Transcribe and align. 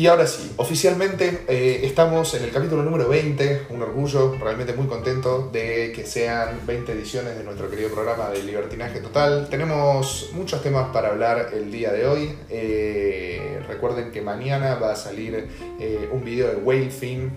Y 0.00 0.06
ahora 0.06 0.26
sí, 0.26 0.50
oficialmente 0.56 1.42
eh, 1.46 1.82
estamos 1.82 2.32
en 2.32 2.44
el 2.44 2.50
capítulo 2.50 2.82
número 2.82 3.06
20, 3.06 3.66
un 3.68 3.82
orgullo, 3.82 4.34
realmente 4.40 4.72
muy 4.72 4.86
contento 4.86 5.50
de 5.52 5.92
que 5.94 6.06
sean 6.06 6.66
20 6.66 6.92
ediciones 6.92 7.36
de 7.36 7.44
nuestro 7.44 7.68
querido 7.68 7.90
programa 7.90 8.30
de 8.30 8.42
Libertinaje 8.42 9.00
Total. 9.00 9.46
Tenemos 9.50 10.30
muchos 10.32 10.62
temas 10.62 10.88
para 10.88 11.08
hablar 11.08 11.50
el 11.52 11.70
día 11.70 11.92
de 11.92 12.06
hoy. 12.06 12.34
Eh, 12.48 13.62
recuerden 13.68 14.10
que 14.10 14.22
mañana 14.22 14.76
va 14.76 14.92
a 14.92 14.96
salir 14.96 15.48
eh, 15.78 16.08
un 16.10 16.24
video 16.24 16.48
de 16.48 16.56
Whale 16.56 16.86
Theme, 16.86 17.28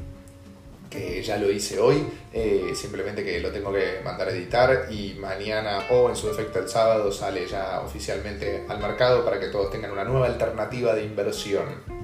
que 0.90 1.22
ya 1.22 1.36
lo 1.36 1.52
hice 1.52 1.80
hoy, 1.80 2.06
simplemente 2.76 3.26
que 3.26 3.42
lo 3.42 3.52
tengo 3.52 3.74
que 3.74 4.00
mandar 4.06 4.30
a 4.30 4.32
editar 4.32 4.88
y 4.90 5.16
mañana 5.20 5.88
o 5.90 6.08
en 6.08 6.16
su 6.16 6.28
defecto 6.28 6.60
el 6.60 6.70
sábado 6.70 7.12
sale 7.12 7.46
ya 7.46 7.82
oficialmente 7.84 8.64
al 8.70 8.80
mercado 8.80 9.26
para 9.26 9.38
que 9.38 9.48
todos 9.48 9.70
tengan 9.70 9.92
una 9.92 10.06
nueva 10.06 10.28
alternativa 10.28 10.94
de 10.94 11.04
inversión. 11.04 12.03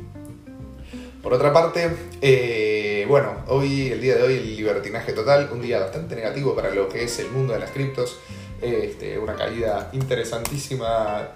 Por 1.21 1.33
otra 1.33 1.51
parte, 1.51 1.89
eh, 2.21 3.05
bueno, 3.09 3.43
hoy, 3.47 3.89
el 3.89 3.99
día 3.99 4.15
de 4.15 4.23
hoy, 4.23 4.35
el 4.35 4.55
libertinaje 4.55 5.11
total, 5.11 5.49
un 5.51 5.61
día 5.61 5.79
bastante 5.79 6.15
negativo 6.15 6.55
para 6.55 6.69
lo 6.69 6.87
que 6.87 7.03
es 7.03 7.19
el 7.19 7.29
mundo 7.29 7.51
de 7.51 7.59
las 7.59 7.71
criptos, 7.71 8.17
este, 8.61 9.19
una 9.19 9.35
caída 9.35 9.89
interesantísima 9.91 11.31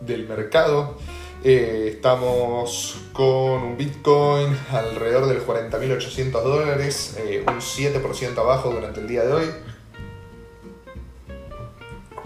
del 0.00 0.28
mercado. 0.28 0.98
Eh, 1.42 1.92
estamos 1.94 2.98
con 3.14 3.62
un 3.62 3.76
Bitcoin 3.78 4.54
alrededor 4.70 5.26
del 5.26 5.40
40.800 5.40 6.42
dólares, 6.42 7.16
eh, 7.18 7.44
un 7.46 7.60
7% 7.60 8.38
abajo 8.38 8.70
durante 8.70 9.00
el 9.00 9.08
día 9.08 9.24
de 9.24 9.32
hoy. 9.32 9.46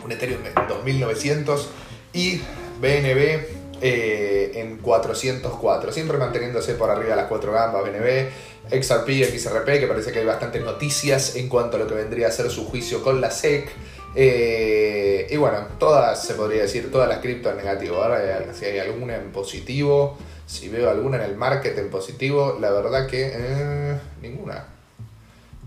Un 0.05 0.11
Ethereum 0.11 0.41
en 0.45 0.55
2.900 0.55 1.67
y 2.13 2.39
BNB 2.81 3.60
eh, 3.81 4.53
en 4.57 4.79
404, 4.79 5.93
siempre 5.93 6.19
manteniéndose 6.19 6.75
por 6.75 6.91
arriba 6.91 7.11
de 7.11 7.17
las 7.17 7.27
cuatro 7.27 7.53
gambas, 7.53 7.83
BNB, 7.83 8.29
XRP, 8.71 9.25
XRP, 9.37 9.81
que 9.81 9.87
parece 9.87 10.13
que 10.13 10.21
hay 10.21 10.27
bastantes 10.27 10.63
noticias 10.63 11.37
en 11.37 11.49
cuanto 11.49 11.77
a 11.77 11.81
lo 11.81 11.87
que 11.87 11.95
vendría 11.95 12.29
a 12.29 12.31
ser 12.31 12.51
su 12.51 12.67
juicio 12.67 13.03
con 13.03 13.21
la 13.21 13.31
SEC. 13.31 13.71
Eh, 14.15 15.27
y 15.31 15.37
bueno, 15.37 15.59
todas, 15.79 16.23
se 16.25 16.35
podría 16.35 16.63
decir, 16.63 16.91
todas 16.91 17.09
las 17.09 17.19
criptos 17.19 17.53
en 17.53 17.59
negativo. 17.59 17.97
Ahora, 17.97 18.53
si 18.53 18.65
hay 18.67 18.79
alguna 18.79 19.17
en 19.17 19.33
positivo, 19.33 20.19
si 20.47 20.69
veo 20.69 20.91
alguna 20.91 21.17
en 21.19 21.31
el 21.31 21.37
market 21.37 21.79
en 21.79 21.91
positivo, 21.91 22.59
la 22.61 22.71
verdad 22.71 23.07
que 23.07 23.31
eh, 23.33 23.99
ninguna. 24.21 24.67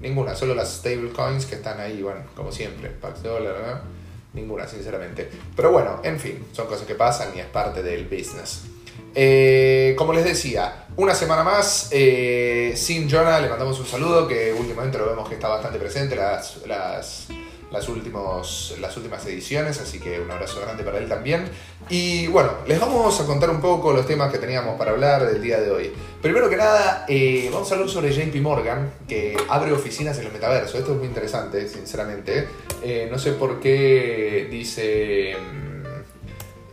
Ninguna, 0.02 0.36
solo 0.36 0.53
las 0.53 0.73
stablecoins 0.75 1.45
que 1.45 1.56
están 1.56 1.80
ahí, 1.80 2.02
bueno, 2.02 2.22
como 2.36 2.52
siempre, 2.52 2.89
Pax 2.89 3.23
Dollar, 3.23 3.56
¿no? 3.66 4.03
Ninguna, 4.34 4.67
sinceramente. 4.67 5.30
Pero 5.56 5.72
bueno, 5.72 6.02
en 6.03 6.20
fin, 6.20 6.45
son 6.52 6.67
cosas 6.67 6.86
que 6.88 6.95
pasan 6.95 7.30
y 7.36 7.39
es 7.39 7.45
parte 7.45 7.84
del 7.84 8.06
business. 8.06 8.64
Eh, 9.16 9.94
como 9.95 10.12
les 10.12 10.23
decía, 10.23 10.88
una 10.95 11.14
semana 11.14 11.44
más 11.44 11.90
eh, 11.92 12.73
sin 12.75 13.09
Jonah, 13.09 13.40
le 13.40 13.50
mandamos 13.50 13.80
un 13.80 13.86
saludo, 13.86 14.28
que 14.28 14.53
últimamente 14.53 14.98
lo 14.98 15.06
vemos 15.06 15.30
que 15.30 15.36
está 15.36 15.48
bastante 15.48 15.78
presente 15.78 16.16
las, 16.16 16.66
las, 16.66 17.28
las, 17.74 17.90
últimos, 17.90 18.76
las 18.80 18.96
últimas 18.96 19.26
ediciones, 19.26 19.80
así 19.82 20.00
que 20.00 20.20
un 20.20 20.30
abrazo 20.30 20.62
grande 20.62 20.84
para 20.84 21.00
él 21.00 21.10
también. 21.10 21.50
Y 21.90 22.28
bueno, 22.28 22.52
les 22.68 22.80
vamos 22.80 23.20
a 23.20 23.26
contar 23.26 23.50
un 23.50 23.60
poco 23.60 23.92
los 23.92 24.06
temas 24.06 24.32
que 24.32 24.38
teníamos 24.38 24.78
para 24.78 24.92
hablar 24.92 25.26
del 25.26 25.42
día 25.42 25.60
de 25.60 25.72
hoy. 25.72 25.92
Primero 26.22 26.50
que 26.50 26.56
nada, 26.56 27.06
eh, 27.10 27.50
vamos 27.52 27.70
a 27.72 27.74
hablar 27.74 27.90
sobre 27.90 28.14
JP 28.14 28.36
Morgan, 28.42 28.94
que 29.08 29.36
abre 29.50 29.72
oficinas 29.72 30.18
en 30.20 30.28
el 30.28 30.32
metaverso. 30.32 30.78
Esto 30.78 30.92
es 30.92 30.98
muy 31.00 31.08
interesante, 31.08 31.68
sinceramente. 31.68 32.48
Eh, 32.84 33.08
no 33.12 33.18
sé 33.18 33.34
por 33.34 33.60
qué 33.60 34.48
dice... 34.50 35.36
Mm, 35.36 35.74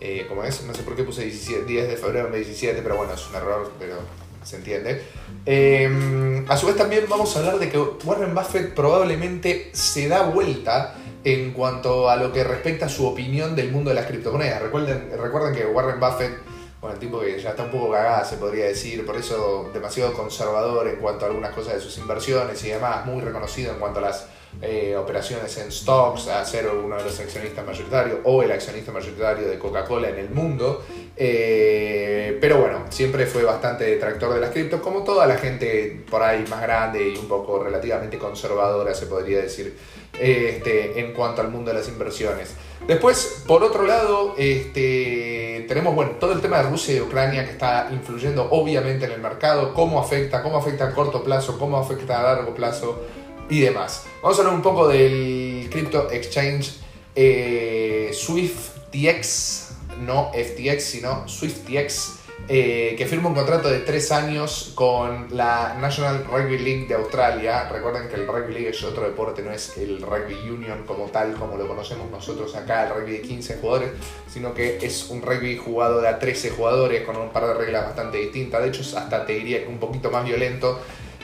eh, 0.03 0.27
¿Cómo 0.29 0.45
es? 0.45 0.63
No 0.65 0.75
sé 0.75 0.83
por 0.83 0.97
qué 0.97 1.03
puse 1.03 1.25
10 1.25 1.67
de 1.67 1.97
febrero 1.97 2.29
en 2.29 2.35
17, 2.35 2.81
pero 2.83 2.97
bueno, 2.97 3.13
es 3.15 3.29
un 3.29 3.35
error, 3.37 3.73
pero 3.79 3.97
se 4.43 4.57
entiende. 4.57 5.03
Em, 5.47 6.45
a 6.49 6.57
su 6.57 6.67
vez 6.67 6.77
también 6.77 7.05
vamos 7.09 7.35
a 7.35 7.41
hablar 7.41 7.59
de 7.59 7.69
que 7.69 7.79
Warren 7.79 8.35
Buffett 8.35 8.75
probablemente 8.75 9.71
se 9.73 10.09
da 10.09 10.23
vuelta 10.23 10.95
en 11.25 11.53
cuanto 11.53 12.09
a 12.09 12.17
lo 12.17 12.33
que 12.33 12.45
respecta 12.45 12.87
a 12.87 12.89
su 12.89 13.07
opinión 13.07 13.55
del 13.55 13.71
mundo 13.71 13.91
de 13.91 13.97
las 13.97 14.07
criptomonedas. 14.07 14.63
Recuerden, 14.63 15.11
recuerden 15.21 15.55
que 15.55 15.67
Warren 15.67 16.01
Buffett 16.01 16.51
bueno, 16.81 16.95
el 16.95 17.01
tipo 17.01 17.21
que 17.21 17.39
ya 17.39 17.51
está 17.51 17.65
un 17.65 17.71
poco 17.71 17.91
cagada, 17.91 18.25
se 18.25 18.39
podría 18.39 18.65
decir, 18.65 19.05
por 19.05 19.15
eso 19.15 19.69
demasiado 19.73 20.15
conservador 20.15 20.89
en 20.89 20.97
cuanto 20.97 21.27
a 21.27 21.29
algunas 21.29 21.55
cosas 21.55 21.75
de 21.75 21.81
sus 21.81 21.99
inversiones 21.99 22.65
y 22.65 22.71
demás, 22.71 23.05
muy 23.05 23.21
reconocido 23.21 23.75
en 23.75 23.79
cuanto 23.79 23.99
a 23.99 24.03
las 24.03 24.27
eh, 24.63 24.97
operaciones 24.97 25.55
en 25.59 25.71
stocks, 25.71 26.29
a 26.29 26.43
ser 26.43 26.69
uno 26.69 26.97
de 26.97 27.05
los 27.05 27.21
accionistas 27.21 27.67
mayoritarios 27.67 28.21
o 28.25 28.43
el 28.43 28.51
accionista 28.51 28.93
mayoritario 28.93 29.47
de 29.47 29.59
Coca-Cola 29.59 30.09
en 30.09 30.21
el 30.21 30.31
mundo. 30.31 30.83
Eh, 31.17 32.39
pero 32.41 32.59
bueno, 32.59 32.85
siempre 32.89 33.27
fue 33.27 33.43
bastante 33.43 33.85
detractor 33.85 34.33
de 34.33 34.41
las 34.41 34.51
criptos, 34.51 34.81
como 34.81 35.05
toda 35.05 35.27
la 35.27 35.37
gente 35.37 36.03
por 36.11 36.23
ahí 36.23 36.45
más 36.49 36.63
grande 36.63 37.11
y 37.11 37.17
un 37.17 37.29
poco 37.29 37.63
relativamente 37.63 38.17
conservadora, 38.17 38.95
se 38.95 39.07
podría 39.07 39.43
decir, 39.43 39.77
este, 40.19 40.99
en 40.99 41.13
cuanto 41.13 41.43
al 41.43 41.51
mundo 41.51 41.73
de 41.73 41.79
las 41.79 41.89
inversiones. 41.89 42.55
Después, 42.87 43.45
por 43.47 43.63
otro 43.63 43.85
lado, 43.85 44.35
este, 44.39 45.67
tenemos 45.69 45.95
bueno, 45.95 46.13
todo 46.13 46.33
el 46.33 46.41
tema 46.41 46.63
de 46.63 46.71
Rusia 46.71 46.97
y 46.97 47.01
Ucrania 47.01 47.45
que 47.45 47.51
está 47.51 47.89
influyendo 47.93 48.49
obviamente 48.51 49.05
en 49.05 49.13
el 49.13 49.21
mercado, 49.21 49.75
cómo 49.75 50.01
afecta, 50.01 50.43
cómo 50.43 50.57
afecta 50.57 50.89
a 50.89 50.95
corto 50.95 51.23
plazo, 51.23 51.59
cómo 51.59 51.77
afecta 51.77 52.19
a 52.21 52.35
largo 52.35 52.55
plazo 52.55 53.05
y 53.51 53.61
demás. 53.61 54.07
Vamos 54.23 54.39
a 54.39 54.41
hablar 54.41 54.57
un 54.57 54.63
poco 54.63 54.89
del 54.89 55.69
crypto 55.71 56.11
exchange 56.11 56.81
eh, 57.15 58.11
SwiftTX, 58.15 59.70
no 60.01 60.31
FTX, 60.33 60.83
sino 60.83 61.29
SwiftTX 61.29 62.21
eh, 62.49 62.97
que 62.99 63.07
firma 63.07 63.29
un 63.29 63.35
contrato 63.35 63.71
de 63.71 63.79
tres 63.81 64.11
años 64.11 64.73
con 64.75 65.29
la 65.37 65.77
National 65.81 66.25
Rugby 66.25 66.59
League 66.59 66.87
de 66.89 66.95
Australia. 66.95 67.69
Recuerden 67.69 68.09
que 68.09 68.17
el 68.17 68.27
Rugby 68.27 68.55
League 68.55 68.71
es 68.71 68.83
otro 68.83 69.05
deporte, 69.05 69.43
no 69.43 69.53
es 69.53 69.77
el 69.77 70.03
Rugby 70.03 70.35
Union 70.51 70.83
como 70.85 71.05
tal, 71.07 71.35
como 71.35 71.57
lo 71.57 71.69
conocemos 71.69 72.11
nosotros 72.11 72.57
acá, 72.57 72.89
el 72.89 72.95
rugby 72.95 73.13
de 73.13 73.21
15 73.21 73.59
jugadores, 73.59 73.91
sino 74.29 74.53
que 74.53 74.79
es 74.83 75.11
un 75.11 75.23
rugby 75.23 75.59
jugado 75.59 76.01
de 76.01 76.09
a 76.09 76.19
13 76.19 76.51
jugadores 76.51 77.05
con 77.05 77.17
un 77.17 77.29
par 77.29 77.47
de 77.47 77.55
reglas 77.55 77.85
bastante 77.85 78.19
distintas. 78.19 78.63
De 78.63 78.69
hecho, 78.69 78.99
hasta 78.99 79.25
te 79.25 79.35
diría 79.35 79.65
un 79.69 79.79
poquito 79.79 80.11
más 80.11 80.25
violento 80.25 80.81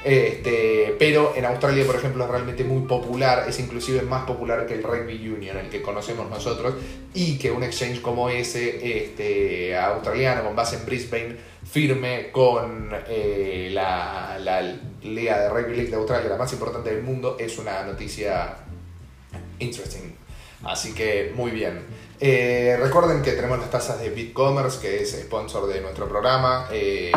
este, 0.07 0.95
pero 1.01 1.35
en 1.35 1.45
Australia, 1.45 1.85
por 1.85 1.97
ejemplo, 1.97 2.23
es 2.23 2.31
realmente 2.31 2.63
muy 2.63 2.87
popular, 2.87 3.45
es 3.49 3.59
inclusive 3.59 4.03
más 4.03 4.25
popular 4.25 4.65
que 4.65 4.75
el 4.75 4.85
Rugby 4.85 5.29
Union, 5.29 5.57
el 5.57 5.69
que 5.69 5.83
conocemos 5.83 6.31
nosotros, 6.31 6.75
y 7.13 7.39
que 7.39 7.51
un 7.51 7.65
exchange 7.65 8.01
como 8.01 8.29
ese, 8.29 8.99
este, 8.99 9.77
australiano, 9.77 10.45
con 10.45 10.55
base 10.55 10.77
en 10.77 10.87
Brisbane, 10.87 11.37
firme 11.69 12.31
con 12.31 12.89
eh, 13.09 13.71
la, 13.73 14.39
la 14.41 14.77
Liga 15.03 15.41
de 15.41 15.49
Rugby 15.49 15.75
League 15.75 15.91
de 15.91 15.97
Australia, 15.97 16.29
la 16.29 16.37
más 16.37 16.53
importante 16.53 16.95
del 16.95 17.03
mundo, 17.03 17.37
es 17.41 17.59
una 17.59 17.83
noticia 17.83 18.59
interesting. 19.59 20.15
Así 20.63 20.95
que 20.95 21.33
muy 21.35 21.51
bien. 21.51 21.81
Eh, 22.19 22.79
recuerden 22.81 23.21
que 23.21 23.33
tenemos 23.33 23.59
las 23.59 23.71
tasas 23.71 24.01
de 24.01 24.09
BitCommerce, 24.09 24.81
que 24.81 25.03
es 25.03 25.13
sponsor 25.13 25.67
de 25.67 25.83
nuestro 25.83 26.09
programa. 26.09 26.67
Eh, 26.73 27.13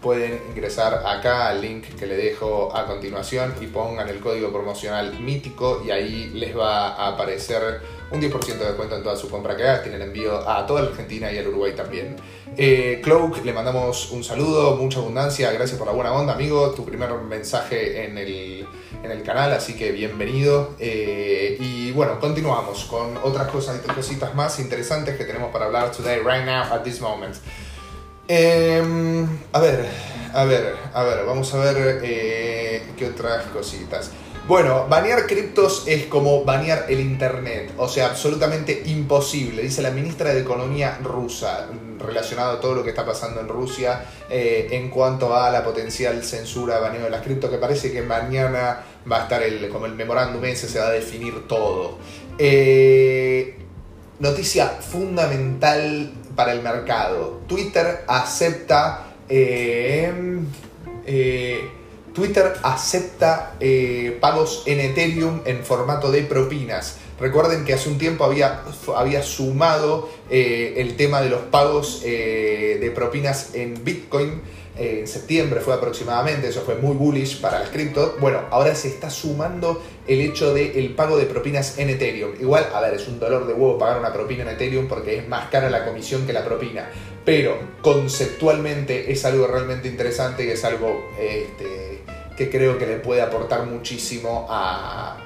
pueden 0.00 0.40
ingresar 0.48 1.02
acá 1.06 1.48
al 1.48 1.60
link 1.60 1.84
que 1.98 2.06
le 2.06 2.16
dejo 2.16 2.74
a 2.74 2.86
continuación 2.86 3.54
y 3.60 3.66
pongan 3.66 4.08
el 4.08 4.20
código 4.20 4.50
promocional 4.50 5.18
mítico 5.20 5.82
y 5.84 5.90
ahí 5.90 6.30
les 6.32 6.56
va 6.56 6.94
a 6.94 7.08
aparecer 7.08 7.80
un 8.10 8.22
10% 8.22 8.58
de 8.58 8.64
descuento 8.64 8.96
en 8.96 9.02
toda 9.02 9.16
su 9.16 9.28
compra 9.28 9.54
que 9.54 9.64
hagas. 9.64 9.82
Tienen 9.82 10.00
envío 10.00 10.48
a 10.48 10.64
toda 10.66 10.80
la 10.80 10.88
Argentina 10.88 11.30
y 11.30 11.36
al 11.36 11.48
Uruguay 11.48 11.74
también. 11.74 12.16
Eh, 12.56 13.00
Cloak, 13.04 13.44
le 13.44 13.52
mandamos 13.52 14.10
un 14.12 14.24
saludo, 14.24 14.76
mucha 14.76 15.00
abundancia, 15.00 15.52
gracias 15.52 15.76
por 15.76 15.86
la 15.86 15.92
buena 15.92 16.12
onda, 16.12 16.32
amigo. 16.32 16.70
Tu 16.70 16.86
primer 16.86 17.12
mensaje 17.12 18.06
en 18.06 18.16
el, 18.16 18.66
en 19.02 19.10
el 19.10 19.22
canal, 19.22 19.52
así 19.52 19.76
que 19.76 19.92
bienvenido. 19.92 20.70
Y 20.78 21.92
bueno, 21.92 22.18
continuamos 22.20 22.84
con 22.84 23.16
otras 23.22 23.48
cosas, 23.48 23.80
cositas 23.94 24.34
más 24.34 24.37
interesantes 24.60 25.16
que 25.16 25.24
tenemos 25.24 25.50
para 25.52 25.66
hablar 25.66 25.90
today, 25.90 26.20
right 26.20 26.44
now, 26.44 26.72
at 26.72 26.82
this 26.82 27.00
moment. 27.00 27.34
Em, 28.28 29.26
a 29.52 29.58
ver, 29.58 29.86
a 30.34 30.44
ver, 30.44 30.74
a 30.92 31.02
ver, 31.02 31.24
vamos 31.24 31.52
a 31.54 31.58
ver 31.58 32.00
eh, 32.04 32.82
qué 32.96 33.06
otras 33.06 33.46
cositas. 33.46 34.10
Bueno, 34.46 34.86
banear 34.88 35.26
criptos 35.26 35.84
es 35.86 36.06
como 36.06 36.44
banear 36.44 36.86
el 36.88 37.00
Internet, 37.00 37.72
o 37.76 37.86
sea, 37.86 38.06
absolutamente 38.06 38.82
imposible, 38.86 39.62
dice 39.62 39.82
la 39.82 39.90
ministra 39.90 40.32
de 40.32 40.40
Economía 40.40 40.98
rusa, 41.02 41.68
relacionado 41.98 42.52
a 42.52 42.60
todo 42.60 42.74
lo 42.74 42.82
que 42.82 42.90
está 42.90 43.04
pasando 43.04 43.40
en 43.40 43.48
Rusia 43.48 44.06
eh, 44.30 44.68
en 44.70 44.88
cuanto 44.88 45.34
a 45.36 45.50
la 45.50 45.62
potencial 45.62 46.24
censura, 46.24 46.78
baneo 46.78 47.04
de 47.04 47.10
las 47.10 47.20
criptos, 47.20 47.50
que 47.50 47.58
parece 47.58 47.92
que 47.92 48.00
mañana 48.00 48.84
va 49.10 49.18
a 49.18 49.22
estar 49.24 49.42
el, 49.42 49.68
como 49.68 49.84
el 49.84 49.94
memorándum 49.94 50.42
ese, 50.46 50.66
se 50.66 50.78
va 50.78 50.86
a 50.86 50.92
definir 50.92 51.46
todo. 51.46 51.98
Eh, 52.38 53.67
noticia 54.18 54.66
fundamental 54.68 56.12
para 56.34 56.52
el 56.52 56.62
mercado. 56.62 57.40
Twitter 57.46 58.04
acepta. 58.06 59.06
Eh, 59.28 60.12
eh, 61.06 61.70
Twitter 62.14 62.54
acepta 62.62 63.54
eh, 63.60 64.16
pagos 64.20 64.64
en 64.66 64.80
Ethereum 64.80 65.40
en 65.44 65.64
formato 65.64 66.10
de 66.10 66.22
propinas. 66.22 66.96
Recuerden 67.20 67.64
que 67.64 67.74
hace 67.74 67.88
un 67.88 67.98
tiempo 67.98 68.24
había, 68.24 68.62
había 68.96 69.22
sumado 69.22 70.08
el 70.30 70.96
tema 70.96 71.20
de 71.20 71.30
los 71.30 71.42
pagos 71.42 72.02
de 72.02 72.92
propinas 72.94 73.54
en 73.54 73.82
Bitcoin 73.84 74.40
en 74.78 75.06
septiembre 75.08 75.60
fue 75.60 75.74
aproximadamente, 75.74 76.48
eso 76.48 76.62
fue 76.62 76.76
muy 76.76 76.94
bullish 76.94 77.40
para 77.40 77.58
las 77.58 77.70
cripto. 77.70 78.16
Bueno, 78.20 78.42
ahora 78.50 78.74
se 78.74 78.88
está 78.88 79.10
sumando 79.10 79.82
el 80.06 80.20
hecho 80.20 80.54
del 80.54 80.94
pago 80.94 81.18
de 81.18 81.24
propinas 81.24 81.78
en 81.78 81.90
Ethereum. 81.90 82.32
Igual, 82.40 82.68
a 82.72 82.80
ver, 82.80 82.94
es 82.94 83.08
un 83.08 83.18
dolor 83.18 83.46
de 83.46 83.54
huevo 83.54 83.76
pagar 83.78 83.98
una 83.98 84.12
propina 84.12 84.42
en 84.42 84.50
Ethereum 84.50 84.86
porque 84.86 85.18
es 85.18 85.28
más 85.28 85.48
cara 85.50 85.68
la 85.68 85.84
comisión 85.84 86.26
que 86.26 86.32
la 86.32 86.44
propina. 86.44 86.88
Pero 87.24 87.58
conceptualmente 87.82 89.12
es 89.12 89.24
algo 89.24 89.46
realmente 89.46 89.88
interesante 89.88 90.44
y 90.44 90.50
es 90.50 90.64
algo 90.64 91.10
este, 91.18 92.02
que 92.36 92.48
creo 92.48 92.78
que 92.78 92.86
le 92.86 92.96
puede 92.96 93.20
aportar 93.20 93.66
muchísimo 93.66 94.46
a... 94.48 95.18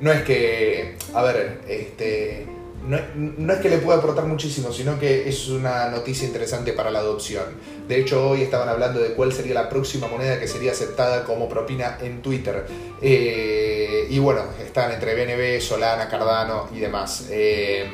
No 0.00 0.10
es 0.10 0.22
que, 0.22 0.96
a 1.14 1.22
ver, 1.22 1.60
este 1.68 2.53
no, 2.86 3.52
es 3.52 3.58
que 3.60 3.70
le 3.70 3.78
pueda 3.78 3.98
aportar 3.98 4.26
muchísimo, 4.26 4.70
sino 4.70 4.98
que 4.98 5.26
es 5.26 5.48
una 5.48 5.88
noticia 5.88 6.26
interesante 6.26 6.74
para 6.74 6.90
la 6.90 6.98
adopción. 6.98 7.44
De 7.88 7.98
hecho, 7.98 8.28
hoy 8.28 8.42
estaban 8.42 8.68
hablando 8.68 9.00
de 9.00 9.14
cuál 9.14 9.32
sería 9.32 9.54
la 9.54 9.70
próxima 9.70 10.06
moneda 10.06 10.38
que 10.38 10.46
sería 10.46 10.72
aceptada 10.72 11.24
como 11.24 11.48
propina 11.48 11.96
en 12.02 12.20
Twitter. 12.20 12.66
Eh, 13.00 14.06
y 14.10 14.18
bueno, 14.18 14.42
están 14.62 14.92
entre 14.92 15.14
BNB, 15.14 15.62
Solana, 15.62 16.08
Cardano 16.08 16.68
y 16.74 16.80
demás. 16.80 17.28
Eh, 17.30 17.90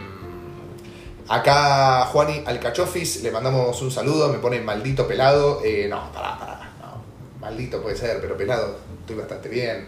acá 1.29 2.07
Juani 2.07 2.43
Alcachofis, 2.45 3.23
le 3.23 3.31
mandamos 3.31 3.81
un 3.83 3.93
saludo, 3.93 4.29
me 4.29 4.39
pone 4.39 4.61
maldito 4.61 5.07
pelado. 5.07 5.63
Eh, 5.65 5.87
no, 5.89 6.13
pará, 6.13 6.37
pará, 6.37 6.73
no. 6.81 7.05
Maldito 7.41 7.81
puede 7.81 7.97
ser, 7.97 8.21
pero 8.21 8.37
pelado, 8.37 8.77
estoy 9.01 9.15
bastante 9.15 9.49
bien. 9.49 9.87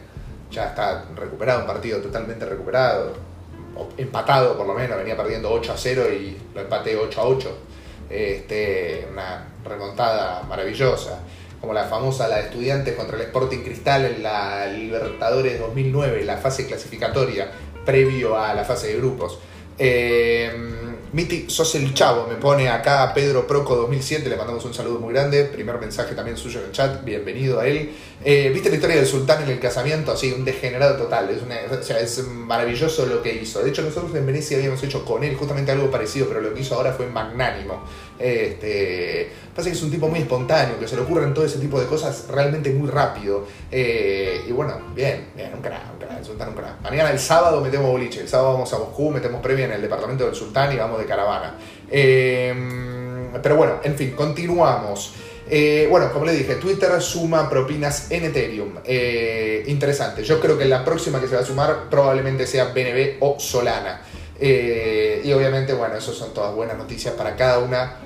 Ya 0.52 0.66
está 0.66 1.06
recuperado, 1.16 1.62
un 1.62 1.66
partido 1.66 2.00
totalmente 2.00 2.44
recuperado 2.44 3.31
empatado 3.96 4.56
por 4.56 4.66
lo 4.66 4.74
menos, 4.74 4.98
venía 4.98 5.16
perdiendo 5.16 5.50
8 5.50 5.72
a 5.72 5.76
0 5.76 6.04
y 6.12 6.36
lo 6.54 6.60
empaté 6.60 6.96
8 6.96 7.20
a 7.20 7.24
8. 7.24 7.58
Este, 8.10 9.06
una 9.10 9.48
remontada 9.64 10.42
maravillosa, 10.42 11.20
como 11.60 11.72
la 11.72 11.84
famosa 11.84 12.28
la 12.28 12.36
de 12.36 12.42
estudiantes 12.42 12.94
contra 12.94 13.16
el 13.16 13.22
Sporting 13.22 13.60
Cristal 13.60 14.04
en 14.04 14.22
la 14.22 14.66
Libertadores 14.66 15.58
2009, 15.58 16.24
la 16.24 16.36
fase 16.36 16.66
clasificatoria 16.66 17.50
previo 17.84 18.36
a 18.38 18.52
la 18.54 18.64
fase 18.64 18.88
de 18.88 18.96
grupos. 18.96 19.38
Eh, 19.78 20.52
Miti, 21.12 21.44
sos 21.50 21.74
el 21.74 21.92
chavo, 21.92 22.26
me 22.26 22.36
pone 22.36 22.70
acá 22.70 23.12
Pedro 23.12 23.46
Proco 23.46 23.76
2007, 23.76 24.30
le 24.30 24.36
mandamos 24.36 24.64
un 24.64 24.72
saludo 24.72 24.98
muy 24.98 25.12
grande, 25.12 25.44
primer 25.44 25.78
mensaje 25.78 26.14
también 26.14 26.38
suyo 26.38 26.60
en 26.60 26.66
el 26.66 26.72
chat, 26.72 27.04
bienvenido 27.04 27.60
a 27.60 27.66
él. 27.66 27.90
Eh, 28.24 28.50
¿Viste 28.54 28.70
la 28.70 28.76
historia 28.76 28.96
del 28.96 29.06
sultán 29.06 29.42
en 29.42 29.50
el 29.50 29.60
casamiento? 29.60 30.12
Así, 30.12 30.32
un 30.32 30.42
degenerado 30.42 30.96
total, 30.96 31.28
es, 31.28 31.42
o 31.42 31.82
sea, 31.82 32.00
es 32.00 32.26
maravilloso 32.26 33.04
lo 33.04 33.22
que 33.22 33.34
hizo. 33.34 33.62
De 33.62 33.68
hecho, 33.68 33.82
nosotros 33.82 34.14
en 34.14 34.24
Venecia 34.24 34.56
habíamos 34.56 34.82
hecho 34.84 35.04
con 35.04 35.22
él 35.22 35.36
justamente 35.36 35.70
algo 35.70 35.90
parecido, 35.90 36.28
pero 36.28 36.40
lo 36.40 36.54
que 36.54 36.60
hizo 36.62 36.76
ahora 36.76 36.94
fue 36.94 37.06
magnánimo. 37.06 37.82
Este, 38.18 39.32
pasa 39.54 39.68
que 39.68 39.76
es 39.76 39.82
un 39.82 39.90
tipo 39.90 40.08
muy 40.08 40.20
espontáneo, 40.20 40.78
que 40.78 40.86
se 40.86 40.94
le 40.94 41.02
ocurren 41.02 41.34
todo 41.34 41.44
ese 41.44 41.58
tipo 41.58 41.78
de 41.78 41.86
cosas 41.86 42.26
realmente 42.28 42.70
muy 42.70 42.88
rápido. 42.88 43.46
Eh, 43.70 44.42
y 44.48 44.52
bueno, 44.52 44.80
bien, 44.94 45.28
bien, 45.34 45.52
un 45.52 45.60
crack, 45.60 45.92
un 45.92 45.98
crack, 45.98 46.18
el 46.18 46.24
sultán 46.24 46.50
un 46.50 46.54
crack. 46.54 46.80
Mañana 46.82 47.10
el 47.10 47.18
sábado 47.18 47.60
metemos 47.60 47.90
boliche, 47.90 48.20
el 48.20 48.28
sábado 48.28 48.52
vamos 48.54 48.72
a 48.72 48.78
Moscú, 48.78 49.10
metemos 49.10 49.42
previa 49.42 49.66
en 49.66 49.72
el 49.72 49.82
departamento 49.82 50.24
del 50.24 50.34
sultán 50.34 50.72
y 50.72 50.76
vamos 50.76 51.01
caravana. 51.06 51.54
Em, 51.90 53.32
pero 53.42 53.56
bueno, 53.56 53.80
en 53.82 53.96
fin, 53.96 54.12
continuamos. 54.12 55.14
Eh, 55.48 55.86
bueno, 55.90 56.12
como 56.12 56.24
le 56.24 56.32
dije, 56.32 56.54
Twitter 56.56 57.00
suma 57.00 57.48
propinas 57.48 58.10
en 58.10 58.24
Ethereum. 58.24 58.74
Eh, 58.84 59.64
interesante. 59.66 60.24
Yo 60.24 60.40
creo 60.40 60.56
que 60.56 60.64
la 60.64 60.84
próxima 60.84 61.20
que 61.20 61.28
se 61.28 61.34
va 61.34 61.42
a 61.42 61.44
sumar 61.44 61.88
probablemente 61.90 62.46
sea 62.46 62.66
BNB 62.66 63.16
o 63.20 63.38
Solana. 63.38 64.02
y 64.40 65.32
obviamente, 65.32 65.72
bueno, 65.72 65.94
eso 65.94 66.12
son 66.12 66.34
todas 66.34 66.54
buenas 66.54 66.76
noticias 66.76 67.14
para 67.14 67.36
cada 67.36 67.60
una 67.60 67.96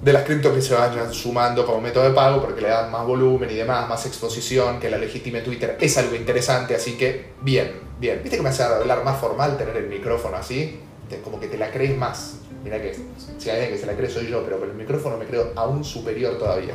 de 0.00 0.12
las 0.12 0.24
criptos 0.24 0.54
que 0.54 0.62
se 0.62 0.74
vayan 0.74 1.12
sumando 1.12 1.66
como 1.66 1.80
método 1.80 2.04
de 2.04 2.10
pago 2.10 2.40
porque 2.40 2.62
le 2.62 2.68
dan 2.68 2.90
más 2.90 3.06
volumen 3.06 3.50
y 3.50 3.54
demás, 3.54 3.88
más 3.88 4.06
exposición, 4.06 4.80
que 4.80 4.88
la 4.88 4.96
legitime 4.96 5.42
Twitter 5.42 5.76
es 5.80 5.98
algo 5.98 6.14
interesante, 6.14 6.74
así 6.74 6.96
que 6.96 7.26
bien, 7.42 7.72
bien. 7.98 8.20
¿Viste 8.22 8.38
que 8.38 8.42
me 8.42 8.48
hace 8.48 8.62
hablar 8.62 9.04
más 9.04 9.20
formal 9.20 9.58
tener 9.58 9.76
el 9.76 9.88
micrófono 9.88 10.36
así? 10.36 10.80
Como 11.18 11.40
que 11.40 11.48
te 11.48 11.58
la 11.58 11.70
crees 11.70 11.96
más. 11.96 12.36
Mira 12.62 12.80
que 12.80 12.94
si 13.38 13.50
hay 13.50 13.56
alguien 13.56 13.72
que 13.74 13.78
se 13.78 13.86
la 13.86 13.94
cree 13.94 14.10
soy 14.10 14.28
yo, 14.28 14.42
pero 14.44 14.58
con 14.58 14.70
el 14.70 14.76
micrófono 14.76 15.16
me 15.16 15.24
creo 15.24 15.52
aún 15.56 15.84
superior 15.84 16.38
todavía. 16.38 16.74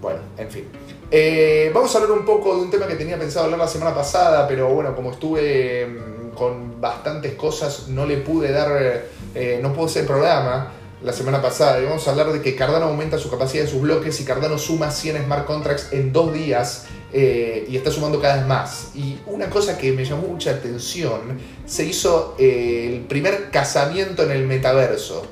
Bueno, 0.00 0.20
en 0.36 0.50
fin. 0.50 0.68
Eh, 1.10 1.70
vamos 1.74 1.94
a 1.94 1.98
hablar 1.98 2.18
un 2.18 2.24
poco 2.24 2.56
de 2.56 2.62
un 2.62 2.70
tema 2.70 2.86
que 2.86 2.94
tenía 2.94 3.18
pensado 3.18 3.46
hablar 3.46 3.60
la 3.60 3.68
semana 3.68 3.94
pasada, 3.94 4.46
pero 4.48 4.68
bueno, 4.68 4.94
como 4.94 5.12
estuve 5.12 5.86
mm, 5.86 6.34
con 6.34 6.80
bastantes 6.80 7.34
cosas, 7.34 7.88
no 7.88 8.04
le 8.04 8.18
pude 8.18 8.50
dar, 8.50 9.04
eh, 9.34 9.58
no 9.62 9.72
puedo 9.72 9.86
hacer 9.86 10.06
programa 10.06 10.72
la 11.02 11.12
semana 11.12 11.42
pasada 11.42 11.80
y 11.80 11.84
vamos 11.84 12.06
a 12.08 12.12
hablar 12.12 12.32
de 12.32 12.40
que 12.40 12.56
Cardano 12.56 12.86
aumenta 12.86 13.18
su 13.18 13.30
capacidad 13.30 13.64
de 13.64 13.70
sus 13.70 13.82
bloques 13.82 14.18
y 14.20 14.24
Cardano 14.24 14.56
suma 14.56 14.90
100 14.90 15.24
smart 15.24 15.46
contracts 15.46 15.92
en 15.92 16.12
dos 16.12 16.32
días 16.32 16.86
eh, 17.12 17.64
y 17.68 17.76
está 17.76 17.90
sumando 17.90 18.20
cada 18.20 18.36
vez 18.36 18.46
más. 18.46 18.90
Y 18.94 19.18
una 19.26 19.48
cosa 19.48 19.78
que 19.78 19.92
me 19.92 20.04
llamó 20.04 20.28
mucha 20.28 20.50
atención, 20.50 21.38
se 21.64 21.84
hizo 21.84 22.34
eh, 22.38 22.90
el 22.92 23.00
primer 23.02 23.50
casamiento 23.50 24.24
en 24.24 24.32
el 24.32 24.46
metaverso. 24.46 25.24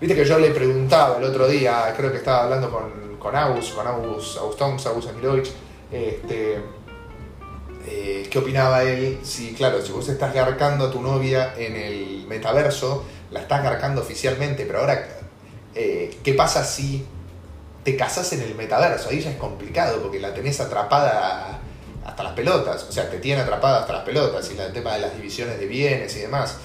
Viste 0.00 0.14
que 0.14 0.24
yo 0.24 0.38
le 0.38 0.50
preguntaba 0.50 1.18
el 1.18 1.24
otro 1.24 1.48
día, 1.48 1.94
creo 1.96 2.10
que 2.10 2.18
estaba 2.18 2.44
hablando 2.44 2.70
con, 2.70 3.18
con 3.18 3.36
Aus, 3.36 3.70
con 3.70 3.86
Aus, 3.86 4.38
Aus 4.38 4.86
Aus 4.86 5.06
Amilovich, 5.06 5.50
este, 5.90 6.58
eh, 7.86 8.26
qué 8.30 8.38
opinaba 8.38 8.82
él, 8.82 9.18
si 9.22 9.52
claro, 9.52 9.80
si 9.82 9.92
vos 9.92 10.08
estás 10.08 10.32
garcando 10.34 10.86
a 10.86 10.90
tu 10.90 11.02
novia 11.02 11.54
en 11.56 11.76
el 11.76 12.26
metaverso, 12.26 13.04
la 13.30 13.40
estás 13.40 13.62
garcando 13.62 14.00
oficialmente, 14.00 14.64
pero 14.64 14.80
ahora 14.80 15.08
¿qué 15.72 16.34
pasa 16.34 16.64
si 16.64 17.06
te 17.84 17.96
casas 17.96 18.32
en 18.32 18.42
el 18.42 18.54
metaverso? 18.54 19.10
Ahí 19.10 19.20
ya 19.20 19.30
es 19.30 19.36
complicado 19.36 20.02
porque 20.02 20.20
la 20.20 20.34
tenés 20.34 20.60
atrapada 20.60 21.60
hasta 22.04 22.22
las 22.22 22.32
pelotas, 22.32 22.84
o 22.84 22.92
sea, 22.92 23.10
te 23.10 23.18
tiene 23.18 23.42
atrapada 23.42 23.80
hasta 23.80 23.92
las 23.92 24.04
pelotas 24.04 24.50
y 24.50 24.58
el 24.58 24.72
tema 24.72 24.94
de 24.94 25.00
las 25.00 25.14
divisiones 25.14 25.58
de 25.58 25.66
bienes 25.66 26.16
y 26.16 26.20
demás. 26.20 26.56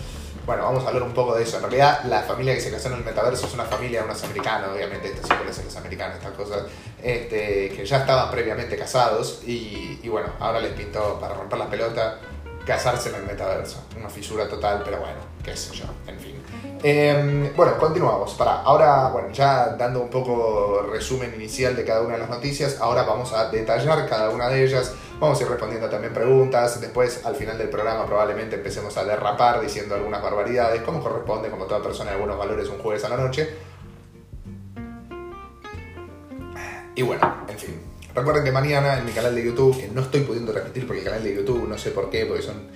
Bueno, 0.46 0.64
vamos 0.64 0.84
a 0.86 0.90
hablar 0.90 1.04
un 1.04 1.14
poco 1.14 1.36
de 1.36 1.44
eso. 1.44 1.58
En 1.58 1.64
realidad, 1.64 2.04
la 2.04 2.22
familia 2.22 2.54
que 2.54 2.62
se 2.62 2.72
casó 2.72 2.90
en 2.90 2.96
el 2.96 3.04
metaverso 3.04 3.48
es 3.48 3.54
una 3.54 3.66
familia 3.66 4.02
de 4.02 4.06
unos 4.06 4.24
americanos, 4.24 4.70
obviamente, 4.76 5.08
esto 5.08 5.26
siempre 5.26 5.50
es 5.50 5.64
los 5.64 5.76
americanos, 5.76 6.18
estas 6.18 6.34
cosas, 6.34 6.64
este, 7.02 7.70
que 7.76 7.86
ya 7.86 7.98
estaban 7.98 8.30
previamente 8.30 8.78
casados 8.78 9.42
y, 9.46 10.00
y 10.04 10.08
bueno, 10.08 10.30
ahora 10.40 10.60
les 10.60 10.74
pintó 10.74 11.20
para 11.20 11.34
romper 11.34 11.58
las 11.58 11.68
pelotas 11.68 12.14
casarse 12.66 13.10
en 13.10 13.16
el 13.16 13.24
metaverso. 13.24 13.84
Una 13.98 14.10
fisura 14.10 14.48
total, 14.48 14.82
pero 14.84 14.98
bueno, 14.98 15.20
qué 15.44 15.56
sé 15.56 15.74
yo, 15.76 15.86
en 16.08 16.20
fin. 16.20 16.36
Em, 16.84 17.56
bueno, 17.56 17.78
continuamos. 17.78 18.34
Para, 18.34 18.62
ahora, 18.62 19.10
bueno, 19.10 19.30
ya 19.32 19.70
dando 19.70 20.02
un 20.02 20.10
poco 20.10 20.86
resumen 20.92 21.34
inicial 21.36 21.76
de 21.76 21.86
cada 21.86 22.02
una 22.02 22.14
de 22.14 22.20
las 22.20 22.30
noticias, 22.30 22.80
ahora 22.80 23.04
vamos 23.04 23.34
a 23.34 23.50
detallar 23.50 24.08
cada 24.08 24.30
una 24.30 24.50
de 24.50 24.64
ellas. 24.64 24.94
Vamos 25.20 25.40
a 25.40 25.44
ir 25.44 25.50
respondiendo 25.50 25.90
también 25.90 26.14
preguntas. 26.14 26.82
Después, 26.82 27.26
al 27.26 27.36
final 27.36 27.58
del 27.58 27.70
programa, 27.70 28.06
probablemente 28.06 28.56
empecemos 28.56 28.98
a 28.98 29.06
derrapar 29.06 29.62
diciendo 29.62 29.96
algunas 29.96 30.22
barbaridades, 30.22 30.82
como 30.82 31.02
corresponde, 31.02 31.50
como 31.50 31.66
toda 31.66 31.82
persona 31.82 32.12
de 32.12 32.18
buenos 32.18 32.38
valores, 32.38 32.68
un 32.68 32.80
jueves 32.80 33.04
a 33.06 33.10
la 33.10 33.18
noche. 33.18 33.56
Y 36.96 37.02
bueno, 37.02 37.46
en 37.48 37.58
fin. 37.58 37.95
Recuerden 38.16 38.46
que 38.46 38.52
mañana 38.54 38.98
en 38.98 39.06
mi 39.06 39.12
canal 39.12 39.36
de 39.36 39.44
YouTube, 39.44 39.78
que 39.78 39.90
no 39.90 40.00
estoy 40.00 40.22
pudiendo 40.22 40.54
repetir 40.54 40.88
porque 40.88 41.02
el 41.02 41.06
canal 41.06 41.22
de 41.22 41.36
YouTube, 41.36 41.68
no 41.68 41.78
sé 41.78 41.92
por 41.92 42.10
qué, 42.10 42.26
porque 42.26 42.44
son, 42.44 42.70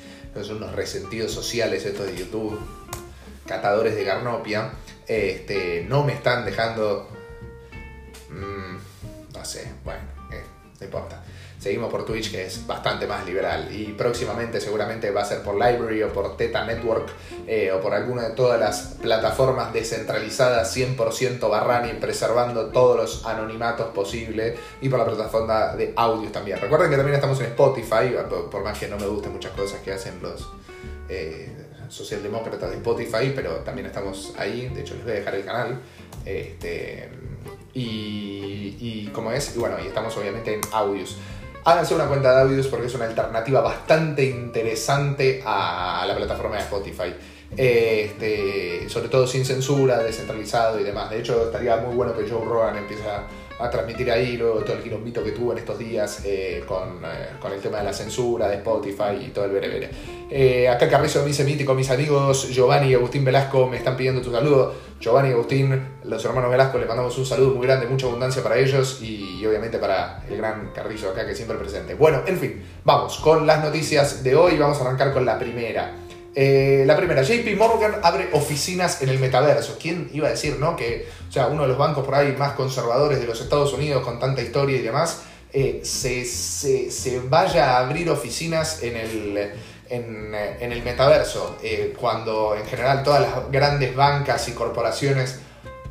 son 0.44 0.58
unos 0.58 0.76
resentidos 0.76 1.32
sociales 1.32 1.86
estos 1.86 2.08
de 2.08 2.18
YouTube, 2.18 2.60
catadores 3.48 3.96
de 3.96 4.04
garnopia, 4.04 4.74
este, 5.08 5.86
no 5.88 6.04
me 6.04 6.12
están 6.12 6.44
dejando... 6.44 7.08
Mm, 8.30 9.34
no 9.34 9.46
sé, 9.46 9.72
bueno, 9.86 10.02
eh, 10.34 10.44
no 10.78 10.86
importa. 10.86 11.24
Seguimos 11.60 11.92
por 11.92 12.06
Twitch, 12.06 12.32
que 12.32 12.46
es 12.46 12.66
bastante 12.66 13.06
más 13.06 13.26
liberal. 13.26 13.68
Y 13.70 13.92
próximamente 13.92 14.62
seguramente 14.62 15.12
va 15.12 15.24
a 15.24 15.26
ser 15.26 15.44
por 15.44 15.56
Library 15.56 16.04
o 16.04 16.14
por 16.14 16.38
Teta 16.38 16.64
Network 16.66 17.10
eh, 17.46 17.70
o 17.74 17.82
por 17.82 17.94
alguna 17.94 18.30
de 18.30 18.30
todas 18.30 18.58
las 18.58 18.96
plataformas 19.02 19.74
descentralizadas 19.74 20.76
100% 20.76 21.50
Barrani, 21.50 22.00
preservando 22.00 22.68
todos 22.68 22.96
los 22.96 23.26
anonimatos 23.26 23.88
posibles. 23.88 24.58
Y 24.80 24.88
por 24.88 25.00
la 25.00 25.06
plataforma 25.06 25.76
de 25.76 25.92
audios 25.98 26.32
también. 26.32 26.62
Recuerden 26.62 26.90
que 26.90 26.96
también 26.96 27.16
estamos 27.16 27.38
en 27.42 27.48
Spotify, 27.48 28.16
por 28.50 28.64
más 28.64 28.80
que 28.80 28.88
no 28.88 28.98
me 28.98 29.08
gusten 29.08 29.34
muchas 29.34 29.52
cosas 29.52 29.82
que 29.82 29.92
hacen 29.92 30.22
los... 30.22 30.50
Eh, 31.10 31.66
socialdemócratas 31.90 32.70
de 32.70 32.78
Spotify, 32.78 33.34
pero 33.36 33.56
también 33.62 33.88
estamos 33.88 34.34
ahí, 34.38 34.70
de 34.70 34.82
hecho 34.82 34.94
les 34.94 35.04
voy 35.04 35.14
a 35.14 35.16
dejar 35.16 35.34
el 35.34 35.44
canal. 35.44 35.80
Este, 36.24 37.10
y, 37.74 38.78
y 38.80 39.10
como 39.12 39.32
es, 39.32 39.56
y 39.56 39.60
bueno, 39.60 39.78
y 39.84 39.88
estamos 39.88 40.16
obviamente 40.16 40.54
en 40.54 40.62
audios 40.72 41.18
háganse 41.72 41.96
una 41.96 42.06
cuenta 42.06 42.34
de 42.34 42.42
audios 42.42 42.68
porque 42.68 42.88
es 42.88 42.96
una 42.96 43.06
alternativa 43.06 43.62
bastante 43.62 44.26
interesante 44.26 45.42
a 45.46 46.04
la 46.08 46.16
plataforma 46.16 46.56
de 46.56 46.62
Spotify. 46.64 47.14
Este, 47.58 48.88
sobre 48.90 49.10
todo 49.10 49.26
sin 49.26 49.44
censura, 49.44 49.98
descentralizado 50.00 50.80
y 50.80 50.84
demás. 50.84 51.10
De 51.10 51.20
hecho, 51.20 51.46
estaría 51.46 51.78
muy 51.78 51.96
bueno 51.96 52.16
que 52.16 52.30
Joe 52.30 52.46
Rogan 52.46 52.78
empiece 52.78 53.04
a, 53.10 53.28
transmitir 53.70 54.10
ahí 54.10 54.38
luego 54.38 54.60
todo 54.62 54.78
el 54.78 54.84
quilombito 54.84 55.22
que 55.22 55.34
tuvo 55.34 55.52
en 55.52 55.58
estos 55.58 55.78
días 55.78 56.22
eh, 56.24 56.64
con, 56.66 57.04
eh, 57.04 57.32
con, 57.42 57.52
el 57.52 57.60
tema 57.60 57.80
de 57.80 57.84
la 57.84 57.92
censura 57.92 58.48
de 58.48 58.56
Spotify 58.56 59.20
y 59.20 59.28
todo 59.32 59.44
el 59.44 59.52
bere 59.52 59.90
eh, 60.32 60.70
acá 60.70 60.88
Carrizo 60.88 61.20
me 61.24 61.28
dice 61.28 61.44
mítico, 61.44 61.74
mis 61.74 61.90
amigos 61.90 62.48
Giovanni 62.48 62.92
y 62.92 62.94
Agustín 62.94 63.26
Velasco 63.26 63.68
me 63.68 63.76
están 63.76 63.98
pidiendo 63.98 64.22
tu 64.22 64.32
saludo. 64.32 64.74
Giovanni 65.00 65.30
y 65.30 65.32
Agustín, 65.32 65.82
los 66.04 66.26
hermanos 66.26 66.52
Velasco, 66.52 66.78
les 66.78 66.88
mandamos 66.88 67.18
un 67.18 67.26
saludo 67.26 67.56
muy 67.56 67.66
grande, 67.66 67.88
mucha 67.88 68.06
abundancia 68.06 68.44
para 68.44 68.58
ellos 68.58 69.00
y, 69.02 69.46
obviamente 69.46 69.78
para 69.78 70.24
el 70.30 70.36
gran 70.36 70.72
Carrizo 70.74 71.10
acá 71.10 71.26
que 71.26 71.34
siempre 71.34 71.58
presente. 71.58 71.94
Bueno, 71.94 72.22
en 72.26 72.38
fin, 72.38 72.64
vamos 72.84 73.18
con 73.20 73.48
las 73.48 73.64
noticias 73.64 74.24
de 74.24 74.36
hoy, 74.36 74.58
vamos 74.58 74.78
a 74.80 74.82
arrancar 74.82 75.14
con 75.14 75.26
la 75.26 75.40
primera. 75.40 75.96
Eh, 76.36 76.84
la 76.86 76.98
primera, 76.98 77.22
JP 77.22 77.58
Morgan 77.58 77.96
abre 78.04 78.30
oficinas 78.34 79.02
en 79.02 79.10
el 79.10 79.20
metaverso. 79.20 79.78
¿Quién 79.82 80.10
iba 80.14 80.28
a 80.28 80.32
decir, 80.32 80.58
no? 80.60 80.76
Que, 80.76 81.08
o 81.28 81.32
sea, 81.32 81.48
uno 81.48 81.62
de 81.62 81.70
los 81.70 81.78
bancos 81.78 82.06
por 82.06 82.16
ahí 82.16 82.36
más 82.38 82.54
conservadores 82.54 83.20
de 83.20 83.26
los 83.26 83.40
Estados 83.40 83.74
Unidos 83.74 84.04
con 84.04 84.20
tanta 84.20 84.42
historia 84.42 84.78
y 84.78 84.82
demás, 84.82 85.24
eh, 85.52 85.82
se, 85.84 87.22
vaya 87.28 87.72
a 87.72 87.80
abrir 87.80 88.10
oficinas 88.10 88.84
en 88.84 88.96
el, 88.98 89.52
en, 89.90 90.72
el 90.72 90.84
metaverso, 90.84 91.58
eh, 91.64 91.94
cuando 92.00 92.56
en 92.56 92.66
general 92.66 93.04
todas 93.04 93.22
las 93.22 93.52
grandes 93.52 93.96
bancas 93.96 94.48
y 94.48 94.54
corporaciones 94.54 95.40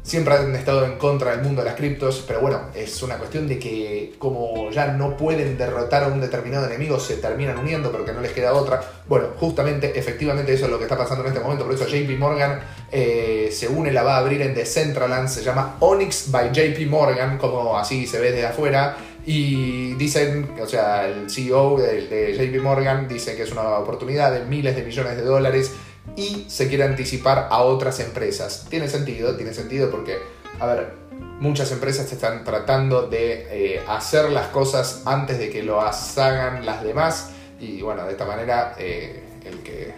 siempre 0.08 0.34
han 0.34 0.54
estado 0.54 0.86
en 0.86 0.96
contra 0.96 1.32
del 1.32 1.42
mundo 1.42 1.60
de 1.60 1.68
las 1.68 1.76
criptos, 1.76 2.24
pero 2.26 2.40
bueno, 2.40 2.62
es 2.74 3.02
una 3.02 3.18
cuestión 3.18 3.46
de 3.46 3.58
que 3.58 4.14
como 4.18 4.70
ya 4.70 4.86
no 4.88 5.16
pueden 5.16 5.58
derrotar 5.58 6.04
a 6.04 6.06
un 6.08 6.20
determinado 6.20 6.66
enemigo, 6.66 6.98
se 6.98 7.16
terminan 7.16 7.58
uniendo, 7.58 7.92
pero 7.92 8.06
que 8.06 8.12
no 8.12 8.22
les 8.22 8.32
queda 8.32 8.54
otra. 8.54 8.80
Bueno, 9.06 9.28
justamente, 9.38 9.98
efectivamente 9.98 10.54
eso 10.54 10.64
es 10.64 10.70
lo 10.70 10.78
que 10.78 10.84
está 10.84 10.96
pasando 10.96 11.24
en 11.24 11.28
este 11.28 11.40
momento, 11.40 11.64
por 11.64 11.74
eso 11.74 11.86
JP 11.86 12.18
Morgan 12.18 12.60
eh, 12.90 13.50
se 13.52 13.68
une, 13.68 13.92
la 13.92 14.02
va 14.02 14.16
a 14.16 14.18
abrir 14.20 14.40
en 14.40 14.54
Decentraland, 14.54 15.28
se 15.28 15.42
llama 15.42 15.76
Onyx 15.80 16.30
by 16.30 16.52
JP 16.52 16.88
Morgan, 16.88 17.36
como 17.36 17.76
así 17.76 18.06
se 18.06 18.18
ve 18.18 18.32
desde 18.32 18.46
afuera. 18.46 18.96
Y 19.30 19.92
dicen, 19.96 20.54
o 20.58 20.66
sea, 20.66 21.06
el 21.06 21.28
CEO 21.28 21.76
de, 21.76 22.06
de 22.06 22.32
JP 22.32 22.62
Morgan 22.62 23.06
dice 23.06 23.36
que 23.36 23.42
es 23.42 23.52
una 23.52 23.76
oportunidad 23.76 24.32
de 24.32 24.46
miles 24.46 24.74
de 24.74 24.82
millones 24.82 25.18
de 25.18 25.22
dólares 25.22 25.70
y 26.16 26.46
se 26.48 26.66
quiere 26.66 26.84
anticipar 26.84 27.46
a 27.50 27.58
otras 27.60 28.00
empresas. 28.00 28.66
Tiene 28.70 28.88
sentido, 28.88 29.36
tiene 29.36 29.52
sentido 29.52 29.90
porque, 29.90 30.16
a 30.58 30.64
ver, 30.64 30.92
muchas 31.40 31.70
empresas 31.72 32.10
están 32.10 32.42
tratando 32.42 33.06
de 33.06 33.74
eh, 33.74 33.82
hacer 33.86 34.30
las 34.30 34.46
cosas 34.46 35.02
antes 35.04 35.38
de 35.38 35.50
que 35.50 35.62
lo 35.62 35.78
hagan 35.82 36.64
las 36.64 36.82
demás 36.82 37.32
y 37.60 37.82
bueno, 37.82 38.06
de 38.06 38.12
esta 38.12 38.24
manera 38.24 38.76
eh, 38.78 39.22
el, 39.44 39.58
que, 39.58 39.92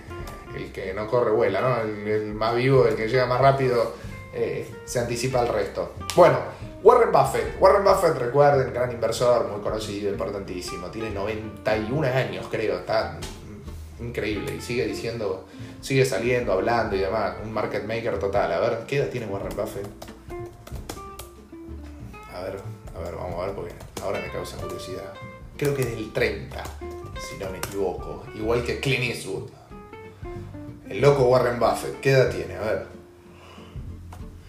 el 0.57 0.73
que 0.73 0.93
no 0.93 1.07
corre 1.07 1.31
vuela, 1.31 1.61
¿no? 1.61 1.81
El, 1.81 2.35
más 2.35 2.57
vivo, 2.57 2.85
el 2.85 2.97
que 2.97 3.07
llega 3.07 3.27
más 3.27 3.41
rápido, 3.41 3.95
eh, 4.33 4.69
se 4.85 5.01
anticipa 5.01 5.41
al 5.41 5.49
resto. 5.49 5.95
Bueno, 6.15 6.39
Warren 6.83 7.13
Buffett. 7.13 7.61
Warren 7.61 7.85
Buffett, 7.85 8.17
recuerden, 8.17 8.73
gran 8.73 8.91
inversor, 8.93 9.49
muy 9.49 9.61
conocido, 9.61 10.11
importantísimo. 10.11 10.89
Tiene 10.89 11.11
91 11.11 12.07
años, 12.07 12.47
creo. 12.51 12.79
Está 12.79 13.19
increíble 14.01 14.55
y 14.57 14.61
sigue 14.61 14.87
diciendo 14.87 15.47
sigue 15.81 16.05
saliendo, 16.05 16.53
hablando 16.53 16.97
y 16.97 17.01
demás. 17.01 17.35
Un 17.43 17.53
market 17.53 17.85
maker 17.85 18.19
total. 18.19 18.53
A 18.53 18.61
ver, 18.61 18.79
¿qué 18.87 18.99
edad 18.99 19.09
tiene 19.09 19.27
Warren 19.27 19.57
Buffett? 19.57 19.87
A 22.35 22.43
ver, 22.43 22.57
a 22.97 23.01
ver, 23.01 23.15
vamos 23.15 23.43
a 23.43 23.47
ver 23.47 23.55
porque 23.55 23.73
ahora 24.03 24.21
me 24.21 24.31
causa 24.31 24.57
curiosidad. 24.57 25.13
Creo 25.57 25.75
que 25.75 25.83
es 25.83 25.91
del 25.91 26.13
30, 26.13 26.63
si 27.21 27.37
no 27.39 27.51
me 27.51 27.59
equivoco. 27.59 28.25
Igual 28.35 28.65
que 28.65 28.81
Clint 28.81 29.15
Eastwood. 29.15 29.51
El 30.89 31.01
loco 31.01 31.25
Warren 31.25 31.61
Buffett, 31.61 32.01
¿qué 32.01 32.11
edad 32.11 32.31
tiene? 32.31 32.57
A 32.57 32.61
ver. 32.61 33.00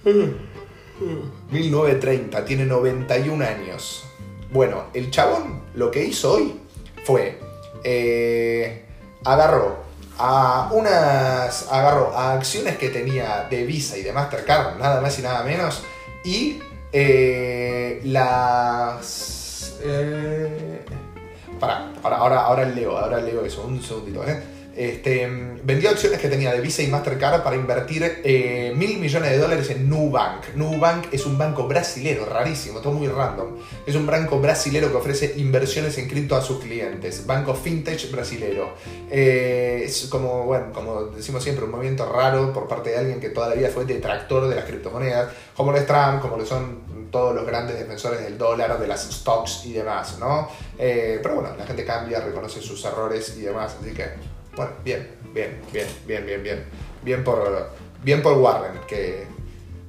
1930, 0.03 2.45
tiene 2.45 2.65
91 2.65 3.45
años. 3.45 4.03
Bueno, 4.51 4.85
el 4.93 5.11
chabón 5.11 5.61
lo 5.75 5.91
que 5.91 6.03
hizo 6.03 6.33
hoy 6.33 6.59
fue. 7.03 7.39
Eh, 7.83 8.85
agarró 9.23 9.77
a 10.17 10.69
unas. 10.71 11.71
agarró 11.71 12.15
a 12.15 12.33
acciones 12.33 12.77
que 12.77 12.89
tenía 12.89 13.47
de 13.49 13.65
Visa 13.65 13.97
y 13.97 14.03
de 14.03 14.13
Mastercard, 14.13 14.77
nada 14.77 15.01
más 15.01 15.17
y 15.17 15.21
nada 15.21 15.43
menos, 15.43 15.83
y 16.23 16.59
eh, 16.91 18.01
las. 18.03 19.77
Eh, 19.83 20.81
para, 21.59 21.91
ahora, 22.03 22.41
ahora 22.41 22.65
leo, 22.65 22.97
ahora 22.97 23.21
leo 23.21 23.45
eso, 23.45 23.63
un 23.63 23.81
segundito, 23.81 24.27
¿eh? 24.27 24.41
Este, 24.75 25.27
vendió 25.63 25.89
acciones 25.89 26.19
que 26.19 26.29
tenía 26.29 26.53
de 26.53 26.61
Visa 26.61 26.81
y 26.81 26.87
Mastercard 26.87 27.43
para 27.43 27.57
invertir 27.57 28.21
eh, 28.23 28.71
mil 28.75 28.99
millones 28.99 29.31
de 29.31 29.37
dólares 29.37 29.69
en 29.69 29.89
Nubank. 29.89 30.55
Nubank 30.55 31.07
es 31.11 31.25
un 31.25 31.37
banco 31.37 31.67
brasilero, 31.67 32.25
rarísimo, 32.25 32.79
todo 32.79 32.93
muy 32.93 33.07
random. 33.07 33.57
Es 33.85 33.95
un 33.95 34.07
banco 34.07 34.39
brasilero 34.39 34.89
que 34.89 34.97
ofrece 34.97 35.33
inversiones 35.37 35.97
en 35.97 36.07
cripto 36.07 36.35
a 36.35 36.41
sus 36.41 36.59
clientes. 36.59 37.25
Banco 37.25 37.53
fintech 37.53 38.09
brasilero. 38.11 38.75
Eh, 39.09 39.83
es 39.85 40.07
como, 40.09 40.45
bueno, 40.45 40.67
como 40.73 41.03
decimos 41.05 41.43
siempre, 41.43 41.65
un 41.65 41.71
movimiento 41.71 42.09
raro 42.09 42.53
por 42.53 42.67
parte 42.67 42.91
de 42.91 42.97
alguien 42.97 43.19
que 43.19 43.29
toda 43.29 43.49
la 43.49 43.55
vida 43.55 43.69
fue 43.69 43.85
detractor 43.85 44.47
de 44.47 44.55
las 44.55 44.65
criptomonedas, 44.65 45.33
como 45.55 45.71
lo 45.71 45.77
es 45.77 45.85
Trump, 45.85 46.21
como 46.21 46.37
lo 46.37 46.45
son 46.45 46.91
todos 47.11 47.35
los 47.35 47.45
grandes 47.45 47.77
defensores 47.77 48.21
del 48.21 48.37
dólar, 48.37 48.79
de 48.79 48.87
las 48.87 49.03
stocks 49.11 49.65
y 49.65 49.73
demás, 49.73 50.17
¿no? 50.17 50.47
Eh, 50.79 51.19
pero 51.21 51.35
bueno, 51.35 51.49
la 51.57 51.65
gente 51.65 51.83
cambia, 51.83 52.21
reconoce 52.21 52.61
sus 52.61 52.83
errores 52.85 53.35
y 53.37 53.41
demás, 53.41 53.75
así 53.79 53.91
que 53.93 54.05
bueno, 54.55 54.71
bien, 54.83 55.07
bien, 55.33 55.61
bien, 55.71 55.87
bien, 56.05 56.25
bien, 56.25 56.43
bien. 56.43 56.63
Bien 57.03 57.23
por, 57.23 57.69
bien 58.03 58.21
por 58.21 58.37
Warren, 58.37 58.79
que 58.87 59.25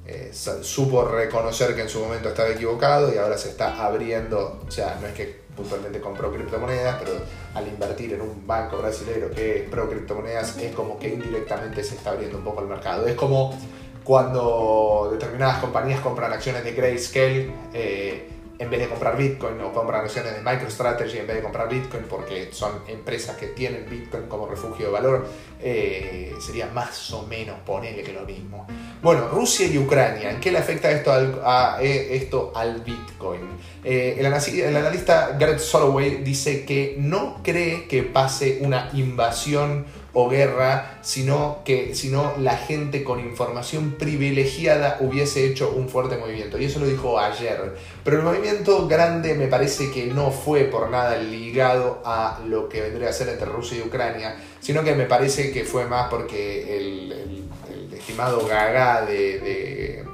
eh, 0.06 0.30
supo 0.32 1.04
reconocer 1.04 1.74
que 1.74 1.82
en 1.82 1.88
su 1.88 2.00
momento 2.00 2.30
estaba 2.30 2.50
equivocado 2.50 3.12
y 3.14 3.18
ahora 3.18 3.36
se 3.38 3.50
está 3.50 3.84
abriendo, 3.84 4.62
o 4.66 4.70
sea, 4.70 4.98
no 5.00 5.06
es 5.06 5.14
que 5.14 5.42
puntualmente 5.56 6.00
compró 6.00 6.32
criptomonedas, 6.32 6.96
pero 7.02 7.12
al 7.54 7.68
invertir 7.68 8.14
en 8.14 8.22
un 8.22 8.46
banco 8.46 8.78
brasileño 8.78 9.30
que 9.30 9.58
es 9.58 9.68
pro 9.68 9.88
criptomonedas, 9.88 10.56
es 10.58 10.74
como 10.74 10.98
que 10.98 11.08
indirectamente 11.08 11.84
se 11.84 11.96
está 11.96 12.10
abriendo 12.10 12.38
un 12.38 12.44
poco 12.44 12.62
el 12.62 12.68
mercado. 12.68 13.06
Es 13.06 13.14
como 13.14 13.58
cuando 14.02 15.10
determinadas 15.12 15.58
compañías 15.58 16.00
compran 16.00 16.32
acciones 16.32 16.64
de 16.64 16.72
Grayscale, 16.72 17.52
eh, 17.72 18.28
en 18.62 18.70
vez 18.70 18.80
de 18.80 18.88
comprar 18.88 19.16
Bitcoin 19.16 19.60
o 19.60 19.72
comprar 19.72 20.04
acciones 20.04 20.34
de 20.34 20.40
MicroStrategy 20.40 21.18
en 21.18 21.26
vez 21.26 21.36
de 21.36 21.42
comprar 21.42 21.68
Bitcoin 21.68 22.04
porque 22.08 22.50
son 22.52 22.70
empresas 22.86 23.36
que 23.36 23.48
tienen 23.48 23.88
Bitcoin 23.90 24.28
como 24.28 24.46
refugio 24.46 24.86
de 24.86 24.92
valor, 24.92 25.26
eh, 25.60 26.32
sería 26.40 26.68
más 26.68 27.12
o 27.12 27.26
menos 27.26 27.58
ponerle 27.66 28.04
que 28.04 28.12
lo 28.12 28.22
mismo. 28.22 28.66
Bueno, 29.02 29.26
Rusia 29.28 29.66
y 29.66 29.78
Ucrania, 29.78 30.30
¿en 30.30 30.40
qué 30.40 30.52
le 30.52 30.58
afecta 30.58 30.90
esto 30.92 31.12
al, 31.12 31.40
eh, 31.82 32.08
esto 32.12 32.52
al 32.54 32.82
Bitcoin? 32.82 33.40
Eh, 33.82 34.16
el, 34.18 34.26
el 34.26 34.76
analista 34.76 35.36
Garrett 35.36 35.58
Soloway 35.58 36.22
dice 36.22 36.64
que 36.64 36.94
no 36.98 37.40
cree 37.42 37.88
que 37.88 38.04
pase 38.04 38.58
una 38.60 38.90
invasión 38.92 39.86
o 40.14 40.28
guerra, 40.28 40.98
sino 41.00 41.62
que 41.64 41.94
sino 41.94 42.34
la 42.38 42.56
gente 42.56 43.02
con 43.02 43.18
información 43.20 43.92
privilegiada 43.92 44.98
hubiese 45.00 45.46
hecho 45.46 45.70
un 45.70 45.88
fuerte 45.88 46.18
movimiento. 46.18 46.58
Y 46.58 46.66
eso 46.66 46.80
lo 46.80 46.86
dijo 46.86 47.18
ayer. 47.18 47.74
Pero 48.04 48.18
el 48.18 48.22
movimiento 48.22 48.86
grande 48.86 49.34
me 49.34 49.46
parece 49.46 49.90
que 49.90 50.06
no 50.06 50.30
fue 50.30 50.64
por 50.64 50.90
nada 50.90 51.16
ligado 51.16 52.02
a 52.04 52.40
lo 52.46 52.68
que 52.68 52.82
vendría 52.82 53.08
a 53.08 53.12
ser 53.12 53.28
entre 53.28 53.46
Rusia 53.46 53.78
y 53.78 53.86
Ucrania, 53.86 54.36
sino 54.60 54.84
que 54.84 54.94
me 54.94 55.06
parece 55.06 55.50
que 55.50 55.64
fue 55.64 55.86
más 55.86 56.08
porque 56.10 56.76
el, 56.76 57.48
estimado 57.92 58.46
gaga 58.46 59.06
de, 59.06 60.04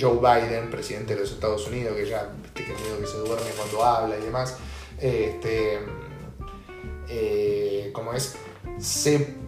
Joe 0.00 0.18
Biden, 0.18 0.70
presidente 0.70 1.14
de 1.14 1.20
los 1.20 1.30
Estados 1.30 1.66
Unidos, 1.68 1.96
que 1.96 2.06
ya 2.06 2.32
que 2.54 2.62
miedo 2.62 2.98
que 3.00 3.06
se 3.06 3.18
duerme 3.18 3.50
cuando 3.56 3.84
habla 3.84 4.16
y 4.16 4.24
demás, 4.24 4.56
este, 5.00 5.78
eh, 7.08 7.92
es 8.14 8.36
se 8.78 9.44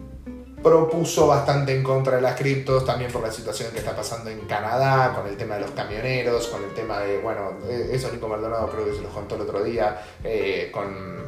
propuso 0.61 1.27
bastante 1.27 1.75
en 1.75 1.83
contra 1.83 2.15
de 2.15 2.21
las 2.21 2.35
criptos, 2.35 2.85
también 2.85 3.11
por 3.11 3.21
la 3.21 3.31
situación 3.31 3.71
que 3.71 3.79
está 3.79 3.95
pasando 3.95 4.29
en 4.29 4.41
Canadá, 4.41 5.13
con 5.15 5.27
el 5.27 5.37
tema 5.37 5.55
de 5.55 5.61
los 5.61 5.71
camioneros, 5.71 6.47
con 6.47 6.63
el 6.63 6.73
tema 6.73 6.99
de, 6.99 7.19
bueno, 7.19 7.59
eh, 7.69 7.91
eso 7.93 8.11
Nico 8.11 8.27
Maldonado 8.27 8.69
creo 8.69 8.85
que 8.85 8.95
se 8.95 9.01
lo 9.01 9.09
contó 9.09 9.35
el 9.35 9.41
otro 9.41 9.63
día, 9.63 10.01
eh, 10.23 10.69
con 10.71 11.27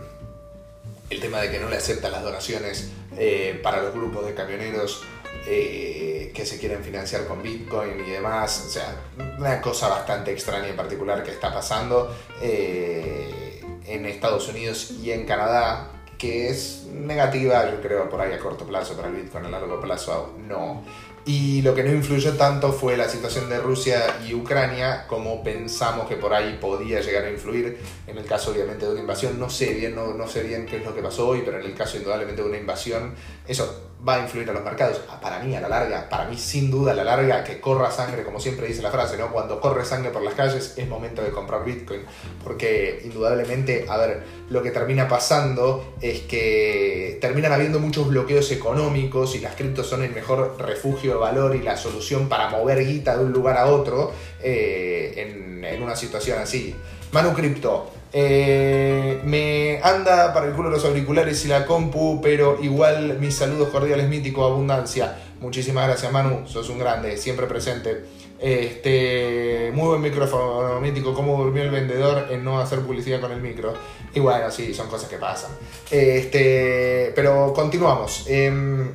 el 1.10 1.20
tema 1.20 1.39
de 1.41 1.51
que 1.51 1.60
no 1.60 1.70
le 1.70 1.77
aceptan 1.77 2.12
las 2.12 2.24
donaciones 2.24 2.91
eh, 3.18 3.60
para 3.63 3.82
los 3.82 3.94
grupos 3.94 4.25
de 4.25 4.34
camioneros 4.34 5.03
que 5.46 6.44
se 6.46 6.60
quieren 6.60 6.84
financiar 6.84 7.25
con 7.25 7.41
Bitcoin 7.41 8.06
y 8.06 8.12
demás, 8.12 8.65
o 8.68 8.70
sea, 8.70 8.96
una 9.38 9.62
cosa 9.62 9.88
bastante 9.88 10.32
extraña 10.32 10.68
en 10.68 10.75
particular 10.75 11.24
que 11.24 11.32
está 11.32 11.51
pasando 11.51 12.13
en 12.41 14.06
Estados 14.06 14.48
Unidos 14.50 14.91
y 14.91 15.12
en 15.12 15.25
Canadá, 15.25 15.89
que 16.20 16.50
es 16.50 16.86
negativa, 16.94 17.72
yo 17.72 17.82
creo, 17.82 18.10
por 18.10 18.20
ahí 18.20 18.34
a 18.34 18.40
corto 18.40 18.66
plazo, 18.66 18.94
para 18.96 19.08
el 19.08 19.16
Bitcoin 19.16 19.46
a 19.46 19.50
largo 19.50 19.80
plazo 19.80 20.36
no. 20.48 20.84
Y 21.26 21.62
lo 21.62 21.74
que 21.74 21.84
no 21.84 21.92
influyó 21.92 22.34
tanto 22.34 22.74
fue 22.74 22.98
la 22.98 23.08
situación 23.08 23.50
de 23.50 23.60
Rusia 23.60 24.18
y 24.28 24.34
Ucrania, 24.34 25.06
como 25.08 25.44
pensamos 25.44 26.10
que 26.10 26.18
por 26.18 26.34
ahí 26.34 26.58
podía 26.60 27.00
llegar 27.00 27.24
a 27.24 27.32
influir. 27.32 27.78
En 28.06 28.18
el 28.18 28.26
caso, 28.26 28.52
obviamente, 28.52 28.86
de 28.86 28.92
una 28.92 29.02
invasión, 29.02 29.40
no 29.40 29.50
sé 29.50 29.74
bien, 29.74 29.96
no, 29.96 30.14
no 30.14 30.28
sé 30.28 30.44
bien 30.44 30.66
qué 30.66 30.78
es 30.78 30.86
lo 30.86 30.94
que 30.94 31.02
pasó 31.02 31.30
hoy, 31.30 31.42
pero 31.46 31.60
en 31.60 31.66
el 31.66 31.74
caso, 31.74 31.98
indudablemente, 31.98 32.42
de 32.42 32.50
una 32.50 32.58
invasión, 32.58 33.14
eso 33.48 33.92
va 34.08 34.15
a 34.15 34.20
influir 34.20 34.50
a 34.50 34.53
los 34.53 34.63
mercados. 34.63 35.01
Ah, 35.10 35.20
para 35.20 35.39
mí, 35.39 35.56
a 35.56 35.62
la 35.62 35.68
larga, 35.68 36.08
para 36.10 36.25
mí, 36.25 36.38
sin 36.38 36.72
duda, 36.72 36.94
a 36.94 36.96
la 36.96 37.03
larga, 37.03 37.44
que 37.44 37.60
corra 37.60 37.91
sangre, 37.91 38.24
como 38.24 38.39
siempre 38.39 38.68
dice 38.68 38.82
la 38.82 38.91
frase, 38.91 39.18
¿no? 39.18 39.32
Cuando 39.32 39.60
corre 39.60 39.86
sangre 39.86 40.12
por 40.12 40.22
las 40.22 40.34
calles, 40.34 40.74
es 40.77 40.88
momento 40.88 41.22
de 41.22 41.32
comprar 41.32 41.65
Bitcoin. 41.65 42.01
Porque, 42.44 43.01
indudablemente, 43.03 43.86
a 43.89 43.98
ver, 43.98 44.24
lo 44.50 44.63
que 44.63 44.72
termina 44.72 45.08
pasando 45.08 45.96
es 46.01 46.22
que 46.22 47.18
terminan 47.22 47.51
habiendo 47.51 47.79
muchos 47.79 48.08
bloqueos 48.08 48.51
económicos 48.51 49.36
y 49.36 49.39
las 49.39 49.56
criptos 49.56 49.88
son 49.88 50.03
el 50.03 50.12
mejor 50.12 50.56
refugio 50.60 51.12
de 51.12 51.18
valor 51.18 51.56
y 51.56 51.62
la 51.62 51.75
solución 51.75 52.29
para 52.29 52.50
mover 52.50 52.86
guita 52.86 53.18
de 53.18 53.25
un 53.25 53.32
lugar 53.32 53.58
a 53.58 53.65
otro 53.65 54.13
eh, 54.41 55.13
en, 55.18 55.63
en 55.65 55.84
una 55.84 55.96
situación 55.96 56.39
así. 56.39 56.75
Manu 57.12 57.34
Cripto, 57.34 57.91
eh, 58.12 59.22
me 59.24 59.80
anda 59.84 60.34
para 60.34 60.48
el 60.48 60.54
culo 60.54 60.70
los 60.70 60.84
auriculares 60.86 61.46
y 61.46 61.48
la 61.48 61.66
compu, 61.66 62.20
pero 62.22 62.58
igual 62.62 63.20
mis 63.20 63.36
saludos 63.36 63.70
cordiales 63.70 64.08
mítico, 64.08 64.44
abundancia. 64.44 65.18
Muchísimas 65.39 65.88
gracias, 65.88 66.12
Manu, 66.12 66.48
sos 66.48 66.70
un 66.70 66.80
grande, 66.80 67.18
siempre 67.18 67.46
presente. 67.46 68.04
Este, 68.39 69.70
muy 69.74 69.88
buen 69.89 70.01
micrófono 70.01 70.80
mítico, 70.80 71.13
cómo 71.13 71.44
durmió 71.44 71.63
el 71.63 71.72
vendedor 71.72 72.28
en 72.30 72.44
no 72.44 72.60
hacer 72.60 72.80
publicidad 72.80 73.22
con 73.22 73.32
el 73.32 73.42
micro. 73.42 73.74
Y 74.13 74.20
bueno, 74.20 74.50
sí, 74.50 74.74
son 74.74 74.88
cosas 74.88 75.10
que 75.10 75.18
pasan. 75.18 75.51
Este, 75.92 77.12
pero 77.16 77.54
continuamos. 77.54 78.25
Em, 78.28 78.89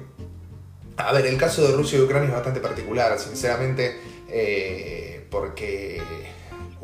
a 0.97 1.13
ver, 1.13 1.27
el 1.27 1.37
caso 1.37 1.63
de 1.63 1.77
Rusia 1.77 1.99
y 1.99 2.03
Ucrania 2.03 2.29
es 2.29 2.35
bastante 2.35 2.61
particular, 2.61 3.19
sinceramente, 3.19 3.97
eh, 4.29 5.27
porque 5.31 6.01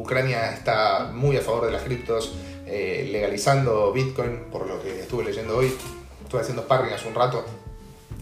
Ucrania 0.00 0.52
está 0.52 1.11
muy 1.12 1.37
a 1.37 1.42
favor 1.42 1.66
de 1.66 1.73
las 1.73 1.83
criptos, 1.83 2.33
eh, 2.66 3.07
legalizando 3.12 3.92
Bitcoin, 3.92 4.45
por 4.50 4.66
lo 4.66 4.83
que 4.83 5.00
estuve 5.00 5.25
leyendo 5.25 5.59
hoy. 5.59 5.76
Estuve 6.23 6.40
haciendo 6.40 6.62
sparring 6.62 6.95
hace 6.95 7.07
un 7.07 7.14
rato 7.14 7.45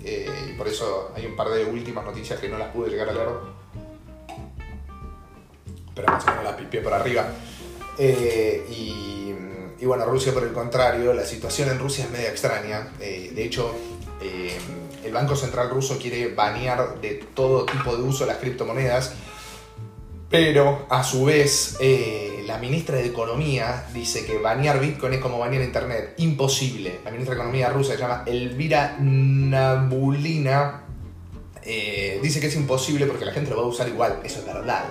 eh, 0.05 0.29
y 0.51 0.53
por 0.55 0.67
eso 0.67 1.13
hay 1.15 1.27
un 1.27 1.37
par 1.37 1.51
de 1.51 1.65
últimas 1.65 2.05
noticias 2.05 2.41
que 2.41 2.49
no 2.49 2.59
las 2.59 2.73
pude 2.73 2.91
llegar 2.91 3.09
a 3.11 3.13
leer. 3.13 3.29
Pero 5.95 6.09
más 6.09 6.25
o 6.25 6.31
menos 6.31 6.45
las 6.45 6.55
pipié 6.55 6.81
por 6.81 6.95
arriba. 6.95 7.29
Eh, 7.97 8.67
y, 9.81 9.85
bueno, 9.85 10.05
Rusia 10.05 10.35
por 10.35 10.43
el 10.43 10.53
contrario, 10.53 11.15
la 11.15 11.25
situación 11.25 11.69
en 11.69 11.79
Rusia 11.79 12.05
es 12.05 12.11
media 12.11 12.29
extraña. 12.29 12.89
de 12.99 13.45
hecho, 13.45 13.73
el 14.21 15.13
Banco 15.13 15.37
Central 15.37 15.71
ruso 15.71 15.97
quiere 15.97 16.35
banear 16.35 17.01
de 17.01 17.25
todo 17.35 17.65
tipo 17.65 17.97
de 17.97 18.03
uso 18.03 18.27
las 18.27 18.39
criptomonedas 18.39 19.15
pero 20.31 20.87
a 20.91 21.03
su 21.03 21.25
vez, 21.25 21.77
eh, 21.81 22.45
la 22.47 22.59
ministra 22.59 22.97
de 22.97 23.07
Economía 23.07 23.87
dice 23.95 24.27
que 24.27 24.39
banear 24.39 24.79
Bitcoin 24.79 25.15
es 25.15 25.21
como 25.21 25.39
banear 25.39 25.63
Internet. 25.63 26.15
Imposible. 26.19 27.01
La 27.05 27.11
ministra 27.11 27.35
de 27.35 27.41
Economía 27.41 27.71
rusa 27.71 27.95
se 27.95 27.99
llama 27.99 28.25
Elvira 28.27 28.97
Nabulina. 29.01 30.85
Eh, 31.63 32.19
dice 32.23 32.41
que 32.41 32.47
es 32.47 32.57
imposible 32.57 33.07
porque 33.07 33.25
la 33.25 33.33
gente 33.33 33.51
lo 33.51 33.57
va 33.57 33.63
a 33.63 33.67
usar 33.67 33.89
igual. 33.89 34.21
Eso 34.23 34.41
es 34.41 34.47
verdad. 34.47 34.85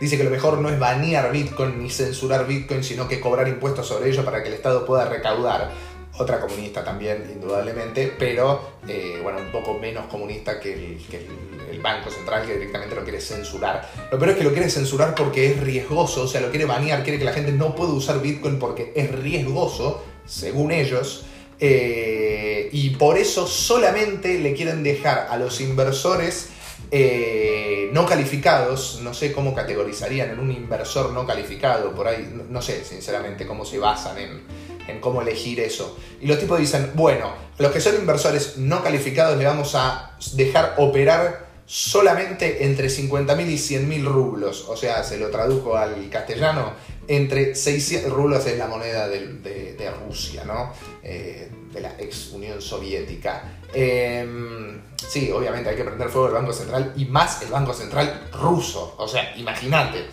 Dice 0.00 0.16
que 0.16 0.24
lo 0.24 0.30
mejor 0.30 0.58
no 0.58 0.68
es 0.68 0.78
banear 0.78 1.32
Bitcoin 1.32 1.82
ni 1.82 1.90
censurar 1.90 2.46
Bitcoin, 2.46 2.84
sino 2.84 3.08
que 3.08 3.20
cobrar 3.20 3.48
impuestos 3.48 3.88
sobre 3.88 4.10
ello 4.10 4.24
para 4.24 4.42
que 4.42 4.48
el 4.48 4.54
Estado 4.54 4.86
pueda 4.86 5.06
recaudar 5.06 5.72
otra 6.16 6.40
comunista 6.40 6.84
también, 6.84 7.28
indudablemente, 7.32 8.14
pero 8.18 8.76
eh, 8.86 9.18
bueno, 9.22 9.40
un 9.40 9.50
poco 9.50 9.74
menos 9.74 10.06
comunista 10.06 10.60
que, 10.60 10.72
el, 10.72 11.80
Banco 11.82 12.08
Central 12.08 12.46
que 12.46 12.54
directamente 12.54 12.94
lo 12.94 13.02
quiere 13.02 13.20
censurar. 13.20 13.90
Lo 14.10 14.18
peor 14.18 14.30
es 14.30 14.36
que 14.38 14.44
lo 14.44 14.52
quiere 14.52 14.70
censurar 14.70 15.14
porque 15.14 15.50
es 15.50 15.60
riesgoso, 15.60 16.22
o 16.22 16.26
sea, 16.26 16.40
lo 16.40 16.48
quiere 16.48 16.64
banear, 16.64 17.02
quiere 17.02 17.18
que 17.18 17.26
la 17.26 17.32
gente 17.34 17.52
no 17.52 17.74
pueda 17.74 17.92
usar 17.92 18.22
Bitcoin 18.22 18.58
porque 18.58 18.92
es 18.94 19.10
riesgoso, 19.10 20.02
según 20.24 20.72
ellos. 20.72 21.26
Eh, 21.60 22.70
y 22.72 22.90
por 22.90 23.18
eso 23.18 23.46
solamente 23.46 24.38
le 24.38 24.54
quieren 24.54 24.82
dejar 24.82 25.26
a 25.30 25.36
los 25.36 25.60
inversores 25.60 26.48
eh, 26.90 27.90
no 27.92 28.06
calificados, 28.06 29.00
no 29.02 29.12
sé 29.14 29.32
cómo 29.32 29.54
categorizarían 29.54 30.30
en 30.30 30.38
un 30.38 30.50
inversor 30.50 31.12
no 31.12 31.26
calificado, 31.26 31.92
por 31.94 32.08
ahí, 32.08 32.32
no 32.48 32.62
sé 32.62 32.84
sinceramente 32.84 33.46
cómo 33.46 33.64
se 33.64 33.78
basan 33.78 34.18
en, 34.18 34.42
en 34.88 35.00
cómo 35.00 35.22
elegir 35.22 35.60
eso. 35.60 35.98
Y 36.20 36.26
los 36.26 36.38
tipos 36.38 36.58
dicen, 36.58 36.92
bueno, 36.94 37.32
los 37.58 37.72
que 37.72 37.80
son 37.80 37.94
inversores 37.96 38.58
no 38.58 38.82
calificados 38.82 39.38
le 39.38 39.44
vamos 39.44 39.74
a 39.74 40.16
dejar 40.34 40.74
operar 40.78 41.44
solamente 41.66 42.64
entre 42.64 42.88
50.000 42.88 43.48
y 43.48 43.56
100.000 43.56 44.04
rublos. 44.04 44.66
O 44.68 44.76
sea, 44.76 45.02
se 45.02 45.18
lo 45.18 45.30
tradujo 45.30 45.76
al 45.76 46.08
castellano, 46.10 46.72
entre 47.08 47.54
600 47.54 48.12
rublos 48.12 48.46
es 48.46 48.58
la 48.58 48.66
moneda 48.66 49.08
de, 49.08 49.92
Rusia, 50.06 50.44
¿no? 50.44 50.72
Eh, 51.02 51.50
de 51.72 51.80
la 51.80 51.94
ex 51.98 52.30
Unión 52.32 52.60
Soviética. 52.60 53.58
Em, 53.72 54.80
sí, 54.96 55.30
obviamente 55.30 55.70
hay 55.70 55.76
que 55.76 55.84
prender 55.84 56.08
fuego 56.08 56.28
el 56.28 56.34
Banco 56.34 56.52
Central 56.52 56.92
y 56.96 57.04
más 57.06 57.42
el 57.42 57.50
Banco 57.50 57.74
Central 57.74 58.28
ruso. 58.32 58.94
O 58.98 59.08
sea, 59.08 59.36
imagínate, 59.36 60.04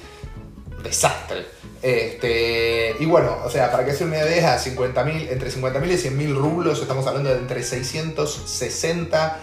desastre. 0.84 1.46
Este, 1.82 2.96
y 3.00 3.06
bueno, 3.06 3.38
o 3.44 3.50
sea, 3.50 3.72
para 3.72 3.86
que 3.86 3.94
sea 3.94 4.06
una 4.06 4.20
idea, 4.20 4.58
50 4.58 5.10
entre 5.32 5.50
50.000 5.50 5.86
y 5.88 6.26
100.000 6.26 6.36
rublos, 6.36 6.82
estamos 6.82 7.08
hablando 7.08 7.32
de 7.32 7.39
entre 7.39 7.63
660 7.63 9.39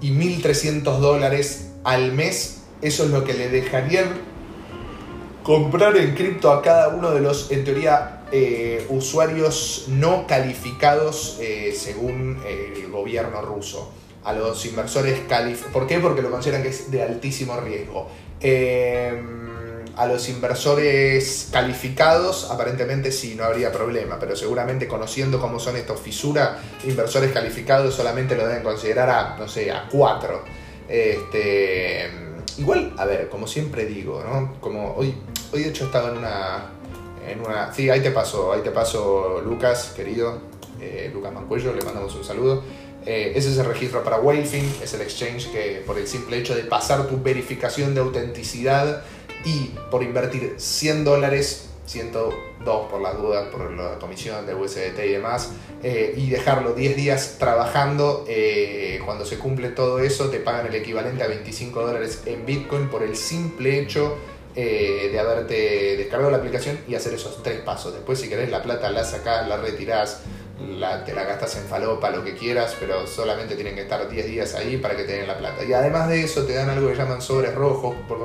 y 0.00 0.10
1.300 0.12 0.82
dólares 0.98 1.70
al 1.84 2.12
mes. 2.12 2.62
Eso 2.82 3.04
es 3.04 3.10
lo 3.10 3.24
que 3.24 3.34
le 3.34 3.48
dejarían 3.48 4.06
comprar 5.42 5.96
en 5.96 6.14
cripto 6.14 6.52
a 6.52 6.62
cada 6.62 6.88
uno 6.88 7.10
de 7.10 7.20
los, 7.20 7.50
en 7.50 7.64
teoría, 7.64 8.22
eh, 8.30 8.86
usuarios 8.88 9.86
no 9.88 10.26
calificados 10.26 11.38
eh, 11.40 11.74
según 11.76 12.40
el 12.46 12.90
gobierno 12.90 13.42
ruso. 13.42 13.92
A 14.24 14.32
los 14.32 14.64
inversores 14.66 15.18
calificados. 15.28 15.72
¿Por 15.72 15.88
qué? 15.88 15.98
Porque 15.98 16.22
lo 16.22 16.30
consideran 16.30 16.62
que 16.62 16.68
es 16.68 16.92
de 16.92 17.02
altísimo 17.02 17.58
riesgo. 17.58 18.08
Eh, 18.40 19.20
a 19.96 20.06
los 20.06 20.28
inversores 20.28 21.48
calificados, 21.52 22.50
aparentemente 22.50 23.12
sí, 23.12 23.34
no 23.34 23.44
habría 23.44 23.70
problema, 23.70 24.18
pero 24.18 24.34
seguramente 24.34 24.88
conociendo 24.88 25.38
cómo 25.38 25.60
son 25.60 25.76
estos 25.76 26.00
fisuras, 26.00 26.58
inversores 26.84 27.32
calificados 27.32 27.94
solamente 27.94 28.34
lo 28.34 28.46
deben 28.46 28.62
considerar 28.62 29.10
a, 29.10 29.36
no 29.38 29.48
sé, 29.48 29.70
a 29.70 29.88
cuatro. 29.90 30.42
Este, 30.88 32.10
igual, 32.58 32.94
a 32.96 33.04
ver, 33.04 33.28
como 33.28 33.46
siempre 33.46 33.84
digo, 33.84 34.22
¿no? 34.26 34.60
Como 34.60 34.94
hoy, 34.94 35.14
hoy 35.52 35.62
de 35.62 35.68
hecho 35.68 35.84
estaba 35.84 36.10
en 36.10 36.18
una, 36.18 36.70
en 37.28 37.40
una... 37.40 37.72
Sí, 37.72 37.90
ahí 37.90 38.00
te 38.00 38.10
paso, 38.10 38.52
ahí 38.52 38.62
te 38.62 38.70
paso 38.70 39.42
Lucas, 39.44 39.92
querido, 39.94 40.38
eh, 40.80 41.10
Lucas 41.12 41.32
Mancuello, 41.32 41.74
le 41.74 41.82
mandamos 41.84 42.14
un 42.14 42.24
saludo. 42.24 42.62
Eh, 43.04 43.32
ese 43.34 43.50
es 43.50 43.58
el 43.58 43.66
registro 43.66 44.04
para 44.04 44.18
Whalefin, 44.18 44.76
es 44.82 44.94
el 44.94 45.00
exchange 45.00 45.50
que 45.50 45.82
por 45.84 45.98
el 45.98 46.06
simple 46.06 46.38
hecho 46.38 46.54
de 46.54 46.62
pasar 46.62 47.08
tu 47.08 47.20
verificación 47.20 47.94
de 47.94 48.00
autenticidad 48.00 49.02
y 49.44 49.74
por 49.90 50.02
invertir 50.02 50.54
100 50.58 51.04
dólares, 51.04 51.68
102 51.86 52.90
por 52.90 53.00
las 53.00 53.16
dudas, 53.16 53.48
por 53.48 53.70
la 53.70 53.98
comisión 53.98 54.46
de 54.46 54.54
USDT 54.54 54.98
y 55.04 55.12
demás, 55.12 55.52
eh, 55.82 56.14
y 56.16 56.30
dejarlo 56.30 56.74
10 56.74 56.96
días 56.96 57.36
trabajando, 57.38 58.24
eh, 58.28 59.00
cuando 59.04 59.24
se 59.24 59.38
cumple 59.38 59.70
todo 59.70 59.98
eso 59.98 60.30
te 60.30 60.38
pagan 60.38 60.66
el 60.66 60.74
equivalente 60.74 61.22
a 61.22 61.28
25 61.28 61.82
dólares 61.84 62.22
en 62.26 62.46
Bitcoin 62.46 62.88
por 62.88 63.02
el 63.02 63.16
simple 63.16 63.80
hecho 63.80 64.16
eh, 64.54 65.08
de 65.10 65.18
haberte 65.18 65.96
descargado 65.96 66.30
la 66.30 66.36
aplicación 66.36 66.78
y 66.86 66.94
hacer 66.94 67.14
esos 67.14 67.42
tres 67.42 67.60
pasos. 67.60 67.94
Después 67.94 68.20
si 68.20 68.28
querés 68.28 68.50
la 68.50 68.62
plata 68.62 68.90
la 68.90 69.04
sacás, 69.04 69.48
la 69.48 69.56
retirás, 69.56 70.20
te 71.04 71.14
la 71.14 71.24
gastas 71.24 71.56
en 71.56 71.64
falopa, 71.64 72.10
lo 72.10 72.22
que 72.22 72.34
quieras, 72.34 72.76
pero 72.78 73.06
solamente 73.06 73.56
tienen 73.56 73.74
que 73.74 73.82
estar 73.82 74.08
10 74.08 74.26
días 74.26 74.54
ahí 74.54 74.76
para 74.76 74.96
que 74.96 75.04
te 75.04 75.12
den 75.12 75.26
la 75.26 75.36
plata. 75.36 75.64
Y 75.64 75.72
además 75.72 76.08
de 76.08 76.22
eso 76.22 76.44
te 76.44 76.54
dan 76.54 76.70
algo 76.70 76.88
que 76.88 76.94
llaman 76.94 77.20
sobres 77.22 77.54
rojos, 77.54 77.96
porque 78.06 78.24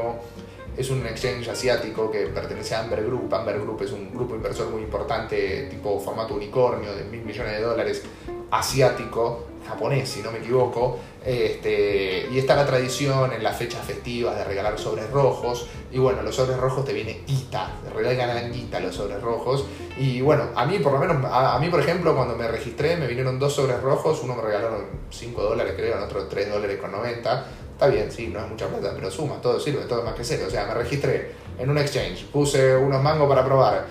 es 0.78 0.92
un 0.92 1.06
exchange 1.08 1.50
asiático 1.50 2.12
que 2.12 2.28
pertenece 2.28 2.76
a 2.76 2.82
Amber 2.82 3.04
Group. 3.04 3.34
Amber 3.34 3.60
Group 3.60 3.82
es 3.82 3.92
un 3.92 4.14
grupo 4.14 4.36
inversor 4.36 4.70
muy 4.70 4.84
importante, 4.84 5.68
tipo 5.72 6.00
formato 6.00 6.36
unicornio, 6.36 6.96
de 6.96 7.04
mil 7.06 7.24
millones 7.24 7.54
de 7.54 7.62
dólares, 7.62 8.04
asiático, 8.52 9.48
japonés, 9.68 10.10
si 10.10 10.22
no 10.22 10.32
me 10.32 10.40
equivoco. 10.40 11.00
Este, 11.24 12.28
y 12.32 12.40
está 12.40 12.56
la 12.56 12.66
tradición 12.66 13.34
en 13.34 13.44
las 13.44 13.58
fechas 13.58 13.86
festivas 13.86 14.38
de 14.38 14.44
regalar 14.44 14.78
sobres 14.80 15.10
rojos. 15.12 15.68
Y 15.92 16.00
bueno, 16.00 16.22
los 16.22 16.36
sobres 16.36 16.58
rojos 16.58 16.86
te 16.86 16.94
viene 16.94 17.22
guita, 17.28 17.72
regalan 17.94 18.52
guita 18.52 18.80
los 18.80 18.96
sobres 18.96 19.22
rojos. 19.22 19.66
Y 19.98 20.22
bueno, 20.22 20.46
a 20.56 20.66
mí 20.66 20.80
por 20.80 20.94
lo 20.94 21.00
menos, 21.00 21.18
a, 21.30 21.58
mí 21.60 21.70
por 21.70 21.80
ejemplo, 21.80 22.16
cuando 22.16 22.36
me 22.36 22.48
registré, 22.48 22.98
me 22.98 23.08
vinieron 23.08 23.40
dos 23.40 23.54
sobres 23.54 23.82
rojos. 23.82 24.22
Uno 24.24 24.36
me 24.36 24.42
regalaron 24.42 24.86
5 25.10 25.42
dólares, 25.42 25.74
creo, 25.76 25.98
el 25.98 26.04
otro 26.04 26.28
3 26.28 26.52
dólares 26.52 26.78
con 26.80 26.92
90 26.92 27.46
Está 27.78 27.90
bien, 27.90 28.12
sí, 28.12 28.30
no 28.34 28.40
es 28.40 28.50
mucha 28.50 28.66
plata, 28.66 28.92
pero 28.96 29.12
suma, 29.12 29.40
todo 29.40 29.60
sirve, 29.60 29.84
todo 29.84 30.00
es 30.00 30.06
más 30.06 30.16
que 30.16 30.24
cero. 30.24 30.46
O 30.48 30.50
sea, 30.50 30.66
me 30.66 30.74
registré 30.74 31.34
en 31.60 31.70
un 31.70 31.78
exchange, 31.78 32.26
puse 32.26 32.76
unos 32.76 33.04
mangos 33.04 33.30
para 33.30 33.46
probar, 33.46 33.86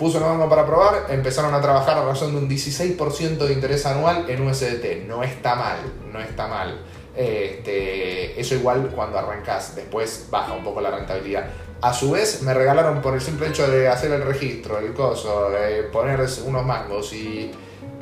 puso 0.00 0.16
un 0.16 0.24
banco 0.24 0.48
para 0.48 0.64
probar, 0.64 1.06
empezaron 1.10 1.54
a 1.54 1.60
trabajar 1.60 1.98
a 1.98 2.04
razón 2.06 2.32
de 2.32 2.38
un 2.38 2.48
16% 2.48 3.36
de 3.36 3.52
interés 3.52 3.84
anual 3.84 4.24
en 4.30 4.48
USDT. 4.48 5.06
No 5.06 5.22
está 5.22 5.54
mal, 5.54 5.76
no 6.10 6.18
está 6.18 6.48
mal. 6.48 6.80
Este, 7.14 8.40
eso 8.40 8.54
igual 8.54 8.90
cuando 8.94 9.18
arrancas, 9.18 9.76
después 9.76 10.28
baja 10.30 10.54
un 10.54 10.64
poco 10.64 10.80
la 10.80 10.90
rentabilidad. 10.90 11.50
A 11.82 11.92
su 11.92 12.12
vez, 12.12 12.40
me 12.42 12.54
regalaron 12.54 13.02
por 13.02 13.12
el 13.12 13.20
simple 13.20 13.48
hecho 13.48 13.70
de 13.70 13.88
hacer 13.88 14.10
el 14.12 14.22
registro, 14.22 14.78
el 14.78 14.94
coso, 14.94 15.50
de 15.50 15.82
poner 15.84 16.26
unos 16.46 16.64
mangos 16.64 17.12
y, 17.12 17.50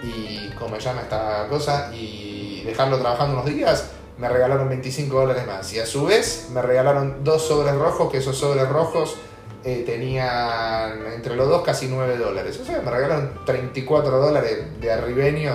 y 0.00 0.50
¿cómo 0.56 0.76
se 0.76 0.82
llama 0.82 1.02
esta 1.02 1.48
cosa? 1.48 1.90
Y 1.92 2.62
dejarlo 2.64 3.00
trabajando 3.00 3.34
unos 3.34 3.46
días, 3.46 3.90
me 4.18 4.28
regalaron 4.28 4.68
25 4.68 5.18
dólares 5.18 5.46
más. 5.48 5.72
Y 5.72 5.80
a 5.80 5.86
su 5.86 6.04
vez, 6.06 6.48
me 6.52 6.62
regalaron 6.62 7.24
dos 7.24 7.42
sobres 7.42 7.74
rojos, 7.74 8.08
que 8.12 8.18
esos 8.18 8.38
sobres 8.38 8.68
rojos 8.68 9.16
eh, 9.64 9.82
tenían 9.84 11.06
entre 11.14 11.34
los 11.36 11.48
dos 11.48 11.62
casi 11.62 11.88
9 11.88 12.16
dólares. 12.16 12.58
O 12.60 12.64
sea, 12.64 12.80
me 12.80 12.90
regalaron 12.90 13.44
34 13.44 14.18
dólares 14.18 14.80
de 14.80 14.92
arribeño, 14.92 15.54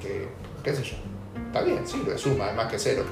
que, 0.00 0.28
qué 0.62 0.74
sé 0.74 0.82
yo, 0.82 0.96
está 1.46 1.62
bien, 1.62 1.86
sirve, 1.86 2.18
suma, 2.18 2.50
es 2.50 2.56
más 2.56 2.66
que 2.66 2.78
cero. 2.78 3.02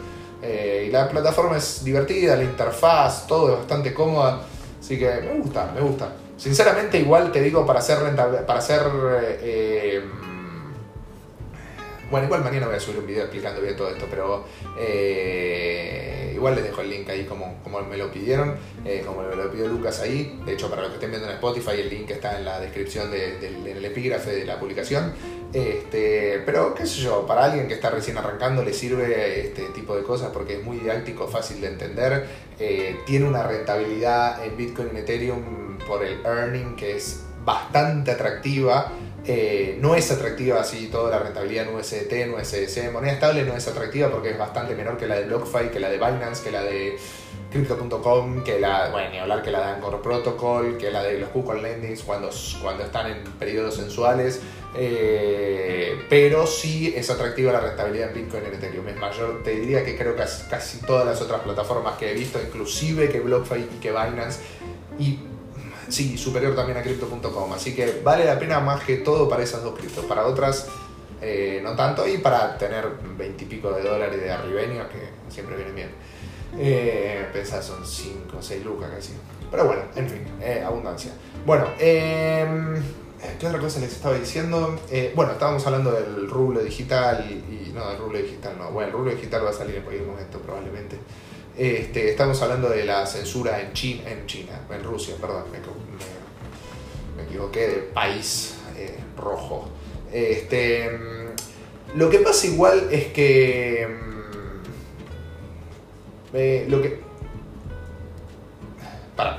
Eh, 0.43 0.87
y 0.89 0.91
la 0.91 1.09
plataforma 1.09 1.57
es 1.57 1.83
divertida, 1.85 2.37
la 2.37 2.45
interfaz, 2.45 3.27
todo 3.27 3.53
es 3.53 3.59
bastante 3.59 3.95
cómoda, 3.95 4.43
así 4.79 4.99
que 4.99 5.09
me 5.23 5.41
gusta, 5.41 5.73
me 5.75 5.81
gusta. 5.81 6.13
Sinceramente, 6.37 6.99
igual 6.99 7.33
te 7.33 7.41
digo, 7.41 7.65
para 7.65 7.79
hacer 7.79 8.01
rentable, 8.01 8.39
para 8.39 8.59
hacer... 8.59 8.83
Eh, 9.41 10.05
bueno, 12.11 12.27
igual 12.27 12.45
mañana 12.45 12.67
voy 12.67 12.77
a 12.77 12.81
subir 12.81 12.99
un 12.99 13.07
video 13.07 13.23
explicando 13.23 13.61
bien 13.61 13.77
todo 13.77 13.91
esto, 13.91 14.07
pero 14.11 14.45
eh, 14.79 16.33
igual 16.35 16.55
les 16.55 16.65
dejo 16.65 16.81
el 16.81 16.91
link 16.91 17.09
ahí 17.09 17.25
como, 17.25 17.59
me 17.89 17.97
lo 17.97 18.11
pidieron, 18.11 18.57
eh, 18.85 19.03
como 19.07 19.23
me 19.23 19.35
lo 19.35 19.51
pidió 19.51 19.67
Lucas 19.69 20.01
ahí. 20.01 20.41
De 20.45 20.53
hecho, 20.53 20.69
para 20.69 20.83
los 20.83 20.91
que 20.91 20.97
estén 20.97 21.11
viendo 21.11 21.29
en 21.29 21.35
Spotify, 21.35 21.81
el 21.81 21.89
link 21.89 22.11
está 22.11 22.39
en 22.39 22.45
la 22.45 22.61
descripción 22.61 23.11
del 23.11 23.67
el 23.67 23.85
epígrafe 23.85 24.35
de 24.35 24.45
la 24.45 24.59
publicación. 24.59 25.13
Este, 25.55 26.43
pero 26.45 26.75
qué 26.75 26.85
sé 26.85 27.01
yo, 27.01 27.27
para 27.29 27.45
alguien 27.45 27.69
que 27.69 27.75
está 27.75 27.89
recién 27.89 28.19
arrancando 28.19 28.65
le 28.65 28.73
sirve 28.73 29.47
este 29.47 29.63
tipo 29.67 29.95
de 29.95 30.03
cosas 30.03 30.31
porque 30.33 30.55
es 30.55 30.65
muy 30.65 30.79
didáctico, 30.79 31.29
fácil 31.29 31.61
de 31.61 31.69
entender, 31.69 32.27
eh, 32.59 32.97
tiene 33.07 33.29
una 33.29 33.45
rentabilidad 33.45 34.45
en 34.45 34.57
Bitcoin 34.57 34.91
y 34.93 34.99
Ethereum 34.99 35.79
por 35.87 36.05
el 36.05 36.25
earning 36.27 36.75
que 36.75 36.97
es 36.97 37.23
bastante 37.45 38.11
atractiva. 38.11 38.91
Eh, 39.27 39.79
no 39.81 39.95
es 39.95 40.11
atractiva 40.11 40.61
así 40.61 40.89
toda 40.89 41.11
la 41.11 41.19
rentabilidad 41.19 41.67
en 41.67 41.75
USDT, 41.75 42.13
en 42.13 42.35
USDC. 42.35 42.93
Moneda 42.93 43.15
estable 43.15 43.45
no 43.45 43.57
es 43.57 43.67
atractiva 43.67 44.11
porque 44.11 44.31
es 44.31 44.39
bastante 44.39 44.75
menor 44.75 44.99
que 44.99 45.07
la 45.07 45.17
de 45.17 45.25
BlockFi, 45.25 45.71
que 45.71 45.81
la 45.81 45.89
de 45.89 45.97
Binance, 45.97 46.45
que 46.45 46.51
la 46.51 46.63
de 46.63 46.99
Crypto.com, 47.51 48.45
que 48.45 48.61
la, 48.61 48.91
bueno, 48.91 49.23
hablar 49.23 49.43
que 49.43 49.51
la 49.51 49.61
de 49.61 49.73
Anchor 49.75 50.03
Protocol, 50.03 50.77
que 50.77 50.91
la 50.91 51.03
de 51.03 51.21
los 51.21 51.33
Google 51.33 51.63
Lendings 51.63 52.03
cuando, 52.03 52.29
cuando 52.61 52.85
están 52.85 53.11
en 53.11 53.25
periodos 53.39 53.77
sensuales. 53.77 54.43
Eh, 54.77 55.97
pero 56.11 56.47
sí 56.47 56.93
es 56.95 57.09
atractiva 57.09 57.53
la 57.53 57.61
rentabilidad 57.61 58.09
en 58.09 58.25
Bitcoin 58.25 58.45
en 58.45 58.55
Ethereum. 58.55 58.89
Es 58.89 58.97
mayor, 58.97 59.43
te 59.43 59.53
diría 59.53 59.85
que 59.85 59.97
creo 59.97 60.15
que 60.17 60.25
casi 60.51 60.81
todas 60.81 61.07
las 61.07 61.23
otras 61.23 61.41
plataformas 61.41 61.97
que 61.97 62.11
he 62.11 62.15
visto, 62.15 62.39
inclusive 62.45 63.09
que 63.09 63.21
BlockFi 63.21 63.69
y 63.77 63.81
que 63.81 63.91
Binance. 63.91 64.41
Y 64.99 65.19
sí, 65.89 66.19
superior 66.19 66.55
también 66.55 66.79
a 66.79 66.83
crypto.com. 66.83 67.53
Así 67.53 67.75
que 67.75 68.01
vale 68.03 68.25
la 68.25 68.39
pena 68.39 68.61
más 68.61 68.85
que 68.85 68.97
todo 68.97 69.29
para 69.29 69.43
esas 69.43 69.63
dos 69.63 69.79
criptos. 69.79 70.05
Para 70.05 70.27
otras, 70.27 70.69
eh, 71.21 71.61
no 71.63 71.75
tanto. 71.77 72.07
Y 72.07 72.19
para 72.19 72.57
tener 72.59 72.89
veintipico 73.17 73.73
de 73.73 73.83
dólares 73.83 74.21
de 74.21 74.31
arribeño, 74.31 74.89
que 74.89 75.33
siempre 75.33 75.57
vienen 75.57 75.75
bien. 75.75 75.91
Eh, 76.59 77.45
son 77.61 77.85
5 77.85 78.37
o 78.39 78.43
6 78.43 78.65
lucas 78.65 78.91
casi. 78.95 79.13
Pero 79.51 79.67
bueno, 79.67 79.83
en 79.95 80.09
fin, 80.09 80.23
eh, 80.41 80.63
abundancia. 80.65 81.13
Bueno, 81.45 81.69
em, 81.79 82.83
¿qué 83.39 83.47
otra 83.47 83.59
cosa 83.59 83.81
les 83.81 83.93
estaba 83.93 84.17
diciendo? 84.17 84.79
Eh, 84.91 85.13
bueno, 85.15 85.33
estábamos 85.33 85.67
hablando 85.67 85.93
del 85.93 86.29
rublo 86.29 86.63
digital 86.63 87.25
y, 87.31 87.73
no, 87.73 87.89
del 87.89 87.99
rublo 87.99 88.19
digital 88.19 88.55
no. 88.59 88.71
Bueno, 88.71 88.89
el 88.89 88.93
rublo 88.93 89.11
digital 89.13 89.45
va 89.45 89.51
a 89.51 89.53
salir 89.53 89.77
en 89.77 89.83
cualquier 89.83 90.07
momento 90.07 90.39
probablemente. 90.39 90.99
Este, 91.57 92.11
estamos 92.11 92.43
hablando 92.43 92.69
de 92.69 92.85
la 92.85 93.07
censura 93.07 93.61
en 93.61 93.73
China, 93.73 94.11
en 94.11 94.27
China, 94.27 94.61
en 94.69 94.83
Rusia, 94.83 95.15
perdón, 95.21 95.45
me, 95.53 97.23
equivoqué 97.23 97.69
de 97.69 97.77
país 97.77 98.57
eh, 98.77 98.99
rojo. 99.17 99.69
Este, 100.13 100.91
mm, 100.91 101.97
lo 101.97 102.11
que 102.11 102.19
pasa 102.19 102.49
igual 102.49 102.89
es 102.91 103.07
que 103.13 103.87
mm, 103.89 104.63
eh, 106.37 106.67
lo 106.69 106.83
que 106.83 106.99
para 109.15 109.39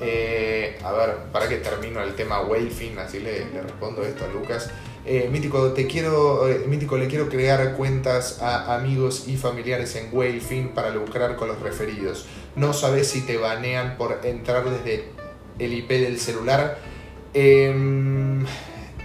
eh, 0.00 0.78
a 0.84 0.92
ver, 0.92 1.16
para 1.32 1.48
que 1.48 1.56
termino 1.56 2.02
el 2.02 2.14
tema 2.14 2.42
Wayfin, 2.42 2.98
así 2.98 3.20
le, 3.20 3.46
le 3.46 3.62
respondo 3.62 4.02
esto 4.02 4.26
a 4.26 4.28
Lucas. 4.28 4.70
Eh, 5.10 5.26
Mítico, 5.32 5.72
te 5.72 5.86
quiero, 5.86 6.46
eh, 6.50 6.66
Mítico, 6.68 6.98
le 6.98 7.06
quiero 7.06 7.30
crear 7.30 7.72
cuentas 7.78 8.42
a 8.42 8.74
amigos 8.74 9.26
y 9.26 9.38
familiares 9.38 9.96
en 9.96 10.10
Wayfin 10.12 10.74
para 10.74 10.90
lucrar 10.90 11.34
con 11.36 11.48
los 11.48 11.60
referidos. 11.60 12.26
No 12.56 12.74
sabes 12.74 13.08
si 13.08 13.22
te 13.22 13.38
banean 13.38 13.96
por 13.96 14.20
entrar 14.22 14.68
desde 14.68 15.06
el 15.58 15.72
IP 15.72 15.88
del 15.92 16.20
celular. 16.20 16.76
Em, 17.32 18.44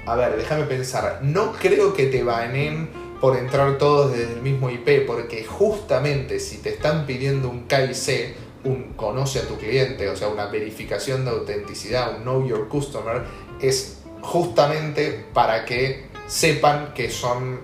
a 0.05 0.15
ver, 0.17 0.35
déjame 0.35 0.65
pensar. 0.65 1.19
No 1.21 1.53
creo 1.53 1.93
que 1.93 2.07
te 2.07 2.21
baneen 2.21 2.89
por 3.21 3.37
entrar 3.37 3.77
todos 3.77 4.11
desde 4.11 4.33
el 4.33 4.41
mismo 4.41 4.69
IP, 4.69 5.05
porque 5.07 5.45
justamente 5.45 6.41
si 6.41 6.57
te 6.57 6.71
están 6.71 7.05
pidiendo 7.05 7.49
un 7.49 7.65
KIC, 7.65 8.35
un 8.65 8.91
conoce 8.97 9.39
a 9.39 9.47
tu 9.47 9.57
cliente, 9.57 10.09
o 10.09 10.17
sea, 10.17 10.27
una 10.27 10.47
verificación 10.47 11.23
de 11.23 11.31
autenticidad, 11.31 12.17
un 12.17 12.23
know 12.23 12.45
your 12.45 12.67
customer, 12.67 13.23
es 13.61 14.02
justamente 14.23 15.25
para 15.33 15.65
que 15.65 16.07
sepan 16.27 16.93
que 16.93 17.11
son 17.11 17.61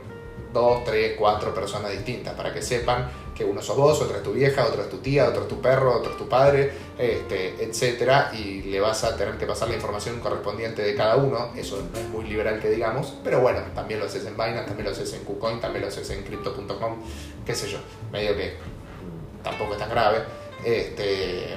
dos, 0.54 0.84
tres, 0.84 1.16
cuatro 1.18 1.54
personas 1.54 1.92
distintas, 1.92 2.34
para 2.36 2.54
que 2.54 2.62
sepan 2.62 3.10
que 3.34 3.46
uno 3.46 3.62
sos 3.62 3.78
vos, 3.78 4.02
otra 4.02 4.18
es 4.18 4.24
tu 4.24 4.34
vieja, 4.34 4.66
otra 4.66 4.84
es 4.84 4.90
tu 4.90 4.98
tía, 4.98 5.30
otro 5.30 5.44
es 5.44 5.48
tu 5.48 5.62
perro, 5.62 5.96
otro 5.96 6.12
es 6.12 6.18
tu 6.18 6.28
padre, 6.28 6.74
este, 6.98 7.64
etcétera, 7.64 8.32
y 8.34 8.64
le 8.64 8.82
vas 8.82 9.06
a 9.06 9.16
tener 9.16 9.38
que 9.38 9.46
pasar 9.46 9.70
la 9.70 9.76
información 9.76 10.20
correspondiente 10.20 10.82
de 10.82 10.94
cada 10.94 11.16
uno. 11.16 11.54
Eso 11.56 11.80
es 11.80 12.10
muy 12.10 12.26
liberal 12.26 12.60
que 12.60 12.70
digamos, 12.70 13.14
pero 13.24 13.40
bueno, 13.40 13.62
también 13.74 14.02
lo 14.02 14.08
haces 14.08 14.26
en 14.26 14.34
Binance, 14.34 14.66
también 14.66 14.86
lo 14.86 14.92
haces 14.92 15.14
en 15.14 15.24
KuCoin, 15.24 15.62
también 15.62 15.84
lo 15.84 15.88
haces 15.88 16.10
en 16.10 16.24
Crypto.com, 16.24 16.98
qué 17.46 17.56
sé 17.56 17.70
yo, 17.70 17.78
medio 18.12 18.36
que 18.36 18.56
tampoco 19.42 19.74
es 19.74 19.80
tan 19.80 19.90
grave. 19.90 20.18
Este, 20.66 21.56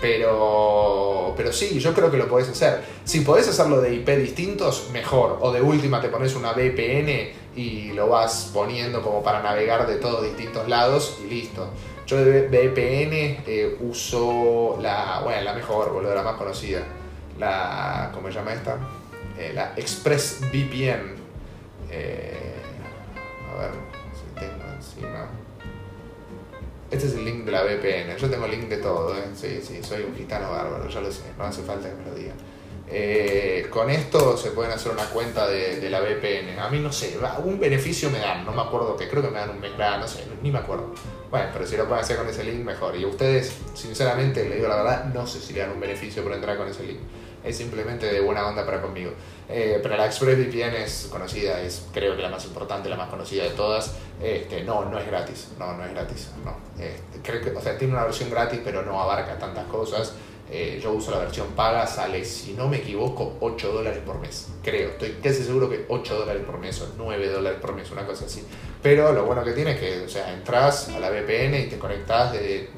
pero, 0.00 1.32
pero 1.36 1.52
sí, 1.52 1.78
yo 1.78 1.94
creo 1.94 2.10
que 2.10 2.16
lo 2.16 2.28
podés 2.28 2.48
hacer. 2.48 2.82
Si 3.04 3.20
podés 3.20 3.48
hacerlo 3.48 3.80
de 3.80 3.94
IP 3.94 4.08
distintos, 4.10 4.90
mejor. 4.92 5.38
O 5.40 5.52
de 5.52 5.62
última 5.62 6.00
te 6.00 6.08
pones 6.08 6.34
una 6.34 6.52
VPN 6.52 7.32
y 7.56 7.92
lo 7.92 8.08
vas 8.08 8.50
poniendo 8.52 9.02
como 9.02 9.22
para 9.22 9.42
navegar 9.42 9.86
de 9.86 9.96
todos 9.96 10.22
distintos 10.22 10.68
lados 10.68 11.18
y 11.24 11.30
listo. 11.30 11.68
Yo 12.06 12.24
de 12.24 12.42
VPN 12.42 13.42
eh, 13.46 13.76
uso 13.80 14.78
la, 14.80 15.20
bueno, 15.24 15.42
la 15.42 15.54
mejor, 15.54 15.92
boludo, 15.92 16.14
la 16.14 16.22
más 16.22 16.36
conocida. 16.36 16.82
La, 17.38 18.10
¿cómo 18.14 18.28
se 18.28 18.34
llama 18.34 18.52
esta? 18.52 18.78
Eh, 19.38 19.52
la 19.54 19.72
ExpressVPN. 19.76 21.16
Eh, 21.90 22.54
a 23.50 23.60
ver 23.60 23.70
si 24.14 24.40
tengo 24.40 24.72
encima. 24.74 25.45
Este 26.90 27.06
es 27.08 27.14
el 27.14 27.24
link 27.24 27.44
de 27.44 27.52
la 27.52 27.62
VPN. 27.62 28.16
Yo 28.16 28.30
tengo 28.30 28.46
link 28.46 28.68
de 28.68 28.76
todo, 28.78 29.16
¿eh? 29.16 29.24
Sí, 29.34 29.60
sí, 29.62 29.80
soy 29.82 30.02
un 30.02 30.14
gitano 30.14 30.50
bárbaro, 30.50 30.88
ya 30.88 31.00
lo 31.00 31.10
sé, 31.10 31.22
no 31.36 31.44
hace 31.44 31.62
falta 31.62 31.88
que 31.88 31.94
me 31.96 32.04
lo 32.04 32.14
digan. 32.14 32.36
Eh, 32.88 33.66
con 33.70 33.90
esto 33.90 34.36
se 34.36 34.52
pueden 34.52 34.70
hacer 34.70 34.92
una 34.92 35.04
cuenta 35.06 35.48
de, 35.48 35.90
la 35.90 36.00
VPN. 36.00 36.58
A 36.60 36.68
mí 36.68 36.78
no 36.78 36.92
sé, 36.92 37.18
un 37.44 37.58
beneficio 37.58 38.10
me 38.10 38.20
dan, 38.20 38.44
no 38.44 38.52
me 38.52 38.62
acuerdo 38.62 38.96
que 38.96 39.08
creo 39.08 39.22
que 39.22 39.30
me 39.30 39.38
dan 39.38 39.50
un 39.50 39.60
mes, 39.60 39.72
no 39.76 40.06
sé, 40.06 40.24
ni 40.42 40.52
me 40.52 40.58
acuerdo. 40.58 40.94
Bueno, 41.30 41.48
pero 41.52 41.66
si 41.66 41.76
lo 41.76 41.86
pueden 41.86 42.04
hacer 42.04 42.16
con 42.16 42.28
ese 42.28 42.44
link, 42.44 42.64
mejor. 42.64 42.94
Y 42.96 43.04
ustedes, 43.04 43.52
sinceramente, 43.74 44.44
les 44.48 44.56
digo 44.56 44.68
la 44.68 44.76
verdad, 44.76 45.04
no 45.06 45.26
sé 45.26 45.40
si 45.40 45.52
le 45.52 45.60
dan 45.60 45.72
un 45.72 45.80
beneficio 45.80 46.22
por 46.22 46.32
entrar 46.32 46.56
con 46.56 46.68
ese 46.68 46.84
link. 46.84 47.00
Es 47.46 47.56
simplemente 47.56 48.06
de 48.06 48.20
buena 48.20 48.46
onda 48.46 48.66
para 48.66 48.82
conmigo. 48.82 49.12
Eh, 49.48 49.78
pero 49.80 49.96
la 49.96 50.06
ExpressVPN 50.06 50.74
es 50.82 51.08
conocida, 51.10 51.60
es 51.60 51.86
creo 51.92 52.16
que 52.16 52.22
la 52.22 52.28
más 52.28 52.44
importante, 52.44 52.88
la 52.88 52.96
más 52.96 53.08
conocida 53.08 53.44
de 53.44 53.50
todas. 53.50 53.94
Este, 54.20 54.64
no, 54.64 54.84
no 54.86 54.98
es 54.98 55.06
gratis, 55.06 55.50
no, 55.58 55.74
no 55.74 55.84
es 55.84 55.92
gratis, 55.92 56.30
no. 56.44 56.56
Este, 56.82 57.20
creo 57.22 57.40
que, 57.40 57.50
o 57.50 57.60
sea, 57.60 57.78
tiene 57.78 57.94
una 57.94 58.04
versión 58.04 58.30
gratis, 58.30 58.60
pero 58.64 58.82
no 58.82 59.00
abarca 59.00 59.38
tantas 59.38 59.66
cosas. 59.66 60.14
Eh, 60.48 60.78
yo 60.80 60.92
uso 60.92 61.10
la 61.10 61.18
versión 61.18 61.48
paga, 61.56 61.86
sale, 61.86 62.24
si 62.24 62.52
no 62.52 62.68
me 62.68 62.76
equivoco, 62.76 63.36
8 63.40 63.72
dólares 63.72 64.00
por 64.06 64.20
mes. 64.20 64.48
Creo, 64.62 64.90
estoy 64.90 65.16
casi 65.22 65.42
seguro 65.42 65.68
que 65.68 65.86
8 65.88 66.18
dólares 66.18 66.42
por 66.46 66.58
mes 66.58 66.80
o 66.80 66.88
9 66.96 67.28
dólares 67.28 67.58
por 67.60 67.74
mes, 67.74 67.90
una 67.90 68.06
cosa 68.06 68.26
así. 68.26 68.44
Pero 68.80 69.12
lo 69.12 69.24
bueno 69.24 69.42
que 69.42 69.52
tiene 69.52 69.72
es 69.72 69.80
que, 69.80 70.00
o 70.02 70.08
sea, 70.08 70.32
entras 70.32 70.88
a 70.90 71.00
la 71.00 71.10
VPN 71.10 71.58
y 71.58 71.66
te 71.66 71.78
conectas 71.78 72.32
de 72.32 72.70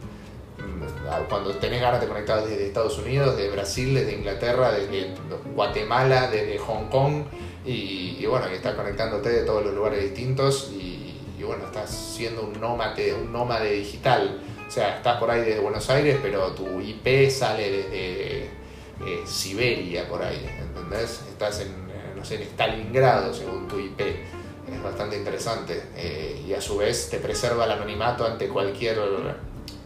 cuando 1.29 1.55
tenés 1.57 1.81
ganas 1.81 2.01
de 2.01 2.09
conectar 2.09 2.45
desde 2.45 2.67
Estados 2.67 2.99
Unidos, 2.99 3.37
desde 3.37 3.51
Brasil, 3.51 3.95
desde 3.95 4.14
Inglaterra, 4.14 4.73
desde 4.73 5.14
Guatemala, 5.55 6.29
desde 6.31 6.59
Hong 6.59 6.88
Kong, 6.88 7.25
y, 7.64 8.25
bueno, 8.27 8.47
y 8.51 8.55
estás 8.55 8.75
conectándote 8.75 9.29
de 9.29 9.43
todos 9.45 9.64
los 9.64 9.75
lugares 9.75 10.03
distintos 10.03 10.71
y, 10.73 11.43
bueno, 11.43 11.67
estás 11.67 11.91
siendo 11.91 12.43
un 12.43 12.61
nómade, 12.61 13.14
un 13.14 13.33
nómade 13.33 13.73
digital. 13.73 14.41
O 14.67 14.71
sea, 14.71 14.97
estás 14.97 15.19
por 15.19 15.31
ahí 15.31 15.43
desde 15.43 15.61
Buenos 15.61 15.88
Aires, 15.91 16.19
pero 16.23 16.53
tu 16.53 16.81
IP 16.81 17.31
sale 17.31 17.71
desde, 17.71 18.43
eh, 18.45 19.23
Siberia 19.27 20.09
por 20.09 20.23
ahí, 20.23 20.47
¿entendés? 20.61 21.23
Estás 21.29 21.61
en, 21.61 21.69
no 22.17 22.25
sé, 22.25 22.37
en 22.37 22.43
Stalingrado 22.43 23.33
según 23.33 23.69
tu 23.69 23.79
IP. 23.79 24.01
Es 24.01 24.83
bastante 24.83 25.17
interesante 25.17 25.83
eh, 25.97 26.45
y 26.47 26.53
a 26.53 26.61
su 26.61 26.77
vez 26.77 27.09
te 27.09 27.19
preserva 27.19 27.64
el 27.64 27.71
anonimato 27.71 28.27
ante 28.27 28.49
cualquier, 28.49 28.99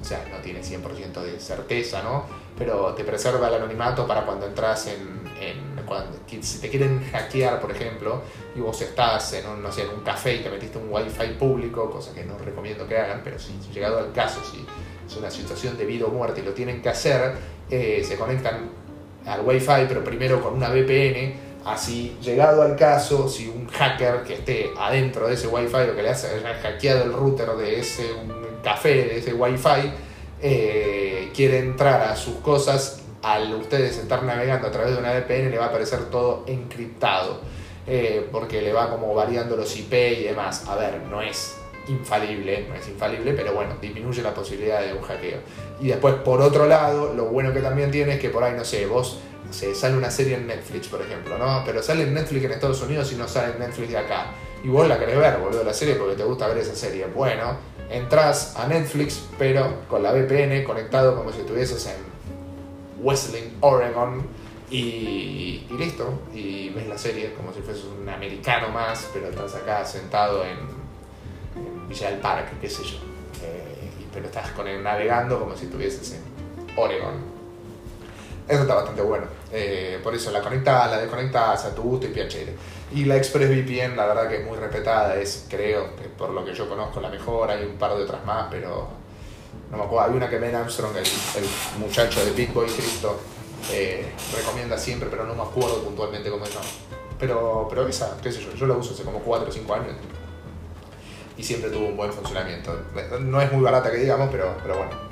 o 0.02 0.04
sea, 0.04 0.24
no 0.30 0.38
tiene 0.38 0.60
100% 0.60 1.22
de 1.22 1.40
certeza, 1.40 2.02
¿no? 2.02 2.24
Pero 2.58 2.92
te 2.94 3.04
preserva 3.04 3.48
el 3.48 3.54
anonimato 3.54 4.06
para 4.06 4.26
cuando 4.26 4.46
entras 4.46 4.88
en, 4.88 5.22
cuando, 5.86 6.18
si 6.26 6.60
te 6.60 6.68
quieren 6.68 7.02
hackear, 7.10 7.60
por 7.60 7.70
ejemplo, 7.70 8.22
y 8.54 8.60
vos 8.60 8.80
estás 8.82 9.32
en 9.32 9.46
un, 9.46 9.62
no 9.62 9.72
sé, 9.72 9.82
en 9.82 9.90
un 9.90 10.00
café 10.00 10.34
y 10.36 10.42
te 10.42 10.50
metiste 10.50 10.78
un 10.78 10.92
wifi 10.92 11.34
público, 11.38 11.90
cosa 11.90 12.14
que 12.14 12.24
no 12.24 12.36
recomiendo 12.38 12.86
que 12.86 12.98
hagan, 12.98 13.22
pero 13.24 13.38
si 13.38 13.52
llegado 13.72 13.98
al 13.98 14.12
caso, 14.12 14.40
si 14.44 14.64
es 15.06 15.16
una 15.16 15.30
situación 15.30 15.76
de 15.76 15.84
vida 15.84 16.06
o 16.06 16.10
muerte 16.10 16.40
y 16.40 16.44
lo 16.44 16.52
tienen 16.52 16.82
que 16.82 16.88
hacer, 16.88 17.34
eh, 17.70 18.04
se 18.06 18.16
conectan 18.16 18.70
al 19.26 19.40
wifi, 19.40 19.86
pero 19.88 20.04
primero 20.04 20.42
con 20.42 20.54
una 20.54 20.68
VPN 20.68 21.52
Así, 21.64 22.16
llegado 22.20 22.62
al 22.62 22.74
caso, 22.74 23.28
si 23.28 23.48
un 23.48 23.68
hacker 23.68 24.24
que 24.24 24.34
esté 24.34 24.72
adentro 24.76 25.28
de 25.28 25.34
ese 25.34 25.46
Wi-Fi, 25.46 25.86
lo 25.86 25.94
que 25.94 26.02
le 26.02 26.10
hace 26.10 26.28
hackeado 26.60 27.04
el 27.04 27.12
router 27.12 27.50
de 27.50 27.78
ese 27.78 28.02
café, 28.62 28.94
de 28.94 29.18
ese 29.18 29.35
Wi-Fi, 29.35 29.92
eh, 30.40 31.31
quiere 31.35 31.59
entrar 31.59 32.03
a 32.03 32.16
sus 32.16 32.37
cosas, 32.37 33.03
al 33.22 33.55
ustedes 33.55 33.98
estar 33.98 34.22
navegando 34.25 34.66
a 34.68 34.70
través 34.70 34.94
de 34.94 34.98
una 34.98 35.12
VPN 35.12 35.51
le 35.51 35.59
va 35.59 35.66
a 35.66 35.68
aparecer 35.68 36.11
todo 36.11 36.44
encriptado, 36.46 37.40
eh, 37.87 38.29
porque 38.33 38.61
le 38.62 38.72
va 38.72 38.90
como 38.90 39.14
variando 39.14 39.57
los 39.57 39.77
IP 39.77 39.92
y 39.92 40.22
demás. 40.25 40.66
A 40.68 40.77
ver, 40.77 41.03
no 41.11 41.22
es 41.22 41.57
infalible, 41.88 42.66
no 42.68 42.75
es 42.75 42.88
infalible, 42.88 43.33
pero 43.35 43.53
bueno, 43.55 43.77
disminuye 43.81 44.22
la 44.22 44.35
posibilidad 44.35 44.83
de 44.83 44.92
un 44.92 45.03
hackeo. 45.03 45.38
Y 45.81 45.88
después, 45.88 46.14
por 46.16 46.40
otro 46.40 46.66
lado, 46.66 47.12
lo 47.14 47.27
bueno 47.27 47.53
que 47.53 47.61
también 47.61 47.90
tiene 47.90 48.14
es 48.14 48.20
que 48.20 48.31
por 48.31 48.42
ahí, 48.42 48.55
no 48.57 48.64
sé, 48.64 48.87
vos 48.87 49.18
sale 49.53 49.96
una 49.96 50.11
serie 50.11 50.35
en 50.35 50.46
Netflix, 50.46 50.88
por 50.88 51.03
ejemplo, 51.03 51.37
¿no? 51.38 51.62
Pero 51.64 51.83
sale 51.83 52.05
en 52.05 52.14
Netflix 52.14 52.44
en 52.44 52.53
Estados 52.53 52.83
Unidos 52.83 53.12
y 53.12 53.16
no 53.16 53.29
sale 53.29 53.53
en 53.53 53.59
Netflix 53.59 53.90
de 53.90 53.98
acá. 53.98 54.27
Y 54.64 54.68
vos 54.68 54.87
la 54.88 54.98
querés 54.98 55.18
ver, 55.18 55.38
boludo, 55.38 55.64
la 55.64 55.75
serie 55.75 55.96
porque 55.96 56.14
te 56.14 56.25
gusta 56.25 56.46
ver 56.46 56.59
esa 56.59 56.75
serie. 56.75 57.07
Bueno, 57.07 57.57
entras 57.90 58.56
a 58.56 58.66
Netflix, 58.66 59.26
pero 59.38 59.86
con 59.88 60.02
la 60.02 60.12
VPN 60.12 60.64
conectado 60.64 61.16
como 61.16 61.32
si 61.32 61.40
estuvieses 61.40 61.86
en 61.86 61.96
Wesleyan, 63.02 63.50
Oregon, 63.60 64.26
y, 64.72 65.66
listo. 65.78 66.20
Y 66.32 66.70
ves 66.70 66.88
la 66.88 66.98
serie 66.98 67.34
como 67.34 67.52
si 67.52 67.60
fueses 67.60 67.84
un 67.84 68.08
americano 68.08 68.70
más, 68.70 69.08
pero 69.12 69.28
estás 69.28 69.54
acá 69.54 69.84
sentado 69.84 70.44
en, 70.44 70.82
Villa 71.88 72.10
del 72.10 72.20
Parque, 72.20 72.52
qué 72.60 72.70
sé 72.70 72.82
yo. 72.84 72.96
Eh, 73.42 73.90
pero 74.12 74.26
estás 74.26 74.50
con 74.52 74.66
el, 74.66 74.82
navegando 74.82 75.38
como 75.38 75.54
si 75.54 75.66
estuvieses 75.66 76.12
en 76.12 76.22
Oregon. 76.76 77.41
Eso 78.48 78.62
está 78.62 78.74
bastante 78.74 79.02
bueno. 79.02 79.26
Eh, 79.52 80.00
por 80.02 80.14
eso 80.14 80.31
la 80.31 80.40
conectas, 80.40 80.90
la 80.90 80.98
desconectas 80.98 81.64
a 81.64 81.74
tu 81.74 81.83
gusto 81.83 82.07
y 82.07 82.11
piacere. 82.11 82.55
Y 82.92 83.05
la 83.05 83.16
ExpressVPN, 83.16 83.96
la 83.96 84.07
verdad 84.07 84.28
que 84.28 84.42
es 84.42 84.46
muy 84.46 84.59
respetada, 84.59 85.16
es, 85.16 85.46
creo, 85.48 85.90
por 86.18 86.31
lo 86.31 86.44
que 86.44 86.52
yo 86.52 86.68
conozco, 86.68 87.00
la 87.00 87.09
mejor. 87.09 87.50
Hay 87.50 87.64
un 87.64 87.76
par 87.76 87.94
de 87.94 88.02
otras 88.02 88.24
más, 88.24 88.48
pero 88.50 88.88
no 89.70 89.76
me 89.76 89.85
acuerdo. 89.85 90.11
Hay 90.11 90.16
una 90.16 90.28
que 90.28 90.38
Ben 90.38 90.55
Armstrong, 90.55 90.94
el, 90.96 91.81
muchacho 91.81 92.24
de 92.24 92.33
Big 92.33 92.52
Boy 92.52 92.68
Cristo, 92.68 93.20
eh, 93.70 94.12
recomienda 94.37 94.76
siempre, 94.76 95.09
pero 95.11 95.24
no 95.24 95.35
me 95.35 95.42
acuerdo 95.42 95.83
puntualmente 95.83 96.31
cómo 96.31 96.44
llama. 96.44 96.66
Pero, 97.18 97.66
pero 97.70 97.87
esa, 97.87 98.16
qué 98.20 98.33
sé 98.33 98.42
yo, 98.42 98.52
yo 98.55 98.66
la 98.66 98.74
uso 98.74 98.92
hace 98.92 99.05
como 99.05 99.20
4 99.20 99.48
o 99.48 99.52
5 99.52 99.74
años 99.74 99.94
y 101.37 101.42
siempre 101.44 101.70
tuvo 101.70 101.87
un 101.87 101.96
buen 101.96 102.12
funcionamiento. 102.12 102.76
No 103.20 103.40
es 103.40 103.52
muy 103.52 103.62
barata 103.62 103.90
que 103.92 103.98
digamos, 103.98 104.28
pero, 104.31 104.57
pero 104.62 104.76
bueno 104.76 105.12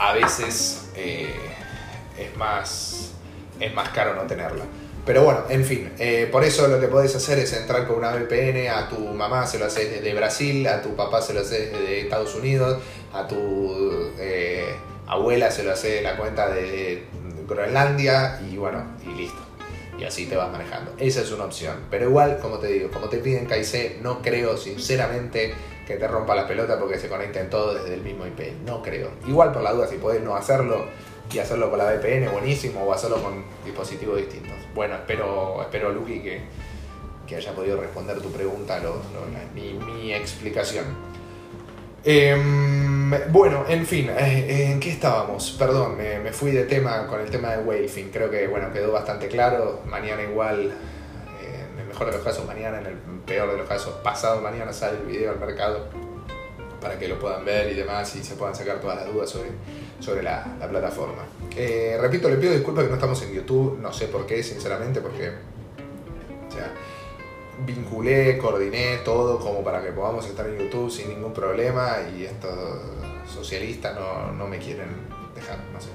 a 0.00 0.14
veces 0.14 0.88
eh, 0.96 1.28
es, 2.18 2.36
más, 2.36 3.12
es 3.60 3.74
más 3.74 3.90
caro 3.90 4.14
no 4.14 4.22
tenerla. 4.22 4.64
Pero 5.04 5.24
bueno, 5.24 5.44
en 5.48 5.64
fin, 5.64 5.92
eh, 5.98 6.28
por 6.30 6.42
eso 6.42 6.68
lo 6.68 6.80
que 6.80 6.88
podés 6.88 7.14
hacer 7.14 7.38
es 7.38 7.52
entrar 7.52 7.86
con 7.86 7.98
una 7.98 8.12
VPN, 8.12 8.68
a 8.68 8.88
tu 8.88 8.98
mamá 8.98 9.46
se 9.46 9.58
lo 9.58 9.66
haces 9.66 9.90
desde 9.90 10.14
Brasil, 10.14 10.66
a 10.68 10.82
tu 10.82 10.96
papá 10.96 11.20
se 11.22 11.34
lo 11.34 11.40
haces 11.40 11.72
desde 11.72 12.00
Estados 12.00 12.34
Unidos, 12.34 12.82
a 13.12 13.26
tu 13.26 14.10
eh, 14.18 14.74
abuela 15.06 15.50
se 15.50 15.64
lo 15.64 15.72
hace 15.72 16.02
la 16.02 16.16
cuenta 16.16 16.48
de 16.48 17.04
Groenlandia 17.48 18.40
y 18.50 18.56
bueno, 18.56 18.84
y 19.04 19.14
listo. 19.14 19.40
Y 19.98 20.04
así 20.04 20.26
te 20.26 20.36
vas 20.36 20.50
manejando. 20.50 20.94
Esa 20.96 21.20
es 21.20 21.30
una 21.30 21.44
opción. 21.44 21.76
Pero 21.90 22.08
igual, 22.08 22.38
como 22.40 22.58
te 22.58 22.68
digo, 22.68 22.90
como 22.90 23.10
te 23.10 23.18
piden 23.18 23.46
KIC, 23.46 24.00
no 24.00 24.22
creo 24.22 24.56
sinceramente 24.56 25.52
que 25.90 25.96
te 25.96 26.06
rompa 26.06 26.36
la 26.36 26.46
pelota 26.46 26.78
porque 26.78 26.98
se 26.98 27.08
conecten 27.08 27.50
todos 27.50 27.82
desde 27.82 27.94
el 27.94 28.02
mismo 28.02 28.24
IP. 28.24 28.64
No 28.64 28.80
creo. 28.80 29.10
Igual 29.26 29.52
por 29.52 29.62
la 29.62 29.72
duda, 29.72 29.88
si 29.88 29.96
podés 29.96 30.22
no 30.22 30.36
hacerlo 30.36 30.86
y 31.32 31.38
hacerlo 31.38 31.68
con 31.68 31.78
la 31.78 31.86
VPN, 31.86 32.30
buenísimo, 32.30 32.84
o 32.84 32.92
hacerlo 32.92 33.20
con 33.22 33.44
dispositivos 33.64 34.16
distintos. 34.18 34.54
Bueno, 34.74 34.94
espero, 34.94 35.60
espero 35.62 35.92
Luki, 35.92 36.20
que, 36.20 36.42
que 37.26 37.36
haya 37.36 37.52
podido 37.52 37.80
responder 37.80 38.20
tu 38.20 38.30
pregunta, 38.30 38.78
lo, 38.78 39.00
mi, 39.54 40.12
explicación. 40.12 40.84
Em, 42.04 43.10
bueno, 43.32 43.64
en 43.68 43.84
fin, 43.84 44.10
eh, 44.10 44.70
¿en 44.70 44.80
qué 44.80 44.90
estábamos? 44.90 45.56
Perdón, 45.58 45.96
me, 45.96 46.18
me, 46.20 46.32
fui 46.32 46.52
de 46.52 46.64
tema 46.64 47.06
con 47.06 47.20
el 47.20 47.30
tema 47.30 47.56
de 47.56 47.64
Waving. 47.64 48.10
Creo 48.12 48.30
que 48.30 48.46
bueno, 48.46 48.72
quedó 48.72 48.92
bastante 48.92 49.28
claro. 49.28 49.80
Mañana 49.86 50.22
igual 50.22 50.72
mejor 52.00 52.14
de 52.14 52.18
los 52.18 52.26
casos 52.26 52.46
mañana, 52.46 52.80
en 52.80 52.86
el 52.86 52.96
peor 53.26 53.50
de 53.50 53.58
los 53.58 53.68
casos 53.68 53.92
pasado 54.02 54.40
mañana 54.40 54.72
sale 54.72 55.00
el 55.00 55.04
video 55.04 55.32
al 55.32 55.38
mercado 55.38 55.84
para 56.80 56.98
que 56.98 57.06
lo 57.06 57.18
puedan 57.18 57.44
ver 57.44 57.70
y 57.70 57.74
demás 57.74 58.16
y 58.16 58.22
se 58.22 58.36
puedan 58.36 58.54
sacar 58.54 58.80
todas 58.80 58.96
las 58.96 59.12
dudas 59.12 59.28
sobre, 59.28 59.50
sobre 59.98 60.22
la, 60.22 60.56
plataforma. 60.70 61.24
Eh, 61.54 61.98
repito, 62.00 62.30
le 62.30 62.36
pido 62.36 62.54
disculpas 62.54 62.84
que 62.84 62.88
no 62.88 62.94
estamos 62.96 63.20
en 63.22 63.34
YouTube, 63.34 63.78
no 63.82 63.92
sé 63.92 64.06
por 64.06 64.24
qué, 64.24 64.42
sinceramente, 64.42 65.02
porque 65.02 65.30
vinculé, 67.66 68.38
coordiné 68.38 69.00
todo 69.04 69.38
como 69.38 69.62
para 69.62 69.82
que 69.82 69.92
podamos 69.92 70.26
estar 70.26 70.46
en 70.46 70.56
YouTube 70.56 70.90
sin 70.90 71.10
ningún 71.10 71.34
problema 71.34 71.98
y 72.16 72.24
estos 72.24 72.80
socialistas 73.30 73.94
no, 73.94 74.32
no 74.32 74.46
me 74.46 74.56
quieren 74.56 74.88
dejar, 75.34 75.58
no 75.70 75.78
sé. 75.78 75.88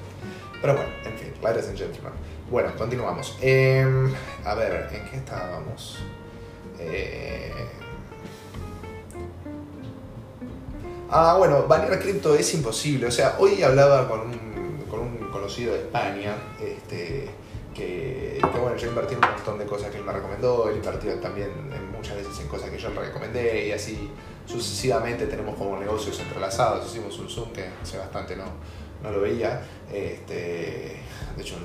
Pero 0.62 0.76
bueno, 0.76 0.92
en 1.04 1.18
fin, 1.18 1.34
ladies 1.42 1.68
and 1.68 1.76
gentlemen. 1.76 2.14
Bueno, 2.50 2.72
continuamos. 2.78 3.36
Em, 3.42 4.14
a 4.46 4.54
ver, 4.54 4.88
¿en 4.94 5.10
qué 5.10 5.18
estábamos? 5.18 5.98
Eh, 6.80 7.52
ah, 11.10 11.36
bueno, 11.40 11.64
banear 11.68 12.00
cripto 12.00 12.36
es 12.36 12.54
imposible. 12.54 13.08
O 13.08 13.12
sea, 13.12 13.38
hoy 13.40 13.64
hablaba 13.64 14.08
con 14.08 14.20
un, 14.20 14.86
con 14.92 15.00
un 15.00 15.18
conocido 15.32 15.74
de 15.74 15.80
España, 15.80 16.36
este, 16.62 17.30
que, 17.74 18.40
bueno, 18.62 18.78
yo 18.78 18.90
invertí 18.90 19.16
en 19.16 19.26
un 19.26 19.32
montón 19.32 19.58
de 19.58 19.66
cosas 19.66 19.90
que 19.90 19.98
él 19.98 20.04
me 20.04 20.14
recomendó, 20.14 20.70
él 20.70 20.78
invertido 20.78 21.16
también 21.16 21.50
muchas 21.92 22.16
veces 22.16 22.40
en 22.40 22.48
cosas 22.48 22.70
que 22.70 22.78
yo 22.78 22.90
le 22.90 23.02
recomendé 23.02 23.70
y 23.70 23.72
así 23.72 24.12
sucesivamente 24.46 25.26
tenemos 25.26 25.56
como 25.56 25.80
negocios 25.80 26.20
entrelazados. 26.20 26.86
Hicimos 26.86 27.18
un 27.18 27.28
Zoom 27.28 27.52
que 27.52 27.66
hace 27.82 27.98
bastante 27.98 28.36
no, 28.36 28.46
no 29.02 29.12
lo 29.12 29.22
veía. 29.22 29.62
Este, 29.92 30.98
de 31.36 31.42
hecho, 31.42 31.56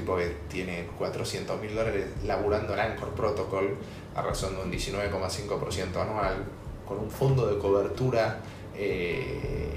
tipo 0.00 0.16
que 0.16 0.36
tiene 0.48 0.88
400 0.98 1.60
mil 1.60 1.74
dólares 1.74 2.06
laburando 2.24 2.74
en 2.74 2.80
Anchor 2.80 3.10
Protocol 3.10 3.76
a 4.14 4.22
razón 4.22 4.56
de 4.56 4.62
un 4.62 4.72
19,5% 4.72 5.96
anual, 6.00 6.44
con 6.86 6.98
un 6.98 7.10
fondo 7.10 7.46
de 7.46 7.58
cobertura 7.58 8.40
eh, 8.76 9.74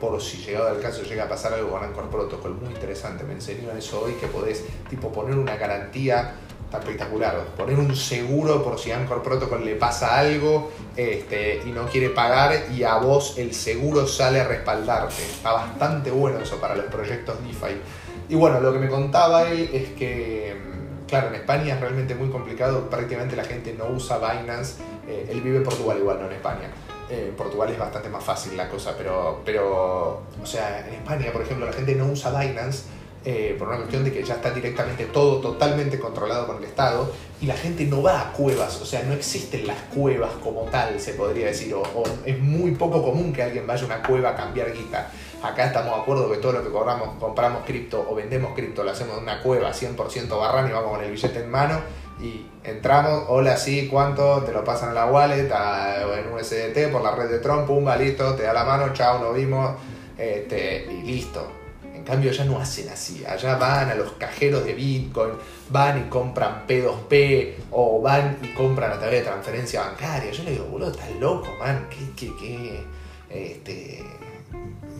por 0.00 0.20
si 0.20 0.38
llegado 0.38 0.68
al 0.68 0.80
caso 0.80 1.02
llega 1.02 1.24
a 1.24 1.28
pasar 1.28 1.52
algo 1.54 1.70
con 1.70 1.82
Anchor 1.82 2.08
Protocol. 2.08 2.54
Muy 2.54 2.72
interesante, 2.72 3.24
me 3.24 3.34
enseñó 3.34 3.70
eso 3.72 4.02
hoy, 4.02 4.12
que 4.14 4.26
podés 4.28 4.64
tipo 4.88 5.12
poner 5.12 5.36
una 5.36 5.56
garantía 5.56 6.34
Está 6.68 6.80
espectacular. 6.80 7.46
Poner 7.56 7.78
un 7.78 7.96
seguro 7.96 8.62
por 8.62 8.78
si 8.78 8.92
Anchor 8.92 9.22
Protocol 9.22 9.64
le 9.64 9.76
pasa 9.76 10.18
algo 10.18 10.70
este, 10.94 11.62
y 11.64 11.70
no 11.70 11.86
quiere 11.86 12.10
pagar 12.10 12.66
y 12.70 12.82
a 12.82 12.96
vos 12.96 13.38
el 13.38 13.54
seguro 13.54 14.06
sale 14.06 14.38
a 14.38 14.46
respaldarte. 14.46 15.22
Está 15.22 15.52
bastante 15.52 16.10
bueno 16.10 16.40
eso 16.40 16.60
para 16.60 16.76
los 16.76 16.84
proyectos 16.84 17.38
DeFi. 17.42 17.80
Y 18.28 18.34
bueno, 18.34 18.60
lo 18.60 18.72
que 18.72 18.78
me 18.78 18.88
contaba 18.88 19.48
él 19.50 19.70
es 19.72 19.90
que, 19.90 20.54
mm, 20.54 21.06
claro, 21.06 21.28
en 21.28 21.36
España 21.36 21.74
es 21.74 21.80
realmente 21.80 22.14
muy 22.14 22.28
complicado. 22.28 22.88
Prácticamente 22.90 23.36
la 23.36 23.44
gente 23.44 23.74
no 23.76 23.86
usa 23.88 24.18
Binance. 24.18 24.76
Eh, 25.06 25.28
él 25.30 25.40
vive 25.40 25.58
en 25.58 25.64
Portugal 25.64 25.98
igual, 25.98 26.20
no 26.20 26.26
en 26.26 26.32
España. 26.32 26.70
en 27.10 27.34
Portugal 27.36 27.70
es 27.70 27.78
bastante 27.78 28.10
más 28.10 28.22
fácil 28.22 28.54
la 28.54 28.68
cosa, 28.68 28.94
pero, 28.94 29.40
pero, 29.42 30.24
o 30.42 30.44
sea, 30.44 30.86
en 30.86 30.92
España, 30.92 31.32
por 31.32 31.40
ejemplo, 31.40 31.64
la 31.64 31.72
gente 31.72 31.94
no 31.94 32.04
usa 32.04 32.38
Binance 32.38 32.82
eh, 33.24 33.56
por 33.58 33.68
una 33.68 33.78
cuestión 33.78 34.04
de 34.04 34.12
que 34.12 34.22
ya 34.22 34.34
está 34.34 34.52
directamente 34.52 35.04
todo 35.06 35.40
totalmente 35.40 35.98
controlado 35.98 36.46
con 36.46 36.58
el 36.58 36.64
Estado 36.64 37.12
y 37.40 37.46
la 37.46 37.56
gente 37.56 37.84
no 37.84 38.00
va 38.00 38.20
a 38.20 38.32
cuevas, 38.32 38.80
o 38.80 38.86
sea, 38.86 39.02
no 39.02 39.12
existen 39.12 39.66
las 39.66 39.76
cuevas 39.94 40.30
como 40.42 40.62
tal, 40.62 41.00
se 41.00 41.14
podría 41.14 41.46
decir, 41.48 41.74
o, 41.74 41.82
es 42.24 42.38
muy 42.38 42.70
poco 42.72 43.02
común 43.02 43.32
que 43.32 43.42
alguien 43.42 43.66
vaya 43.66 43.82
a 43.82 43.86
una 43.86 44.02
cueva 44.02 44.30
a 44.30 44.36
cambiar 44.36 44.72
guita. 44.72 45.10
Acá 45.42 45.66
estamos 45.66 45.94
de 45.94 46.00
acuerdo 46.02 46.30
que 46.30 46.38
todo 46.38 46.52
lo 46.52 46.62
que 46.62 46.70
cobramos, 46.70 47.10
compramos 47.20 47.64
cripto 47.64 48.04
o 48.08 48.14
vendemos 48.14 48.54
cripto 48.54 48.82
lo 48.82 48.90
hacemos 48.90 49.18
en 49.18 49.22
una 49.22 49.40
cueva 49.40 49.72
100% 49.72 50.28
barran 50.38 50.68
y 50.68 50.72
vamos 50.72 50.90
con 50.90 51.04
el 51.04 51.10
billete 51.10 51.40
en 51.40 51.50
mano 51.50 51.80
y 52.20 52.46
entramos, 52.64 53.24
hola, 53.28 53.56
sí, 53.56 53.88
¿cuánto? 53.88 54.42
Te 54.42 54.52
lo 54.52 54.64
pasan 54.64 54.90
a 54.90 54.92
la 54.92 55.06
wallet, 55.06 55.50
a, 55.52 56.02
en 56.18 56.32
USDT, 56.32 56.90
por 56.90 57.02
la 57.02 57.14
red 57.14 57.30
de 57.30 57.38
Trump, 57.38 57.66
pum, 57.66 57.88
listo, 57.96 58.34
te 58.34 58.42
da 58.42 58.52
la 58.52 58.64
mano, 58.64 58.92
chao, 58.92 59.20
nos 59.20 59.34
vimos, 59.34 59.76
este, 60.16 60.86
y 60.90 61.02
listo 61.02 61.58
cambio 62.08 62.30
allá 62.30 62.44
no 62.44 62.58
hacen 62.58 62.88
así. 62.88 63.24
Allá 63.26 63.56
van 63.56 63.90
a 63.90 63.94
los 63.94 64.12
cajeros 64.12 64.64
de 64.64 64.72
Bitcoin, 64.72 65.32
van 65.68 66.06
y 66.06 66.08
compran 66.08 66.66
P2P 66.66 67.54
o 67.70 68.00
van 68.00 68.38
y 68.42 68.48
compran 68.54 68.92
a 68.92 68.98
través 68.98 69.20
de 69.20 69.30
transferencia 69.30 69.82
bancaria. 69.82 70.30
Yo 70.32 70.42
le 70.44 70.52
digo, 70.52 70.64
boludo, 70.64 70.90
estás 70.90 71.10
loco, 71.20 71.48
man. 71.60 71.86
Qué, 71.90 71.98
qué, 72.16 72.34
qué, 72.40 72.84
este, 73.28 74.02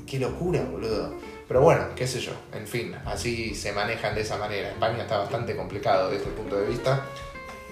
qué 0.09 0.19
locura, 0.19 0.63
boludo. 0.71 1.15
Pero 1.47 1.63
bueno, 1.63 1.87
qué 1.97 2.07
sé 2.07 2.21
yo, 2.21 2.33
en 2.53 2.67
fin, 2.67 2.95
así 3.07 3.55
se 3.55 3.73
manejan 3.73 4.15
de 4.15 4.21
esa 4.21 4.37
manera. 4.37 4.71
España 4.71 5.03
está 5.03 5.19
bastante 5.19 5.57
complicado 5.57 6.11
desde 6.11 6.27
el 6.27 6.33
punto 6.33 6.57
de 6.57 6.67
vista. 6.67 7.05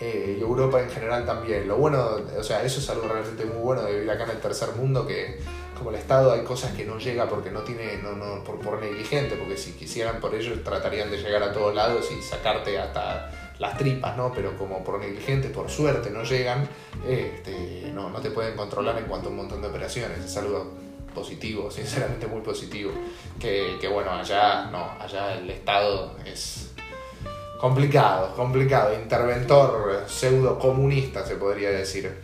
Eh, 0.00 0.36
y 0.38 0.42
Europa 0.42 0.80
en 0.82 0.90
general 0.90 1.24
también. 1.24 1.66
Lo 1.66 1.76
bueno, 1.76 2.18
o 2.38 2.42
sea, 2.42 2.62
eso 2.62 2.80
es 2.80 2.90
algo 2.90 3.08
realmente 3.08 3.46
muy 3.46 3.62
bueno 3.62 3.82
de 3.82 3.94
vivir 3.94 4.10
acá 4.10 4.24
en 4.24 4.30
el 4.30 4.40
tercer 4.40 4.72
mundo, 4.72 5.06
que 5.06 5.38
como 5.76 5.90
el 5.90 5.96
Estado 5.96 6.32
hay 6.32 6.42
cosas 6.42 6.72
que 6.72 6.84
no 6.84 6.98
llega 6.98 7.28
porque 7.28 7.50
no 7.50 7.60
tiene, 7.60 7.98
no, 8.02 8.12
no, 8.12 8.44
por, 8.44 8.60
por 8.60 8.80
negligente, 8.80 9.36
porque 9.36 9.56
si 9.56 9.72
quisieran 9.72 10.20
por 10.20 10.34
ello 10.34 10.60
tratarían 10.62 11.10
de 11.10 11.18
llegar 11.18 11.42
a 11.42 11.52
todos 11.52 11.74
lados 11.74 12.10
y 12.12 12.22
sacarte 12.22 12.78
hasta 12.78 13.30
las 13.58 13.78
tripas, 13.78 14.16
¿no? 14.16 14.32
Pero 14.34 14.56
como 14.58 14.84
por 14.84 15.00
negligente, 15.00 15.48
por 15.48 15.70
suerte 15.70 16.10
no 16.10 16.24
llegan, 16.24 16.68
este, 17.06 17.90
no, 17.94 18.10
no 18.10 18.20
te 18.20 18.30
pueden 18.30 18.54
controlar 18.54 18.98
en 18.98 19.04
cuanto 19.04 19.28
a 19.28 19.30
un 19.30 19.36
montón 19.36 19.62
de 19.62 19.68
operaciones. 19.68 20.18
Es 20.18 20.36
positivo, 21.16 21.70
sinceramente 21.70 22.26
muy 22.26 22.42
positivo. 22.42 22.92
Que, 23.40 23.88
bueno, 23.92 24.12
allá 24.12 24.66
no, 24.70 24.90
allá 25.00 25.34
el 25.38 25.50
Estado 25.50 26.14
es 26.24 26.74
complicado, 27.58 28.36
complicado, 28.36 28.94
interventor 28.94 30.04
pseudo 30.06 30.58
comunista 30.58 31.26
se 31.26 31.36
podría 31.36 31.70
decir. 31.70 32.14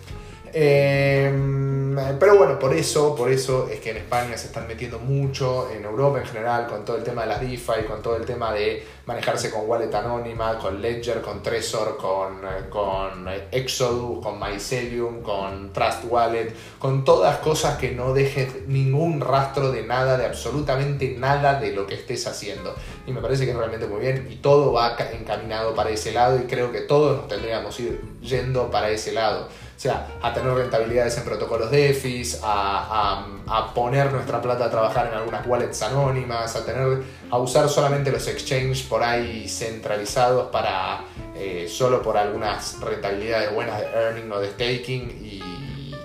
Em, 0.55 1.97
pero 2.19 2.37
bueno, 2.37 2.59
por 2.59 2.75
eso, 2.75 3.15
por 3.15 3.31
eso 3.31 3.69
es 3.69 3.81
que 3.81 3.91
en 3.91 3.99
España 3.99 4.37
se 4.37 4.47
están 4.47 4.67
metiendo 4.67 4.99
mucho, 4.99 5.71
en 5.71 5.85
Europa 5.85 6.21
en 6.21 6.27
general, 6.27 6.67
con 6.67 6.85
todo 6.85 6.97
el 6.97 7.05
tema 7.05 7.23
de 7.23 7.29
las 7.29 7.41
DeFi, 7.41 7.85
con 7.89 8.03
todo 8.03 8.17
el 8.17 8.25
tema 8.25 8.53
de 8.53 8.85
manejarse 9.07 9.51
con 9.51 9.69
wallet 9.69 9.93
anónima, 9.95 10.59
con 10.59 10.81
Ledger, 10.81 11.21
con 11.21 11.43
Trezor, 11.43 11.97
con, 11.97 12.41
con 12.71 13.27
Exodus, 13.51 14.23
con 14.23 14.39
Mycelium, 14.39 15.23
con 15.23 15.73
Trust 15.73 16.05
Wallet, 16.09 16.55
con 16.79 17.05
todas 17.05 17.39
cosas 17.39 17.79
que 17.79 17.91
no 17.93 18.13
dejen 18.13 18.65
ningún 18.69 19.21
rastro 19.21 19.73
de 19.73 19.83
nada, 19.83 20.17
de 20.17 20.27
absolutamente 20.27 21.17
nada 21.19 21.59
de 21.59 21.73
lo 21.73 21.87
que 21.87 21.95
estés 21.95 22.27
haciendo. 22.27 22.75
Y 23.07 23.13
me 23.13 23.21
parece 23.21 23.45
que 23.45 23.51
es 23.51 23.57
realmente 23.57 23.87
muy 23.87 24.01
bien 24.01 24.29
y 24.31 24.37
todo 24.37 24.73
va 24.73 24.97
encaminado 25.13 25.75
para 25.75 25.91
ese 25.91 26.13
lado 26.13 26.39
y 26.39 26.43
creo 26.43 26.71
que 26.71 26.83
todos 26.83 27.17
nos 27.17 27.29
tendríamos 27.29 27.79
ir 27.81 28.01
yendo 28.21 28.71
para 28.71 28.91
ese 28.91 29.13
lado. 29.13 29.49
Sea, 29.83 30.07
a 30.23 30.33
tener 30.33 30.55
rentabilidades 30.55 31.19
en 31.19 31.25
protocolos 31.25 31.69
DeFi, 31.69 32.23
a, 32.45 33.27
a, 33.49 33.75
poner 33.75 34.13
nuestra 34.13 34.41
plata 34.41 34.67
a 34.67 34.71
trabajar 34.71 35.09
en 35.09 35.15
algunas 35.15 35.45
wallets 35.45 35.83
anónimas, 35.83 36.55
a 36.55 36.65
tener 36.65 37.03
a 37.29 37.39
usar 37.39 37.69
solamente 37.69 38.13
los 38.13 38.29
exchanges 38.29 38.83
por 38.83 39.03
ahí 39.03 39.49
centralizados 39.49 40.53
para 40.53 41.01
eh, 41.35 41.67
solo 41.69 42.01
por 42.01 42.17
algunas 42.17 42.79
rentabilidades 42.81 43.53
buenas 43.53 43.81
de 43.81 43.87
earning 43.87 44.31
o 44.31 44.39
de 44.39 44.51
staking 44.51 45.19
y, 45.21 45.43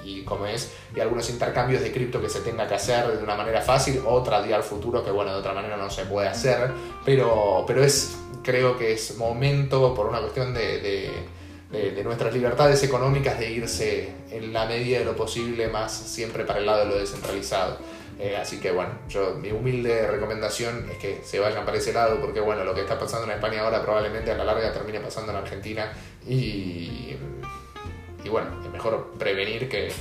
y 0.03 0.23
como 0.23 0.47
es 0.47 0.73
y 0.95 0.99
algunos 0.99 1.29
intercambios 1.29 1.83
de 1.83 1.91
cripto 1.91 2.19
que 2.19 2.29
se 2.29 2.39
tenga 2.39 2.67
que 2.67 2.73
hacer 2.73 3.15
de 3.15 3.23
una 3.23 3.35
manera 3.35 3.61
fácil 3.61 4.01
o 4.07 4.23
tradear 4.23 4.63
futuro 4.63 5.05
que 5.05 5.11
bueno 5.11 5.33
de 5.33 5.37
otra 5.37 5.53
manera 5.53 5.77
no 5.77 5.91
se 5.91 6.03
puede 6.05 6.27
hacer. 6.27 6.71
Pero 7.05 7.63
pero 7.67 7.83
es 7.83 8.17
creo 8.41 8.75
que 8.75 8.93
es 8.93 9.17
momento 9.17 9.93
por 9.93 10.07
una 10.07 10.19
cuestión 10.19 10.55
de, 10.55 11.11
nuestras 12.03 12.33
libertades 12.33 12.81
económicas 12.83 13.39
de 13.39 13.51
irse 13.51 14.09
en 14.31 14.53
la 14.53 14.65
medida 14.65 14.99
de 14.99 15.05
lo 15.05 15.15
posible 15.15 15.67
más 15.67 15.91
siempre 15.91 16.45
para 16.45 16.59
el 16.59 16.65
lado 16.65 16.85
de 16.85 16.85
lo 16.85 16.97
descentralizado. 16.97 17.77
Eh, 18.19 18.35
así 18.35 18.59
que 18.59 18.71
bueno, 18.71 18.91
yo 19.09 19.35
mi 19.35 19.51
humilde 19.51 20.07
recomendación 20.07 20.89
es 20.89 20.97
que 20.97 21.21
se 21.23 21.39
vayan 21.39 21.65
para 21.65 21.77
ese 21.77 21.93
lado 21.93 22.19
porque 22.19 22.39
bueno, 22.39 22.63
lo 22.63 22.73
que 22.73 22.81
está 22.81 22.97
pasando 22.97 23.25
en 23.25 23.33
España 23.33 23.61
ahora 23.61 23.83
probablemente 23.83 24.31
a 24.31 24.37
la 24.37 24.43
larga 24.43 24.73
termine 24.73 24.99
pasando 24.99 25.31
en 25.31 25.37
Argentina 25.37 25.93
y, 26.25 27.15
y 28.23 28.29
bueno, 28.29 28.59
es 28.63 28.71
mejor 28.71 29.13
prevenir 29.19 29.69
que, 29.69 29.91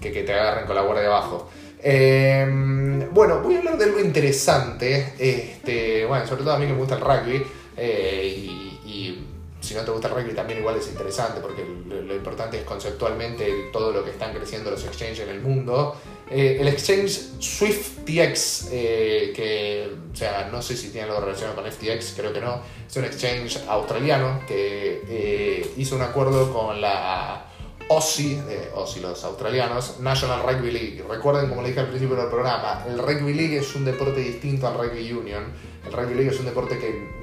que, 0.00 0.10
te 0.22 0.32
agarren 0.32 0.64
con 0.64 0.74
la 0.74 0.82
guardia 0.82 1.06
abajo. 1.06 1.50
Em, 1.82 3.12
bueno, 3.12 3.42
voy 3.42 3.56
a 3.56 3.58
hablar 3.58 3.76
de 3.76 3.84
algo 3.84 4.00
interesante, 4.00 5.12
este, 5.18 6.06
bueno, 6.06 6.26
sobre 6.26 6.44
todo 6.44 6.54
a 6.54 6.58
mí 6.58 6.66
que 6.66 6.72
me 6.72 6.78
gusta 6.78 6.94
el 6.94 7.02
rugby 7.02 7.46
eh, 7.76 8.26
y 8.26 9.35
si 9.66 9.74
no 9.74 9.82
te 9.82 9.90
gusta 9.90 10.08
el 10.08 10.14
rugby 10.14 10.32
también 10.32 10.60
igual 10.60 10.76
es 10.76 10.86
interesante 10.86 11.40
porque 11.40 11.64
lo, 11.88 12.14
importante 12.14 12.58
es 12.58 12.64
conceptualmente 12.64 13.68
todo 13.72 13.90
lo 13.90 14.04
que 14.04 14.10
están 14.10 14.32
creciendo 14.32 14.70
los 14.70 14.84
exchanges 14.84 15.20
en 15.20 15.28
el 15.30 15.40
mundo. 15.40 15.96
Eh, 16.30 16.58
el 16.60 16.68
exchange 16.68 17.40
SwiftTX, 17.40 18.68
eh, 18.70 19.32
que, 19.34 19.90
o 20.12 20.16
sea, 20.16 20.48
no 20.52 20.62
sé 20.62 20.76
si 20.76 20.90
tiene 20.90 21.08
algo 21.08 21.20
relacionado 21.20 21.60
con 21.60 21.70
FTX, 21.70 22.14
creo 22.16 22.32
que 22.32 22.40
no, 22.40 22.60
es 22.88 22.96
un 22.96 23.04
exchange 23.04 23.58
australiano 23.68 24.42
que 24.46 25.02
eh, 25.08 25.74
hizo 25.76 25.96
un 25.96 26.02
acuerdo 26.02 26.52
con 26.52 26.80
la 26.80 27.46
OSI, 27.88 28.34
de 28.34 28.70
los 29.00 29.24
australianos, 29.24 30.00
National 30.00 30.42
Rugby 30.42 30.72
League. 30.72 31.04
Recuerden, 31.08 31.48
como 31.48 31.62
le 31.62 31.68
dije 31.68 31.80
al 31.80 31.88
principio 31.88 32.16
del 32.16 32.28
programa, 32.28 32.84
el 32.88 32.98
Rugby 32.98 33.32
League 33.32 33.58
es 33.58 33.74
un 33.76 33.84
deporte 33.84 34.20
distinto 34.20 34.66
al 34.66 34.74
Rugby 34.74 35.12
Union. 35.12 35.44
El 35.86 35.92
Rugby 35.92 36.14
League 36.14 36.30
es 36.30 36.40
un 36.40 36.46
deporte 36.46 36.74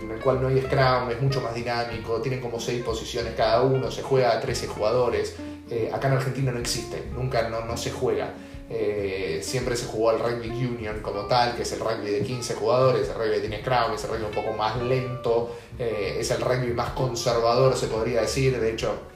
en 0.01 0.09
el 0.09 0.19
cual 0.21 0.41
no 0.41 0.47
hay 0.47 0.61
scrum, 0.61 1.09
es 1.09 1.21
mucho 1.21 1.41
más 1.41 1.53
dinámico, 1.53 2.21
tienen 2.21 2.39
como 2.39 2.61
seis 2.61 2.81
posiciones 2.81 3.33
cada 3.35 3.61
uno, 3.61 3.91
se 3.91 4.03
juega 4.03 4.31
a 4.31 4.39
13 4.39 4.67
jugadores. 4.67 5.35
Eh, 5.69 5.89
acá 5.93 6.07
en 6.07 6.13
Argentina 6.13 6.51
no 6.51 6.59
existe, 6.59 7.09
nunca 7.13 7.49
no, 7.49 7.65
no 7.65 7.75
se 7.75 7.91
juega. 7.91 8.33
Eh, 8.69 9.41
siempre 9.43 9.75
se 9.75 9.85
jugó 9.85 10.11
al 10.11 10.19
Rugby 10.19 10.47
Union 10.47 11.01
como 11.01 11.25
tal, 11.25 11.55
que 11.55 11.63
es 11.63 11.71
el 11.73 11.81
rugby 11.81 12.09
de 12.09 12.21
15 12.21 12.55
jugadores, 12.55 13.09
el 13.09 13.15
rugby 13.15 13.41
tiene 13.41 13.59
scrum, 13.59 13.93
es 13.93 14.03
el 14.05 14.11
rugby 14.11 14.23
un 14.23 14.31
poco 14.31 14.53
más 14.53 14.81
lento, 14.81 15.57
eh, 15.77 16.15
es 16.19 16.31
el 16.31 16.39
rugby 16.39 16.73
más 16.73 16.91
conservador, 16.91 17.75
se 17.75 17.87
podría 17.87 18.21
decir. 18.21 18.57
De 18.59 18.71
hecho, 18.71 19.12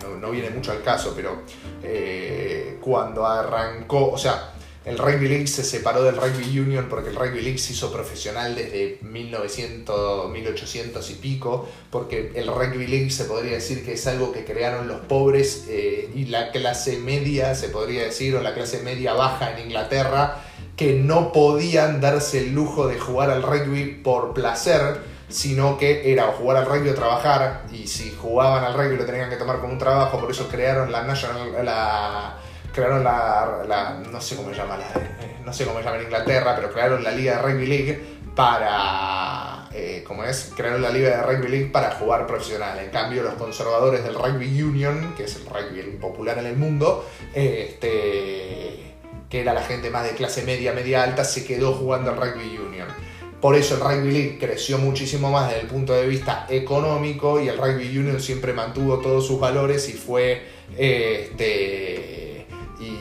bueno, 0.00 0.18
no 0.18 0.30
viene 0.30 0.50
mucho 0.50 0.72
al 0.72 0.82
caso, 0.82 1.12
pero 1.14 1.42
eh, 1.82 2.78
cuando 2.80 3.26
arrancó, 3.26 4.10
o 4.10 4.18
sea, 4.18 4.52
el 4.86 4.98
Rugby 4.98 5.26
League 5.26 5.48
se 5.48 5.64
separó 5.64 6.04
del 6.04 6.14
Rugby 6.16 6.60
Union 6.60 6.86
porque 6.88 7.10
el 7.10 7.16
Rugby 7.16 7.40
League 7.40 7.58
se 7.58 7.72
hizo 7.72 7.92
profesional 7.92 8.54
desde 8.54 9.00
1900, 9.02 10.30
1800 10.30 11.10
y 11.10 11.14
pico, 11.14 11.68
porque 11.90 12.30
el 12.36 12.46
Rugby 12.46 12.86
League 12.86 13.10
se 13.10 13.24
podría 13.24 13.54
decir 13.54 13.84
que 13.84 13.94
es 13.94 14.06
algo 14.06 14.30
que 14.30 14.44
crearon 14.44 14.86
los 14.86 15.00
pobres 15.00 15.64
eh, 15.68 16.08
y 16.14 16.26
la 16.26 16.52
clase 16.52 16.98
media, 16.98 17.56
se 17.56 17.68
podría 17.68 18.04
decir, 18.04 18.36
o 18.36 18.42
la 18.42 18.54
clase 18.54 18.80
media 18.84 19.12
baja 19.12 19.58
en 19.58 19.66
Inglaterra, 19.66 20.44
que 20.76 20.94
no 20.94 21.32
podían 21.32 22.00
darse 22.00 22.38
el 22.38 22.54
lujo 22.54 22.86
de 22.86 22.96
jugar 22.96 23.30
al 23.30 23.42
rugby 23.42 24.00
por 24.04 24.34
placer, 24.34 25.00
sino 25.28 25.76
que 25.76 26.12
era 26.12 26.28
o 26.28 26.32
jugar 26.32 26.58
al 26.58 26.66
rugby 26.66 26.90
o 26.90 26.94
trabajar, 26.94 27.62
y 27.72 27.86
si 27.86 28.12
jugaban 28.12 28.64
al 28.64 28.74
rugby 28.74 28.96
lo 28.96 29.04
tenían 29.04 29.28
que 29.28 29.36
tomar 29.36 29.58
como 29.58 29.72
un 29.72 29.78
trabajo, 29.78 30.20
por 30.20 30.30
eso 30.30 30.48
crearon 30.48 30.92
la 30.92 31.02
National, 31.02 31.64
la, 31.64 32.36
crearon 32.72 33.02
la, 33.02 34.00
no 34.10 34.20
sé 34.20 34.36
cómo 34.36 34.50
se 34.50 34.56
llama, 34.56 34.78
no 35.44 35.52
sé 35.52 35.64
cómo 35.64 35.78
se 35.78 35.84
llama 35.84 35.96
en 35.96 36.04
Inglaterra, 36.04 36.54
pero 36.54 36.72
crearon 36.72 37.02
la 37.02 37.10
Liga 37.10 37.36
de 37.36 37.42
Rugby 37.42 37.66
League 37.66 38.16
para, 38.36 39.68
eh, 39.72 40.04
como 40.06 40.22
es, 40.22 40.52
crearon 40.54 40.82
la 40.82 40.90
Liga 40.90 41.08
de 41.08 41.22
Rugby 41.22 41.48
League 41.48 41.70
para 41.72 41.92
jugar 41.92 42.26
profesional. 42.26 42.78
En 42.78 42.90
cambio, 42.90 43.22
los 43.22 43.34
conservadores 43.34 44.04
del 44.04 44.14
Rugby 44.14 44.62
Union, 44.62 45.14
que 45.16 45.24
es 45.24 45.36
el 45.36 45.46
rugby 45.46 45.96
popular 45.98 46.38
en 46.38 46.46
el 46.46 46.56
mundo, 46.56 47.08
este, 47.34 48.94
que 49.30 49.40
era 49.40 49.54
la 49.54 49.62
gente 49.62 49.90
más 49.90 50.04
de 50.04 50.10
clase 50.10 50.42
media, 50.42 50.72
media 50.72 51.02
alta, 51.02 51.24
se 51.24 51.44
quedó 51.44 51.72
jugando 51.72 52.10
al 52.10 52.16
Rugby 52.16 52.58
Union. 52.58 52.88
Por 53.46 53.54
eso 53.54 53.76
el 53.76 53.80
Rugby 53.80 54.10
League 54.10 54.38
creció 54.40 54.76
muchísimo 54.76 55.30
más 55.30 55.50
desde 55.50 55.60
el 55.60 55.66
punto 55.68 55.92
de 55.92 56.04
vista 56.08 56.48
económico 56.48 57.40
y 57.40 57.46
el 57.46 57.56
Rugby 57.56 57.96
Union 57.96 58.20
siempre 58.20 58.52
mantuvo 58.52 58.98
todos 58.98 59.24
sus 59.24 59.38
valores 59.38 59.88
y 59.88 59.92
fue 59.92 60.42
este 60.76 62.44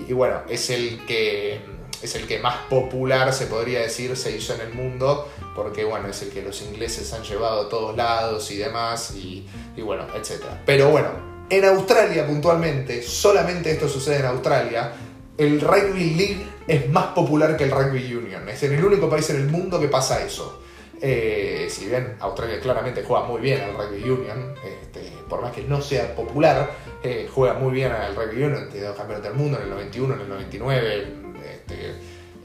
y, 0.08 0.14
bueno, 0.14 0.42
es 0.48 0.70
el 0.70 1.04
que 1.08 1.60
es 2.00 2.14
el 2.14 2.28
que 2.28 2.38
más 2.38 2.58
popular 2.70 3.34
se 3.34 3.48
podría 3.48 3.80
decir 3.80 4.16
se 4.16 4.38
hizo 4.38 4.54
en 4.54 4.62
el 4.62 4.74
mundo 4.76 5.28
porque 5.56 5.84
bueno, 5.84 6.10
es 6.10 6.22
el 6.22 6.30
que 6.30 6.44
los 6.44 6.62
ingleses 6.62 7.12
han 7.14 7.24
llevado 7.24 7.62
a 7.62 7.70
todos 7.70 7.98
lados 7.98 8.52
y 8.52 8.58
demás 8.58 9.16
y, 9.16 9.48
y 9.76 9.82
bueno, 9.82 10.06
etc. 10.16 10.44
Pero 10.64 10.92
bueno, 10.92 11.10
en 11.50 11.66
Australia 11.66 12.28
puntualmente, 12.28 13.02
solamente 13.02 13.72
esto 13.72 13.90
sucede 13.90 14.20
en 14.20 14.26
Australia, 14.28 14.94
el 15.38 15.62
Rugby 15.62 16.15
League 16.15 16.48
es 16.67 16.89
más 16.89 17.08
popular 17.08 17.58
que 17.58 17.65
el 17.65 17.71
Rugby 17.71 18.13
Union. 18.13 18.48
Es 18.50 18.63
en 18.63 18.74
el 18.74 18.84
único 18.84 19.10
país 19.10 19.30
en 19.30 19.38
el 19.38 19.48
mundo 19.48 19.80
que 19.80 19.88
pasa 19.88 20.24
eso. 20.24 20.62
Eh, 21.02 21.67
si 21.69 21.88
bien 21.88 22.15
Australia 22.19 22.60
claramente 22.60 23.04
juega 23.04 23.26
muy 23.26 23.41
bien 23.41 23.62
al 23.62 23.76
Rugby 23.76 24.10
Union, 24.10 24.56
este, 24.63 25.12
por 25.28 25.41
más 25.41 25.52
que 25.52 25.63
no 25.63 25.82
sea 25.82 26.15
popular, 26.15 26.71
eh, 27.04 27.30
juega 27.32 27.56
muy 27.56 27.74
bien 27.74 27.91
al 27.91 28.15
Rugby 28.15 28.43
Union, 28.43 28.69
tiene 28.71 28.88
dos 28.88 28.95
campeones 28.95 29.24
del 29.24 29.34
mundo 29.34 29.58
en 29.58 29.63
el 29.63 29.69
91, 29.71 30.13
en 30.13 30.21
el 30.21 30.30
99, 30.30 31.08
este, 31.43 31.95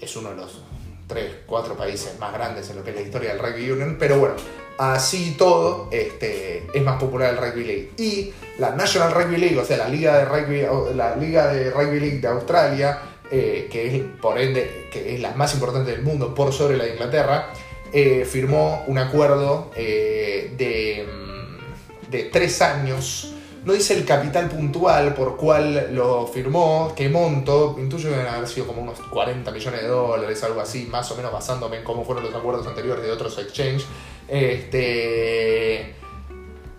es 0.00 0.16
uno 0.16 0.30
de 0.30 0.36
los 0.36 0.62
tres, 1.10 1.30
cuatro 1.44 1.76
países 1.76 2.18
más 2.18 2.32
grandes 2.32 2.70
en 2.70 2.76
lo 2.76 2.84
que 2.84 2.90
es 2.90 2.96
la 2.96 3.02
historia 3.02 3.34
del 3.34 3.38
Rugby 3.40 3.70
Union, 3.70 3.96
pero 3.98 4.18
bueno, 4.18 4.34
así 4.78 5.34
todo, 5.36 5.88
este, 5.90 6.66
es 6.72 6.82
más 6.82 6.98
popular 6.98 7.30
el 7.30 7.36
Rugby 7.36 7.64
League. 7.64 7.90
Y 7.98 8.32
la 8.58 8.70
National 8.70 9.12
Rugby 9.12 9.36
League, 9.36 9.58
o 9.58 9.64
sea, 9.64 9.76
la 9.76 9.88
Liga 9.88 10.16
de 10.16 10.24
Rugby, 10.24 10.94
la 10.94 11.16
Liga 11.16 11.52
de 11.52 11.70
Rugby 11.70 12.00
League 12.00 12.18
de 12.20 12.28
Australia, 12.28 12.98
eh, 13.30 13.68
que 13.70 13.96
es 13.96 14.02
por 14.22 14.38
ende 14.38 14.88
que 14.90 15.14
es 15.14 15.20
la 15.20 15.32
más 15.32 15.52
importante 15.54 15.90
del 15.90 16.02
mundo 16.02 16.34
por 16.34 16.52
sobre 16.52 16.76
la 16.76 16.84
de 16.84 16.92
Inglaterra, 16.92 17.52
eh, 17.92 18.24
firmó 18.24 18.84
un 18.86 18.98
acuerdo 18.98 19.70
eh, 19.76 20.52
de, 20.56 21.06
mm, 21.06 22.10
de 22.10 22.24
tres 22.24 22.62
años. 22.62 23.34
No 23.64 23.74
dice 23.74 23.94
el 23.94 24.06
capital 24.06 24.48
puntual 24.48 25.14
por 25.14 25.36
cual 25.36 25.90
lo 25.92 26.26
firmó, 26.26 26.94
qué 26.96 27.08
monto, 27.10 27.76
intuyo 27.78 28.08
que 28.08 28.16
deben 28.16 28.32
haber 28.32 28.48
sido 28.48 28.66
como 28.66 28.80
unos 28.80 28.98
40 28.98 29.50
millones 29.50 29.82
de 29.82 29.88
dólares, 29.88 30.42
algo 30.44 30.60
así, 30.60 30.86
más 30.86 31.10
o 31.10 31.16
menos 31.16 31.30
basándome 31.30 31.78
en 31.78 31.84
cómo 31.84 32.04
fueron 32.04 32.24
los 32.24 32.34
acuerdos 32.34 32.66
anteriores 32.66 33.04
de 33.04 33.12
otros 33.12 33.38
exchanges. 33.38 33.84
Este, 34.26 35.94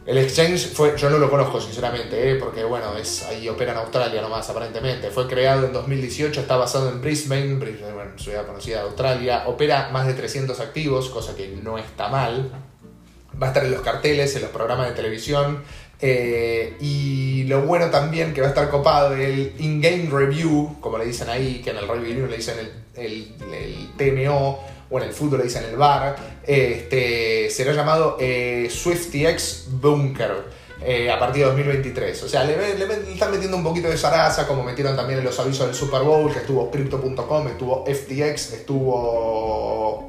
el 0.04 0.18
exchange 0.18 0.74
fue, 0.74 0.98
yo 0.98 1.12
no 1.12 1.20
lo 1.20 1.30
conozco 1.30 1.62
sinceramente, 1.62 2.32
¿eh? 2.32 2.36
porque 2.36 2.64
bueno, 2.64 2.98
es, 2.98 3.24
ahí 3.24 3.48
opera 3.48 3.74
en 3.74 3.78
Australia 3.78 4.20
nomás 4.22 4.50
aparentemente. 4.50 5.12
Fue 5.12 5.28
creado 5.28 5.68
en 5.68 5.74
2018, 5.74 6.42
está 6.42 6.58
basado 6.58 6.90
en 6.90 7.02
Brisbane, 7.02 7.54
Brisbane 7.56 7.94
bueno, 7.94 8.12
ciudad 8.18 8.48
conocida 8.48 8.78
de 8.78 8.84
Australia. 8.84 9.44
Opera 9.46 9.90
más 9.92 10.08
de 10.08 10.16
300 10.16 10.60
activos, 10.60 11.10
cosa 11.10 11.36
que 11.36 11.50
no 11.62 11.78
está 11.78 12.08
mal. 12.08 12.52
Va 13.42 13.48
a 13.48 13.50
estar 13.52 13.64
en 13.64 13.72
los 13.72 13.82
carteles, 13.82 14.36
en 14.36 14.42
los 14.42 14.52
programas 14.52 14.88
de 14.88 14.96
televisión. 14.96 15.62
Eh, 16.04 16.78
y 16.80 17.44
lo 17.44 17.62
bueno 17.62 17.90
también 17.92 18.34
que 18.34 18.42
va 18.42 18.48
a 18.48 18.50
estar 18.50 18.70
copado 18.70 19.14
el 19.14 19.54
in-game 19.60 20.10
review, 20.10 20.78
como 20.80 20.98
le 20.98 21.06
dicen 21.06 21.30
ahí, 21.30 21.62
que 21.64 21.70
en 21.70 21.78
el 21.78 21.88
review 21.88 22.28
le 22.28 22.38
dicen 22.38 22.56
el, 22.60 23.04
el, 23.04 23.36
el 23.54 23.90
TMO 23.98 24.60
o 24.90 25.00
en 25.00 25.06
el 25.06 25.14
fútbol 25.14 25.40
le 25.40 25.46
dicen 25.46 25.64
el 25.64 25.78
bar, 25.78 26.16
este, 26.46 27.50
será 27.50 27.74
llamado 27.74 28.18
eh, 28.20 28.68
SwiftX 28.70 29.68
Bunker. 29.72 30.62
Eh, 30.84 31.12
a 31.12 31.20
partir 31.20 31.44
de 31.44 31.50
2023. 31.50 32.24
O 32.24 32.28
sea, 32.28 32.44
le, 32.44 32.56
están 33.14 33.30
metiendo 33.30 33.56
un 33.56 33.64
poquito 33.64 33.88
de 33.88 33.98
zaraza, 33.98 34.48
como 34.48 34.64
metieron 34.64 34.96
también 34.96 35.20
en 35.20 35.26
los 35.26 35.40
avisos 35.40 35.68
del 35.68 35.76
Super 35.76 36.02
Bowl, 36.02 36.34
que 36.34 36.40
estuvo 36.40 36.72
Crypto.com, 36.72 37.48
estuvo 37.50 37.86
FTX, 37.86 38.54
estuvo 38.54 40.08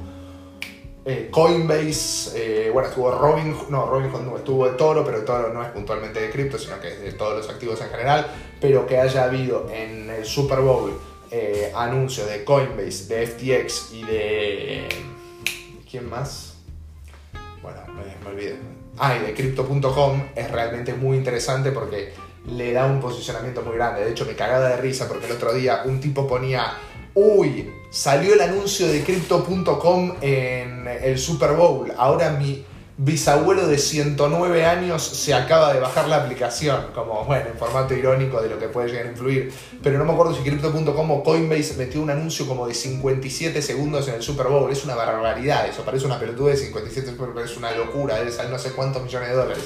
eh, 1.04 1.28
Coinbase, 1.30 2.70
bueno, 2.70 2.88
estuvo 2.88 3.10
Robin, 3.10 3.56
no, 3.68 3.86
Robin 3.86 4.10
no, 4.24 4.36
estuvo 4.36 4.66
Toro, 4.70 5.04
pero 5.04 5.24
Toro 5.24 5.52
no 5.52 5.62
es 5.62 5.70
puntualmente 5.70 6.20
de 6.20 6.30
cripto, 6.30 6.58
sino 6.58 6.80
que 6.80 6.88
es 6.88 7.00
de 7.00 7.12
todos 7.12 7.36
los 7.36 7.48
activos 7.48 7.80
en 7.80 7.88
general, 7.88 8.26
pero 8.60 8.86
que 8.86 8.98
haya 8.98 9.24
habido 9.24 9.68
en 9.70 10.08
el 10.10 10.24
Super 10.24 10.60
Bowl 10.60 10.92
eh, 11.34 11.72
anuncio 11.74 12.26
de 12.26 12.44
Coinbase, 12.44 13.06
de 13.06 13.26
FTX 13.26 13.92
y 13.94 14.02
de... 14.04 14.88
¿Quién 15.90 16.06
más? 16.10 16.58
Bueno, 17.62 17.80
me, 17.88 18.28
olvidé. 18.30 18.56
Ah, 18.98 19.16
y 19.16 19.26
de 19.26 19.32
Crypto.com 19.32 20.22
es 20.36 20.50
realmente 20.50 20.92
muy 20.92 21.16
interesante 21.16 21.72
porque 21.72 22.12
le 22.48 22.74
da 22.74 22.84
un 22.84 23.00
posicionamiento 23.00 23.62
muy 23.62 23.76
grande. 23.76 24.04
De 24.04 24.10
hecho, 24.10 24.26
me 24.26 24.34
cagaba 24.34 24.68
de 24.68 24.76
risa 24.76 25.08
porque 25.08 25.24
el 25.24 25.32
otro 25.32 25.54
día 25.54 25.82
un 25.86 26.02
tipo 26.02 26.28
ponía, 26.28 26.74
uy, 27.14 27.72
salió 27.90 28.34
el 28.34 28.40
anuncio 28.40 28.86
de 28.88 29.02
Crypto.com 29.02 30.14
en 30.20 30.86
el 30.88 31.18
Super 31.18 31.52
Bowl. 31.52 31.92
Ahora 31.96 32.30
mi 32.30 32.64
bisabuelo 32.96 33.66
de 33.66 33.78
109 33.78 34.64
años 34.64 35.02
se 35.02 35.34
acaba 35.34 35.72
de 35.72 35.80
bajar 35.80 36.08
la 36.08 36.16
aplicación, 36.16 36.88
como 36.94 37.24
bueno, 37.24 37.46
en 37.50 37.58
formato 37.58 37.94
irónico 37.94 38.40
de 38.40 38.48
lo 38.48 38.58
que 38.58 38.68
puede 38.68 38.88
llegar 38.88 39.06
a 39.06 39.10
influir. 39.10 39.52
Pero 39.82 39.98
no 39.98 40.04
me 40.04 40.12
acuerdo 40.12 40.34
si 40.34 40.42
Crypto.com 40.42 41.10
o 41.10 41.22
Coinbase 41.22 41.74
metió 41.76 42.02
un 42.02 42.10
anuncio 42.10 42.46
como 42.46 42.66
de 42.66 42.74
57 42.74 43.60
segundos 43.62 44.08
en 44.08 44.14
el 44.14 44.22
Super 44.22 44.46
Bowl. 44.46 44.70
Es 44.70 44.84
una 44.84 44.94
barbaridad 44.94 45.66
eso, 45.66 45.82
parece 45.82 46.06
una 46.06 46.18
pelotuda 46.18 46.50
de 46.50 46.58
57 46.58 47.10
segundos, 47.10 47.50
es 47.50 47.56
una 47.56 47.72
locura, 47.72 48.20
es 48.20 48.38
no 48.48 48.58
sé 48.58 48.72
cuántos 48.72 49.02
millones 49.02 49.30
de 49.30 49.34
dólares. 49.34 49.64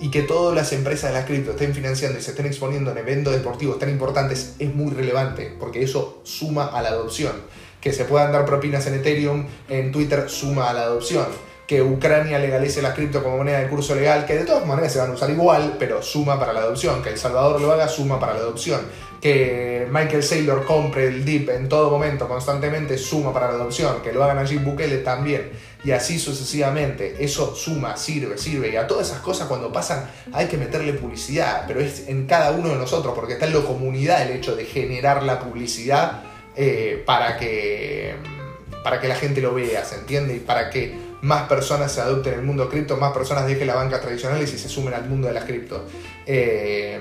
Y 0.00 0.10
que 0.10 0.22
todas 0.22 0.54
las 0.54 0.72
empresas 0.72 1.10
de 1.10 1.18
las 1.18 1.26
cripto 1.26 1.52
estén 1.52 1.74
financiando 1.74 2.18
y 2.18 2.22
se 2.22 2.30
estén 2.30 2.46
exponiendo 2.46 2.90
en 2.92 2.98
eventos 2.98 3.32
deportivos 3.32 3.78
tan 3.78 3.90
importantes 3.90 4.54
es 4.58 4.74
muy 4.74 4.92
relevante, 4.92 5.54
porque 5.58 5.82
eso 5.82 6.20
suma 6.24 6.66
a 6.66 6.82
la 6.82 6.90
adopción. 6.90 7.32
Que 7.80 7.92
se 7.92 8.04
puedan 8.04 8.32
dar 8.32 8.44
propinas 8.44 8.86
en 8.86 8.94
Ethereum, 8.94 9.46
en 9.68 9.92
Twitter, 9.92 10.28
suma 10.28 10.70
a 10.70 10.74
la 10.74 10.82
adopción 10.82 11.26
que 11.70 11.80
Ucrania 11.82 12.36
legalice 12.40 12.82
la 12.82 12.92
cripto 12.92 13.22
como 13.22 13.36
moneda 13.36 13.60
de 13.60 13.68
curso 13.68 13.94
legal, 13.94 14.26
que 14.26 14.34
de 14.34 14.44
todas 14.44 14.66
maneras 14.66 14.92
se 14.92 14.98
van 14.98 15.12
a 15.12 15.14
usar 15.14 15.30
igual, 15.30 15.76
pero 15.78 16.02
suma 16.02 16.36
para 16.36 16.52
la 16.52 16.62
adopción. 16.62 17.00
Que 17.00 17.10
El 17.10 17.16
Salvador 17.16 17.60
lo 17.60 17.70
haga, 17.70 17.86
suma 17.86 18.18
para 18.18 18.34
la 18.34 18.40
adopción. 18.40 18.80
Que 19.20 19.86
Michael 19.88 20.24
Saylor 20.24 20.64
compre 20.64 21.06
el 21.06 21.24
DIP 21.24 21.48
en 21.50 21.68
todo 21.68 21.88
momento, 21.88 22.26
constantemente, 22.26 22.98
suma 22.98 23.32
para 23.32 23.46
la 23.46 23.54
adopción. 23.54 24.02
Que 24.02 24.12
lo 24.12 24.24
hagan 24.24 24.38
allí 24.38 24.56
Bukele 24.56 24.98
también. 24.98 25.52
Y 25.84 25.92
así 25.92 26.18
sucesivamente. 26.18 27.16
Eso 27.24 27.54
suma, 27.54 27.96
sirve, 27.96 28.36
sirve. 28.38 28.70
Y 28.70 28.76
a 28.76 28.86
todas 28.86 29.08
esas 29.08 29.20
cosas 29.20 29.48
cuando 29.48 29.72
pasan 29.72 30.10
hay 30.32 30.46
que 30.46 30.56
meterle 30.56 30.92
publicidad. 30.92 31.64
Pero 31.66 31.80
es 31.80 32.08
en 32.08 32.26
cada 32.26 32.52
uno 32.52 32.68
de 32.68 32.76
nosotros, 32.76 33.14
porque 33.14 33.34
está 33.34 33.46
en 33.46 33.54
la 33.54 33.60
comunidad 33.60 34.22
el 34.22 34.36
hecho 34.36 34.56
de 34.56 34.64
generar 34.64 35.22
la 35.22 35.40
publicidad 35.40 36.22
eh, 36.56 37.02
para 37.06 37.36
que 37.36 38.14
para 38.82 39.00
que 39.00 39.08
la 39.08 39.14
gente 39.14 39.40
lo 39.40 39.54
vea, 39.54 39.84
¿se 39.84 39.96
entiende? 39.96 40.34
Y 40.36 40.40
para 40.40 40.70
que 40.70 40.94
más 41.22 41.46
personas 41.48 41.92
se 41.92 42.00
adopten 42.00 42.34
el 42.34 42.42
mundo 42.42 42.68
cripto, 42.68 42.96
más 42.96 43.12
personas 43.12 43.46
dejen 43.46 43.66
la 43.66 43.74
banca 43.74 44.00
tradicional 44.00 44.42
y 44.42 44.46
se 44.46 44.68
sumen 44.68 44.94
al 44.94 45.06
mundo 45.08 45.28
de 45.28 45.34
las 45.34 45.44
cripto. 45.44 45.84
Eh, 46.26 46.98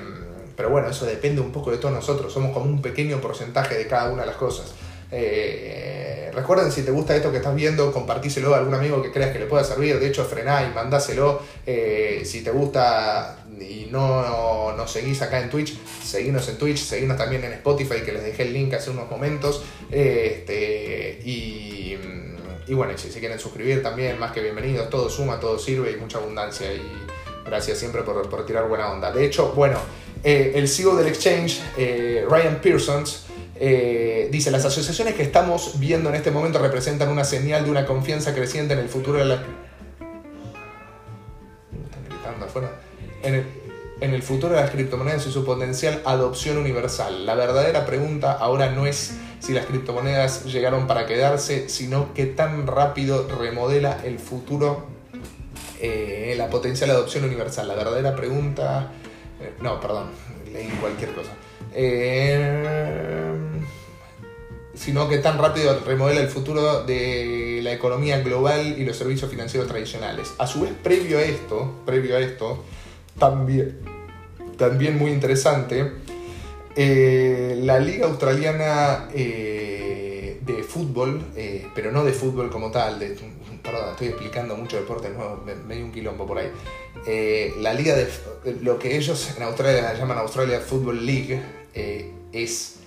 pero 0.55 0.69
bueno, 0.69 0.89
eso 0.89 1.05
depende 1.05 1.39
un 1.39 1.51
poco 1.51 1.71
de 1.71 1.77
todos 1.77 1.93
nosotros, 1.95 2.33
somos 2.33 2.51
como 2.51 2.65
un 2.65 2.81
pequeño 2.81 3.21
porcentaje 3.21 3.77
de 3.77 3.87
cada 3.87 4.11
una 4.11 4.23
de 4.23 4.27
las 4.27 4.35
cosas. 4.35 4.73
Eh, 5.11 6.08
recuerden, 6.31 6.71
si 6.71 6.83
te 6.83 6.91
gusta 6.91 7.15
esto 7.15 7.31
que 7.31 7.37
estás 7.37 7.55
viendo, 7.55 7.91
compartíselo 7.91 8.53
a 8.53 8.59
algún 8.59 8.73
amigo 8.73 9.01
que 9.01 9.11
creas 9.11 9.31
que 9.31 9.39
le 9.39 9.45
pueda 9.45 9.63
servir. 9.63 9.99
De 9.99 10.07
hecho, 10.07 10.25
frená 10.25 10.63
y 10.63 10.73
mandáselo. 10.73 11.41
Eh, 11.65 12.23
si 12.25 12.41
te 12.41 12.51
gusta 12.51 13.45
y 13.59 13.87
no 13.91 14.73
nos 14.75 14.91
seguís 14.91 15.21
acá 15.21 15.41
en 15.41 15.49
Twitch, 15.49 15.77
seguinos 16.03 16.47
en 16.49 16.57
Twitch, 16.57 16.77
seguinos 16.77 17.17
también 17.17 17.43
en 17.43 17.53
Spotify, 17.53 18.01
que 18.05 18.13
les 18.13 18.23
dejé 18.23 18.43
el 18.43 18.53
link 18.53 18.73
hace 18.73 18.89
unos 18.89 19.09
momentos. 19.09 19.63
Este, 19.91 21.19
y 21.23 21.79
bueno, 22.79 22.95
si 22.97 23.11
se 23.11 23.19
quieren 23.19 23.39
suscribir 23.39 23.81
también, 23.81 24.19
más 24.19 24.31
que 24.31 24.41
bienvenidos, 24.41 24.89
todo 24.89 25.09
suma, 25.09 25.39
todo 25.39 25.57
sirve 25.57 25.91
y 25.91 25.95
mucha 25.95 26.19
abundancia. 26.19 26.71
Y 26.71 26.81
gracias 27.45 27.79
siempre 27.79 28.03
por, 28.03 28.29
por 28.29 28.45
tirar 28.45 28.67
buena 28.67 28.91
onda. 28.91 29.11
De 29.11 29.25
hecho, 29.25 29.53
bueno, 29.53 29.79
eh, 30.23 30.51
el 30.55 30.67
CEO 30.67 30.95
del 30.95 31.07
exchange, 31.07 31.61
eh, 31.77 32.25
Ryan 32.29 32.61
Pearsons, 32.61 33.25
eh, 33.61 34.29
dice, 34.31 34.51
las 34.51 34.63
asociaciones 34.63 35.15
que 35.15 35.23
estamos 35.23 35.79
viendo 35.79 36.09
en 36.09 36.15
este 36.15 36.31
momento 36.31 36.59
representan 36.59 37.09
una 37.09 37.25
señal 37.25 37.65
de 37.65 37.71
una 37.71 37.85
confianza 37.85 38.33
creciente 38.33 38.73
en 38.73 38.79
el 38.79 38.87
futuro 38.87 39.19
de 39.19 39.25
la... 39.25 39.43
Gritando 42.07 42.45
afuera. 42.45 42.71
En 43.21 43.35
el, 43.35 43.45
en 43.99 44.13
el 44.13 44.23
futuro 44.23 44.55
de 44.55 44.61
las 44.61 44.71
criptomonedas 44.71 45.27
y 45.27 45.31
su 45.31 45.43
potencial 45.43 46.01
adopción 46.05 46.57
universal. 46.57 47.25
La 47.25 47.35
verdadera 47.35 47.85
pregunta 47.85 48.31
ahora 48.31 48.71
no 48.71 48.85
es 48.85 49.15
si 49.41 49.51
las 49.51 49.65
criptomonedas 49.65 50.45
llegaron 50.45 50.87
para 50.87 51.05
quedarse, 51.05 51.67
sino 51.67 52.13
qué 52.13 52.25
tan 52.27 52.65
rápido 52.65 53.27
remodela 53.27 53.99
el 54.05 54.19
futuro 54.19 54.87
eh, 55.81 56.33
la 56.37 56.49
potencial 56.49 56.89
adopción 56.91 57.25
universal. 57.25 57.67
La 57.67 57.75
verdadera 57.75 58.15
pregunta... 58.15 58.91
Eh, 59.41 59.53
no, 59.61 59.81
perdón, 59.81 60.11
leí 60.51 60.69
cualquier 60.79 61.13
cosa. 61.13 61.31
Eh, 61.73 63.37
sino 64.73 65.09
que 65.09 65.17
tan 65.17 65.37
rápido 65.37 65.79
remodela 65.85 66.21
el 66.21 66.29
futuro 66.29 66.83
de 66.83 67.59
la 67.63 67.73
economía 67.73 68.21
global 68.21 68.75
y 68.77 68.85
los 68.85 68.95
servicios 68.95 69.29
financieros 69.29 69.67
tradicionales. 69.67 70.31
A 70.37 70.47
su 70.47 70.61
vez, 70.61 70.71
previo 70.81 71.17
a 71.17 71.21
esto, 71.21 71.81
previo 71.85 72.15
a 72.15 72.19
esto, 72.19 72.63
también, 73.17 73.79
también 74.57 74.97
muy 74.97 75.11
interesante, 75.11 75.91
eh, 76.75 77.59
la 77.61 77.79
Liga 77.79 78.07
Australiana 78.07 79.09
eh, 79.13 80.39
de 80.41 80.63
Fútbol, 80.63 81.25
pero 81.75 81.91
no 81.91 82.05
de 82.05 82.13
fútbol 82.13 82.49
como 82.49 82.71
tal, 82.71 82.99
de, 82.99 83.17
perdón, 83.69 83.89
estoy 83.91 84.07
explicando 84.07 84.55
mucho 84.55 84.77
deporte 84.77 85.09
nuevo, 85.09 85.43
me, 85.45 85.83
un 85.83 85.91
quilombo 85.91 86.25
por 86.25 86.39
ahí. 86.39 86.51
la 87.61 87.73
Liga 87.73 87.95
de. 87.95 88.07
Lo 88.61 88.79
que 88.79 88.97
ellos 88.97 89.33
en 89.35 89.43
Australia 89.43 89.93
llaman 89.93 90.17
Australia 90.17 90.59
Football 90.59 91.05
League 91.05 91.41
es 92.31 92.79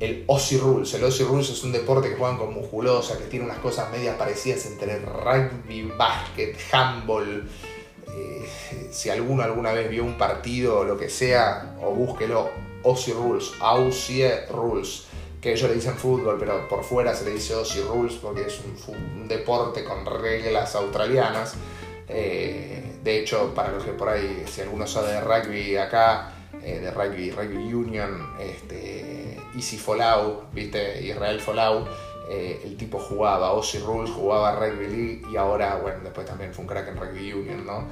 el 0.00 0.24
Aussie 0.28 0.58
Rules. 0.58 0.92
El 0.94 1.04
Aussie 1.04 1.24
Rules 1.24 1.50
es 1.50 1.62
un 1.64 1.72
deporte 1.72 2.10
que 2.10 2.16
juegan 2.16 2.36
con 2.36 2.52
musculosa, 2.52 3.18
que 3.18 3.24
tiene 3.24 3.46
unas 3.46 3.58
cosas 3.58 3.90
medias 3.90 4.16
parecidas 4.16 4.66
entre 4.66 4.98
rugby, 4.98 5.90
básquet, 5.96 6.56
handball. 6.72 7.48
si 8.90 9.10
alguno 9.10 9.42
alguna 9.42 9.72
vez 9.72 9.88
vio 9.90 10.04
un 10.04 10.18
partido 10.18 10.80
o 10.80 10.84
lo 10.84 10.98
que 10.98 11.08
sea, 11.08 11.76
o 11.82 11.90
búsquelo, 11.90 12.50
Aussie 12.84 13.14
Aussie 13.60 14.46
Rules, 14.48 15.04
que 15.40 15.52
ellos 15.52 15.68
le 15.68 15.76
dicen 15.76 15.94
fútbol, 15.94 16.36
pero 16.38 16.68
por 16.68 16.84
fuera 16.84 17.14
se 17.14 17.24
le 17.24 17.32
dice 17.32 17.54
Aussie 17.54 17.82
Rules 17.82 18.14
porque 18.14 18.42
es 18.42 18.60
un, 18.88 19.28
deporte 19.28 19.84
con 19.84 20.04
reglas 20.06 20.74
australianas. 20.74 21.54
Eh, 22.08 22.98
de 23.02 23.18
hecho, 23.18 23.52
para 23.54 23.72
los 23.72 23.84
que 23.84 23.92
por 23.92 24.08
ahí, 24.08 24.44
si 24.46 24.60
alguno 24.60 24.86
sabe 24.86 25.12
de 25.12 25.20
rugby 25.20 25.76
acá, 25.76 26.32
eh, 26.62 26.78
de 26.78 26.90
rugby, 26.90 27.30
rugby 27.32 27.74
union, 27.74 28.34
este, 28.40 29.36
Easy 29.54 29.76
Folau, 29.76 30.44
¿viste? 30.52 31.02
Israel 31.02 31.40
Folau, 31.40 31.86
eh, 32.30 32.62
el 32.64 32.76
tipo 32.76 32.98
jugaba 32.98 33.48
Aussie 33.48 33.80
Rules, 33.80 34.10
jugaba 34.10 34.56
Rugby 34.56 34.86
League 34.86 35.22
y 35.30 35.36
ahora, 35.36 35.76
bueno, 35.76 36.00
después 36.02 36.26
también 36.26 36.52
fue 36.52 36.62
un 36.62 36.68
crack 36.68 36.88
en 36.88 36.96
Rugby 36.96 37.32
Union, 37.32 37.66
¿no? 37.66 37.86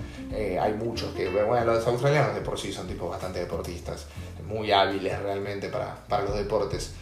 hay 0.60 0.72
muchos 0.72 1.14
que, 1.14 1.28
bueno, 1.28 1.64
los 1.64 1.86
australianos 1.86 2.34
de 2.34 2.40
por 2.40 2.58
sí 2.58 2.72
son 2.72 2.88
tipos 2.88 3.08
bastante 3.08 3.38
deportistas 3.38 4.06
muy 4.46 4.70
hábiles 4.72 5.18
realmente 5.20 5.68
para, 5.68 6.22
los 6.22 6.36
deportes. 6.36 6.92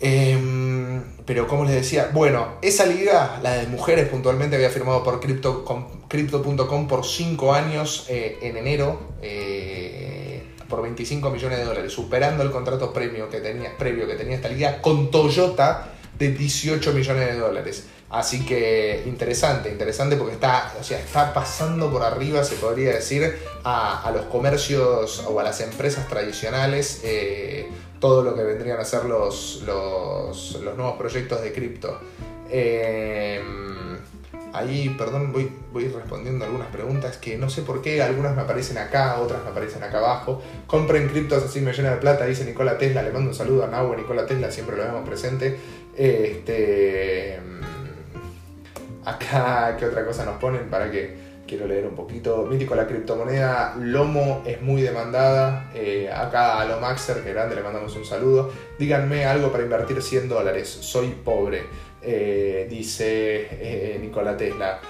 Em, 0.00 1.02
pero 1.24 1.46
como 1.46 1.64
les 1.64 1.74
decía, 1.74 2.10
bueno, 2.12 2.58
esa 2.62 2.86
liga, 2.86 3.38
la 3.42 3.54
de 3.54 3.66
mujeres 3.66 4.08
puntualmente, 4.08 4.56
había 4.56 4.70
firmado 4.70 5.02
por 5.02 5.20
Crypto.com 5.20 6.88
por 6.88 7.06
5 7.06 7.54
años 7.54 8.06
eh, 8.08 8.38
en 8.42 8.56
enero 8.56 9.00
eh, 9.22 10.42
por 10.68 10.82
25 10.82 11.30
millones 11.30 11.58
de 11.58 11.64
dólares, 11.64 11.92
superando 11.92 12.42
el 12.42 12.50
contrato 12.50 12.92
premio 12.92 13.28
que 13.30 13.40
tenía, 13.40 13.76
previo 13.78 14.06
que 14.06 14.14
tenía 14.14 14.36
esta 14.36 14.48
liga 14.48 14.82
con 14.82 15.10
Toyota 15.10 15.92
de 16.18 16.30
18 16.30 16.92
millones 16.92 17.28
de 17.28 17.38
dólares. 17.38 17.84
Así 18.10 18.44
que 18.44 19.02
interesante, 19.06 19.70
interesante 19.70 20.14
porque 20.16 20.34
está, 20.34 20.72
o 20.80 20.84
sea, 20.84 21.00
está 21.00 21.34
pasando 21.34 21.90
por 21.90 22.02
arriba, 22.02 22.44
se 22.44 22.54
podría 22.54 22.92
decir, 22.92 23.38
a, 23.64 24.08
los 24.14 24.26
comercios 24.26 25.24
o 25.26 25.40
a 25.40 25.42
las 25.42 25.60
empresas 25.60 26.06
tradicionales 26.06 27.00
eh, 27.02 27.66
todo 28.00 28.22
lo 28.22 28.34
que 28.34 28.42
vendrían 28.42 28.78
a 28.78 28.84
ser 28.84 29.04
los, 29.04 29.62
los, 29.66 30.60
nuevos 30.76 30.96
proyectos 30.96 31.42
de 31.42 31.52
cripto. 31.52 31.98
Eh, 32.50 33.40
ahí, 34.52 34.94
perdón, 34.96 35.32
voy, 35.32 35.50
voy 35.72 35.88
respondiendo 35.88 36.44
algunas 36.44 36.68
preguntas 36.68 37.16
que 37.16 37.36
no 37.36 37.50
sé 37.50 37.62
por 37.62 37.82
qué, 37.82 38.02
algunas 38.02 38.36
me 38.36 38.42
aparecen 38.42 38.78
acá, 38.78 39.20
otras 39.20 39.42
me 39.42 39.50
aparecen 39.50 39.82
acá 39.82 39.98
abajo. 39.98 40.42
Compren 40.66 41.08
criptos 41.08 41.44
así 41.44 41.60
me 41.60 41.72
llena 41.72 41.90
de 41.90 41.96
plata, 41.96 42.26
dice 42.26 42.44
Nicola 42.44 42.78
Tesla, 42.78 43.02
le 43.02 43.12
mando 43.12 43.30
un 43.30 43.36
saludo 43.36 43.64
a 43.64 43.68
Nahue, 43.68 43.96
Nicola 43.96 44.26
Tesla, 44.26 44.50
siempre 44.50 44.76
lo 44.76 44.84
vemos 44.84 45.08
presente. 45.08 45.58
Este 45.96 47.40
Acá, 49.04 49.76
¿qué 49.78 49.84
otra 49.84 50.06
cosa 50.06 50.24
nos 50.24 50.36
ponen? 50.36 50.70
Para 50.70 50.90
que 50.90 51.14
quiero 51.46 51.66
leer 51.66 51.86
un 51.86 51.94
poquito. 51.94 52.46
Mítico 52.46 52.74
la 52.74 52.86
criptomoneda, 52.86 53.76
Lomo 53.78 54.42
es 54.46 54.60
muy 54.62 54.82
demandada. 54.82 55.70
Eh, 55.74 56.10
acá 56.12 56.60
a 56.60 56.64
Lomaxer, 56.64 57.22
que 57.22 57.32
grande, 57.32 57.54
le 57.54 57.62
mandamos 57.62 57.94
un 57.96 58.04
saludo. 58.04 58.52
Díganme 58.78 59.24
algo 59.24 59.50
para 59.50 59.64
invertir 59.64 60.02
100 60.02 60.28
dólares. 60.28 60.68
Soy 60.68 61.08
pobre, 61.24 61.62
eh, 62.02 62.66
dice 62.68 63.48
eh, 63.50 63.98
Nikola 64.00 64.36
Tesla. 64.36 64.80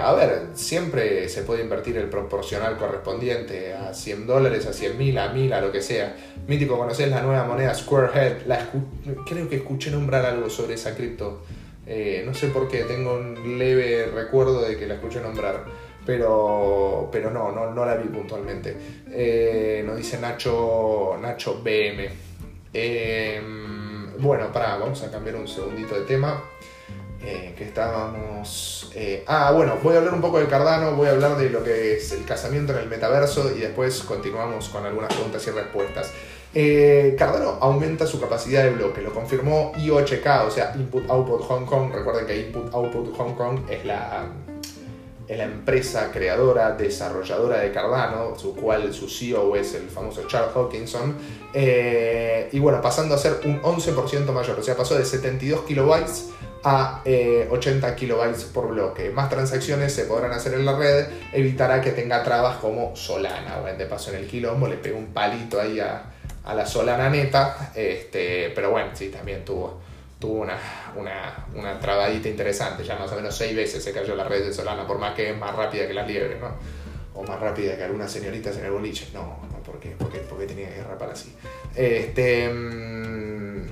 a 0.00 0.14
ver, 0.14 0.48
siempre 0.54 1.28
se 1.28 1.42
puede 1.42 1.62
invertir 1.62 1.96
el 1.98 2.08
proporcional 2.08 2.76
correspondiente 2.78 3.74
a 3.74 3.92
100 3.92 4.26
dólares, 4.26 4.66
a 4.66 4.72
100 4.72 4.98
mil, 4.98 5.18
a 5.18 5.32
1000, 5.32 5.52
a 5.52 5.60
lo 5.60 5.72
que 5.72 5.82
sea. 5.82 6.16
Mítico, 6.46 6.78
¿conoces 6.78 7.08
la 7.08 7.22
nueva 7.22 7.44
moneda 7.44 7.74
Squarehead? 7.74 8.46
La 8.46 8.68
creo 9.26 9.48
que 9.48 9.56
escuché 9.56 9.90
nombrar 9.90 10.24
algo 10.24 10.48
sobre 10.48 10.74
esa 10.74 10.94
cripto. 10.94 11.42
Eh, 11.86 12.22
no 12.24 12.32
sé 12.32 12.48
por 12.48 12.68
qué, 12.68 12.84
tengo 12.84 13.14
un 13.14 13.58
leve 13.58 14.06
recuerdo 14.06 14.62
de 14.62 14.76
que 14.76 14.86
la 14.86 14.94
escuché 14.94 15.20
nombrar, 15.20 15.64
pero, 16.06 17.08
pero 17.10 17.30
no, 17.30 17.50
no, 17.52 17.84
la 17.84 17.96
vi 17.96 18.08
puntualmente. 18.08 18.76
Eh, 19.10 19.82
nos 19.84 19.96
dice 19.96 20.18
Nacho, 20.18 21.16
Nacho 21.20 21.60
BM. 21.62 22.08
Em, 22.72 24.16
bueno, 24.18 24.52
para, 24.52 24.76
vamos 24.76 25.02
a 25.02 25.10
cambiar 25.10 25.36
un 25.36 25.48
segundito 25.48 25.94
de 25.94 26.02
tema. 26.02 26.44
Eh, 27.24 27.54
que 27.56 27.62
estábamos... 27.62 28.90
ah, 29.28 29.52
bueno, 29.52 29.78
voy 29.80 29.94
a 29.94 29.98
hablar 29.98 30.12
un 30.12 30.20
poco 30.20 30.40
de 30.40 30.46
Cardano, 30.46 30.96
voy 30.96 31.06
a 31.06 31.12
hablar 31.12 31.36
de 31.36 31.50
lo 31.50 31.62
que 31.62 31.94
es 31.94 32.10
el 32.10 32.24
casamiento 32.24 32.72
en 32.72 32.80
el 32.80 32.88
metaverso 32.88 33.56
y 33.56 33.60
después 33.60 34.02
continuamos 34.02 34.68
con 34.70 34.84
algunas 34.84 35.14
preguntas 35.14 35.46
y 35.46 35.50
respuestas. 35.50 36.10
Eh, 36.54 37.14
Cardano 37.18 37.56
aumenta 37.60 38.06
su 38.06 38.20
capacidad 38.20 38.62
de 38.62 38.70
bloque, 38.70 39.00
lo 39.00 39.12
confirmó 39.14 39.72
IOHK, 39.76 40.26
o 40.46 40.50
sea, 40.50 40.72
Input 40.76 41.08
Output 41.08 41.42
Hong 41.42 41.64
Kong. 41.64 41.92
Recuerden 41.94 42.26
que 42.26 42.38
Input 42.40 42.74
Output 42.74 43.16
Hong 43.16 43.34
Kong 43.34 43.60
es 43.70 43.84
la, 43.86 44.26
es 45.26 45.38
la 45.38 45.44
empresa 45.44 46.10
creadora, 46.12 46.72
desarrolladora 46.72 47.60
de 47.60 47.72
Cardano, 47.72 48.38
su 48.38 48.54
cual 48.54 48.92
su 48.92 49.08
CEO 49.08 49.56
es 49.56 49.74
el 49.74 49.88
famoso 49.88 50.26
Charles 50.26 50.54
Hawkinson. 50.54 51.16
Eh, 51.54 52.50
y 52.52 52.58
bueno, 52.58 52.82
pasando 52.82 53.14
a 53.14 53.18
ser 53.18 53.40
un 53.44 53.62
11% 53.62 54.30
mayor, 54.32 54.58
o 54.58 54.62
sea, 54.62 54.76
pasó 54.76 54.94
de 54.94 55.06
72 55.06 55.62
kilobytes 55.62 56.28
a 56.64 57.02
80 57.04 57.88
eh, 57.88 57.94
kilobytes 57.96 58.44
por 58.44 58.68
bloque. 58.68 59.08
Más 59.08 59.30
transacciones 59.30 59.94
se 59.94 60.04
podrán 60.04 60.32
hacer 60.32 60.52
en 60.52 60.66
la 60.66 60.76
red, 60.76 61.06
evitará 61.32 61.80
que 61.80 61.92
tenga 61.92 62.22
trabas 62.22 62.58
como 62.58 62.94
Solana. 62.94 63.58
Bueno, 63.60 63.78
de 63.78 63.86
paso 63.86 64.10
en 64.10 64.18
el 64.18 64.26
quilombo 64.26 64.68
le 64.68 64.76
pegó 64.76 64.98
un 64.98 65.06
palito 65.06 65.58
ahí 65.58 65.80
a, 65.80 66.12
a 66.44 66.54
la 66.54 66.66
Solana 66.66 67.08
neta, 67.08 67.72
este, 67.74 68.50
pero 68.54 68.70
bueno, 68.70 68.90
sí, 68.94 69.08
también 69.08 69.44
tuvo, 69.44 69.80
tuvo 70.18 70.42
una, 70.42 70.58
una, 70.96 71.46
una, 71.54 71.78
trabadita 71.78 72.28
interesante, 72.28 72.84
ya 72.84 72.96
más 72.96 73.10
o 73.12 73.16
menos 73.16 73.36
seis 73.36 73.54
veces 73.54 73.82
se 73.82 73.92
cayó 73.92 74.14
la 74.14 74.24
red 74.24 74.44
de 74.44 74.52
Solana, 74.52 74.86
por 74.86 74.98
más 74.98 75.14
que 75.14 75.30
es 75.30 75.38
más 75.38 75.54
rápida 75.54 75.86
que 75.86 75.94
las 75.94 76.06
liebres, 76.06 76.40
¿no? 76.40 76.50
O 77.14 77.22
más 77.24 77.38
rápida 77.38 77.76
que 77.76 77.84
algunas 77.84 78.10
señoritas 78.10 78.56
en 78.56 78.64
el 78.64 78.70
boliche. 78.70 79.08
No, 79.12 79.38
no, 79.50 79.62
¿por 79.62 79.78
qué? 79.78 79.94
Tenía 80.46 80.70
que 80.70 80.76
derrapar 80.76 81.10
así. 81.10 81.34
Este. 81.74 82.48
Mm, 82.48 83.66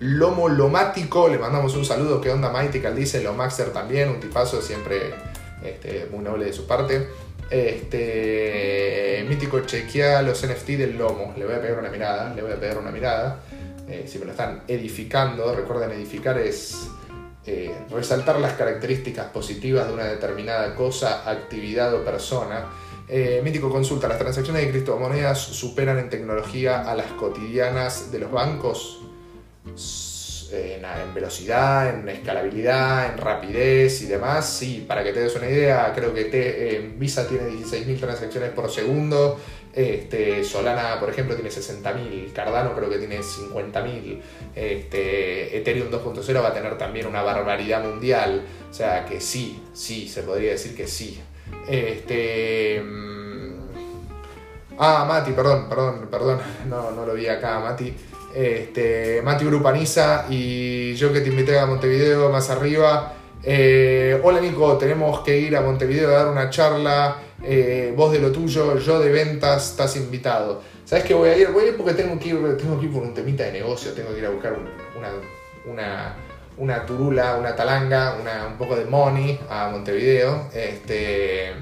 Lomo 0.00 0.48
Lomático, 0.48 1.28
le 1.28 1.38
mandamos 1.38 1.74
un 1.74 1.84
saludo. 1.84 2.20
¿Qué 2.20 2.30
onda, 2.30 2.50
Mythical? 2.50 2.96
Dice 2.96 3.22
Lomaxer 3.22 3.70
también, 3.70 4.08
un 4.08 4.18
tipazo 4.18 4.62
siempre 4.62 5.14
este, 5.62 6.08
muy 6.10 6.24
noble 6.24 6.46
de 6.46 6.52
su 6.54 6.66
parte. 6.66 7.06
Este, 7.50 9.24
mítico, 9.28 9.60
chequea 9.60 10.22
los 10.22 10.46
NFT 10.46 10.68
del 10.70 10.96
lomo. 10.96 11.34
Le 11.36 11.44
voy 11.44 11.54
a 11.54 11.60
pegar 11.60 11.78
una 11.78 11.90
mirada, 11.90 12.32
le 12.34 12.42
voy 12.42 12.52
a 12.52 12.60
pegar 12.60 12.78
una 12.78 12.92
mirada. 12.92 13.40
Eh, 13.88 14.04
si 14.06 14.18
me 14.18 14.24
lo 14.24 14.30
están 14.30 14.62
edificando, 14.68 15.52
recuerden 15.52 15.90
edificar 15.90 16.38
es 16.38 16.88
eh, 17.44 17.74
resaltar 17.90 18.38
las 18.38 18.52
características 18.52 19.26
positivas 19.28 19.88
de 19.88 19.94
una 19.94 20.04
determinada 20.04 20.74
cosa, 20.76 21.28
actividad 21.28 21.92
o 21.94 22.04
persona. 22.04 22.66
Eh, 23.08 23.40
mítico 23.42 23.68
consulta, 23.68 24.06
¿las 24.06 24.18
transacciones 24.18 24.62
de 24.62 24.70
criptomonedas 24.70 25.38
superan 25.38 25.98
en 25.98 26.08
tecnología 26.08 26.88
a 26.88 26.94
las 26.94 27.10
cotidianas 27.12 28.12
de 28.12 28.20
los 28.20 28.30
bancos? 28.30 29.00
En, 30.52 31.14
velocidad, 31.14 31.90
en 31.90 32.08
escalabilidad, 32.08 33.12
en 33.12 33.18
rapidez 33.18 34.02
y 34.02 34.06
demás. 34.06 34.48
Sí, 34.48 34.84
para 34.86 35.04
que 35.04 35.12
te 35.12 35.20
des 35.20 35.34
una 35.36 35.48
idea, 35.48 35.92
creo 35.94 36.12
que 36.14 36.24
te, 36.24 36.92
Visa 36.96 37.26
tiene 37.26 37.48
16.000 37.50 38.00
transacciones 38.00 38.50
por 38.50 38.70
segundo. 38.70 39.38
Este, 39.72 40.42
Solana, 40.42 40.98
por 40.98 41.10
ejemplo, 41.10 41.36
tiene 41.36 41.50
60.000, 41.50 42.32
Cardano 42.32 42.74
creo 42.74 42.90
que 42.90 42.98
tiene 42.98 43.20
50.000, 43.20 44.20
este, 44.56 45.58
Ethereum 45.58 45.90
2.0 45.90 46.42
va 46.42 46.48
a 46.48 46.54
tener 46.54 46.76
también 46.76 47.06
una 47.06 47.22
barbaridad 47.22 47.84
mundial, 47.84 48.42
o 48.68 48.74
sea 48.74 49.04
que 49.04 49.20
sí, 49.20 49.62
sí, 49.72 50.08
se 50.08 50.22
podría 50.22 50.52
decir 50.52 50.74
que 50.74 50.88
sí. 50.88 51.20
Este, 51.68 52.82
mm, 52.82 53.52
ah, 54.78 55.04
Mati, 55.06 55.30
perdón, 55.32 55.68
perdón, 55.68 56.08
perdón, 56.10 56.40
no, 56.68 56.90
no 56.90 57.06
lo 57.06 57.14
vi 57.14 57.28
acá, 57.28 57.60
Mati 57.60 57.94
este, 58.34 59.22
Mati 59.22 59.44
Grupaniza 59.44 60.26
y 60.28 60.94
yo 60.94 61.12
que 61.12 61.20
te 61.20 61.28
invité 61.28 61.58
a 61.58 61.66
Montevideo 61.66 62.30
más 62.30 62.50
arriba. 62.50 63.14
Eh, 63.42 64.20
hola 64.22 64.40
Nico, 64.40 64.76
tenemos 64.76 65.20
que 65.20 65.38
ir 65.38 65.56
a 65.56 65.62
Montevideo 65.62 66.08
a 66.08 66.12
dar 66.12 66.28
una 66.28 66.50
charla. 66.50 67.16
Eh, 67.42 67.94
vos 67.96 68.12
de 68.12 68.18
lo 68.18 68.30
tuyo, 68.30 68.78
yo 68.78 69.00
de 69.00 69.10
ventas, 69.10 69.70
estás 69.70 69.96
invitado. 69.96 70.62
¿Sabes 70.84 71.04
que 71.04 71.14
voy 71.14 71.30
a 71.30 71.36
ir? 71.38 71.48
Voy 71.48 71.64
a 71.64 71.68
ir 71.68 71.76
porque 71.76 71.94
tengo 71.94 72.18
que 72.18 72.30
ir, 72.30 72.56
tengo 72.56 72.78
que 72.78 72.86
ir 72.86 72.92
por 72.92 73.02
un 73.02 73.14
temita 73.14 73.44
de 73.44 73.52
negocio, 73.52 73.92
tengo 73.92 74.12
que 74.12 74.18
ir 74.18 74.26
a 74.26 74.30
buscar 74.30 74.56
una, 74.98 75.08
una, 75.64 76.16
una 76.58 76.84
turula, 76.84 77.36
una 77.36 77.56
talanga, 77.56 78.16
una, 78.20 78.46
un 78.46 78.58
poco 78.58 78.76
de 78.76 78.84
money 78.84 79.40
a 79.48 79.68
Montevideo. 79.70 80.50
Este, 80.52 81.52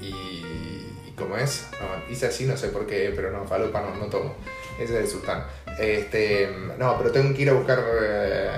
y, 0.00 1.12
¿cómo 1.16 1.36
es? 1.36 1.66
hice 2.10 2.26
así, 2.26 2.44
no 2.46 2.56
sé 2.56 2.68
por 2.68 2.86
qué, 2.86 3.12
pero 3.14 3.32
no, 3.32 3.44
falopa 3.44 3.80
no, 3.80 3.94
no 3.96 4.06
tomo. 4.06 4.34
Ese 4.78 4.94
es 4.94 5.00
el 5.00 5.08
sultán. 5.08 5.44
Este, 5.78 6.48
no, 6.78 6.96
pero 6.98 7.10
tengo 7.10 7.34
que 7.34 7.42
ir 7.42 7.50
a 7.50 7.52
buscar. 7.52 7.84
Eh, 8.02 8.50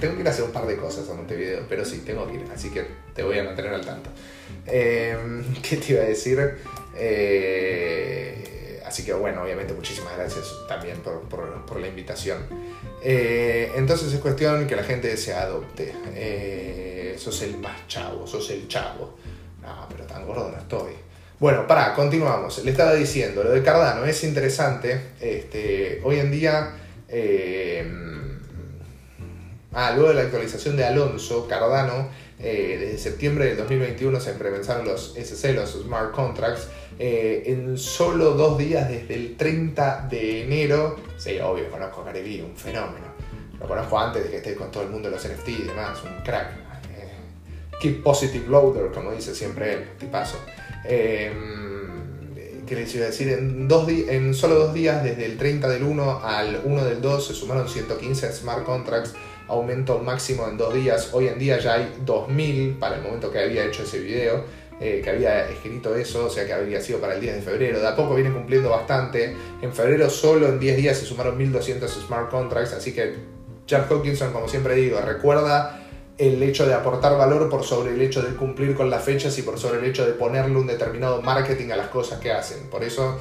tengo 0.00 0.14
que 0.14 0.20
ir 0.20 0.28
a 0.28 0.30
hacer 0.30 0.44
un 0.44 0.52
par 0.52 0.66
de 0.66 0.76
cosas 0.76 1.08
a 1.08 1.14
Montevideo, 1.14 1.64
pero 1.68 1.84
sí, 1.84 2.02
tengo 2.04 2.26
que 2.26 2.34
ir, 2.34 2.44
así 2.54 2.70
que 2.70 2.86
te 3.14 3.22
voy 3.22 3.38
a 3.38 3.44
mantener 3.44 3.74
al 3.74 3.84
tanto. 3.84 4.10
Em, 4.66 5.44
¿Qué 5.62 5.76
te 5.76 5.92
iba 5.92 6.02
a 6.02 6.06
decir? 6.06 6.58
Eh, 6.96 8.82
así 8.84 9.04
que 9.04 9.12
bueno, 9.12 9.42
obviamente 9.42 9.74
muchísimas 9.74 10.16
gracias 10.16 10.46
también 10.68 10.98
por, 10.98 11.22
por, 11.22 11.80
la 11.80 11.88
invitación. 11.88 12.46
Eh, 13.02 13.72
entonces 13.76 14.12
es 14.12 14.20
cuestión 14.20 14.66
que 14.66 14.76
la 14.76 14.84
gente 14.84 15.16
se 15.16 15.34
adopte. 15.34 15.92
sos 17.18 17.42
el 17.42 17.58
más 17.58 17.86
chavo, 17.88 18.26
sos 18.26 18.50
el 18.50 18.68
chavo. 18.68 19.16
No, 19.62 19.86
pero 19.90 20.04
tan 20.04 20.24
gordo 20.26 20.50
no 20.50 20.58
estoy. 20.58 21.05
Bueno, 21.38 21.66
para, 21.66 21.92
continuamos. 21.92 22.64
Le 22.64 22.70
estaba 22.70 22.94
diciendo, 22.94 23.44
lo 23.44 23.50
de 23.50 23.62
Cardano 23.62 24.06
es 24.06 24.24
interesante. 24.24 24.98
Este, 25.20 26.00
hoy 26.02 26.18
en 26.18 26.30
día, 26.30 26.70
eh, 27.10 27.86
ah, 29.74 29.92
luego 29.94 30.08
de 30.08 30.14
la 30.14 30.22
actualización 30.22 30.78
de 30.78 30.86
Alonso, 30.86 31.46
Cardano, 31.46 32.08
eh, 32.38 32.78
desde 32.80 32.96
septiembre 32.96 33.44
del 33.46 33.58
2021 33.58 34.18
se 34.18 34.30
implementaron 34.30 34.86
los 34.86 35.14
SC, 35.14 35.52
los 35.52 35.72
Smart 35.72 36.12
Contracts. 36.12 36.68
Eh, 36.98 37.42
en 37.44 37.76
solo 37.76 38.30
dos 38.30 38.56
días, 38.56 38.88
desde 38.88 39.14
el 39.14 39.36
30 39.36 40.08
de 40.10 40.44
enero, 40.44 40.96
sí, 41.18 41.38
obvio, 41.38 41.70
conozco 41.70 42.00
a 42.00 42.04
un 42.04 42.56
fenómeno. 42.56 43.14
Lo 43.60 43.68
conozco 43.68 43.98
antes 43.98 44.24
de 44.24 44.30
que 44.30 44.36
esté 44.38 44.54
con 44.54 44.70
todo 44.70 44.84
el 44.84 44.88
mundo 44.88 45.10
los 45.10 45.22
NFT 45.22 45.48
y 45.48 45.62
demás, 45.64 46.02
un 46.02 46.22
crack. 46.24 46.64
keep 47.78 48.02
positive 48.02 48.48
loader, 48.48 48.90
como 48.90 49.12
dice 49.12 49.34
siempre 49.34 49.74
él, 49.74 49.84
tipazo. 49.98 50.38
¿Qué 50.84 52.74
les 52.74 52.94
iba 52.94 53.04
a 53.04 53.08
decir? 53.08 53.28
En 53.28 54.34
solo 54.34 54.56
dos 54.56 54.74
días, 54.74 55.04
desde 55.04 55.24
el 55.24 55.38
30 55.38 55.68
del 55.68 55.84
1 55.84 56.20
al 56.24 56.60
1 56.64 56.84
del 56.84 57.00
2, 57.00 57.26
se 57.26 57.34
sumaron 57.34 57.68
115 57.68 58.32
smart 58.32 58.64
contracts, 58.64 59.14
aumento 59.46 59.98
máximo 60.00 60.48
en 60.48 60.56
dos 60.56 60.74
días. 60.74 61.10
Hoy 61.12 61.28
en 61.28 61.38
día 61.38 61.58
ya 61.58 61.74
hay 61.74 61.92
2000 62.04 62.78
para 62.78 62.96
el 62.96 63.02
momento 63.02 63.30
que 63.30 63.38
había 63.38 63.64
hecho 63.64 63.84
ese 63.84 64.00
video. 64.00 64.44
Eh, 64.78 65.00
que 65.02 65.08
había 65.08 65.48
escrito 65.48 65.96
eso, 65.96 66.26
o 66.26 66.28
sea 66.28 66.44
que 66.44 66.52
habría 66.52 66.82
sido 66.82 67.00
para 67.00 67.14
el 67.14 67.20
10 67.22 67.36
de 67.36 67.40
febrero. 67.40 67.80
De 67.80 67.86
a 67.86 67.96
poco 67.96 68.14
viene 68.14 68.30
cumpliendo 68.30 68.68
bastante. 68.68 69.34
En 69.62 69.72
febrero 69.72 70.10
solo 70.10 70.48
en 70.48 70.60
10 70.60 70.76
días 70.76 70.98
se 70.98 71.06
sumaron 71.06 71.38
1200 71.38 71.90
smart 71.90 72.30
contracts, 72.30 72.74
así 72.74 72.92
que 72.92 73.14
Jack 73.66 73.90
Hawkinson, 73.90 74.34
como 74.34 74.48
siempre 74.48 74.74
digo, 74.74 75.00
recuerda 75.00 75.85
el 76.18 76.42
hecho 76.42 76.66
de 76.66 76.74
aportar 76.74 77.16
valor 77.18 77.50
por 77.50 77.64
sobre 77.64 77.92
el 77.92 78.00
hecho 78.00 78.22
de 78.22 78.34
cumplir 78.34 78.74
con 78.74 78.88
las 78.88 79.04
fechas 79.04 79.36
y 79.38 79.42
por 79.42 79.58
sobre 79.58 79.80
el 79.80 79.84
hecho 79.84 80.06
de 80.06 80.12
ponerle 80.12 80.56
un 80.56 80.66
determinado 80.66 81.20
marketing 81.20 81.70
a 81.70 81.76
las 81.76 81.88
cosas 81.88 82.20
que 82.20 82.32
hacen. 82.32 82.68
Por 82.70 82.84
eso 82.84 83.18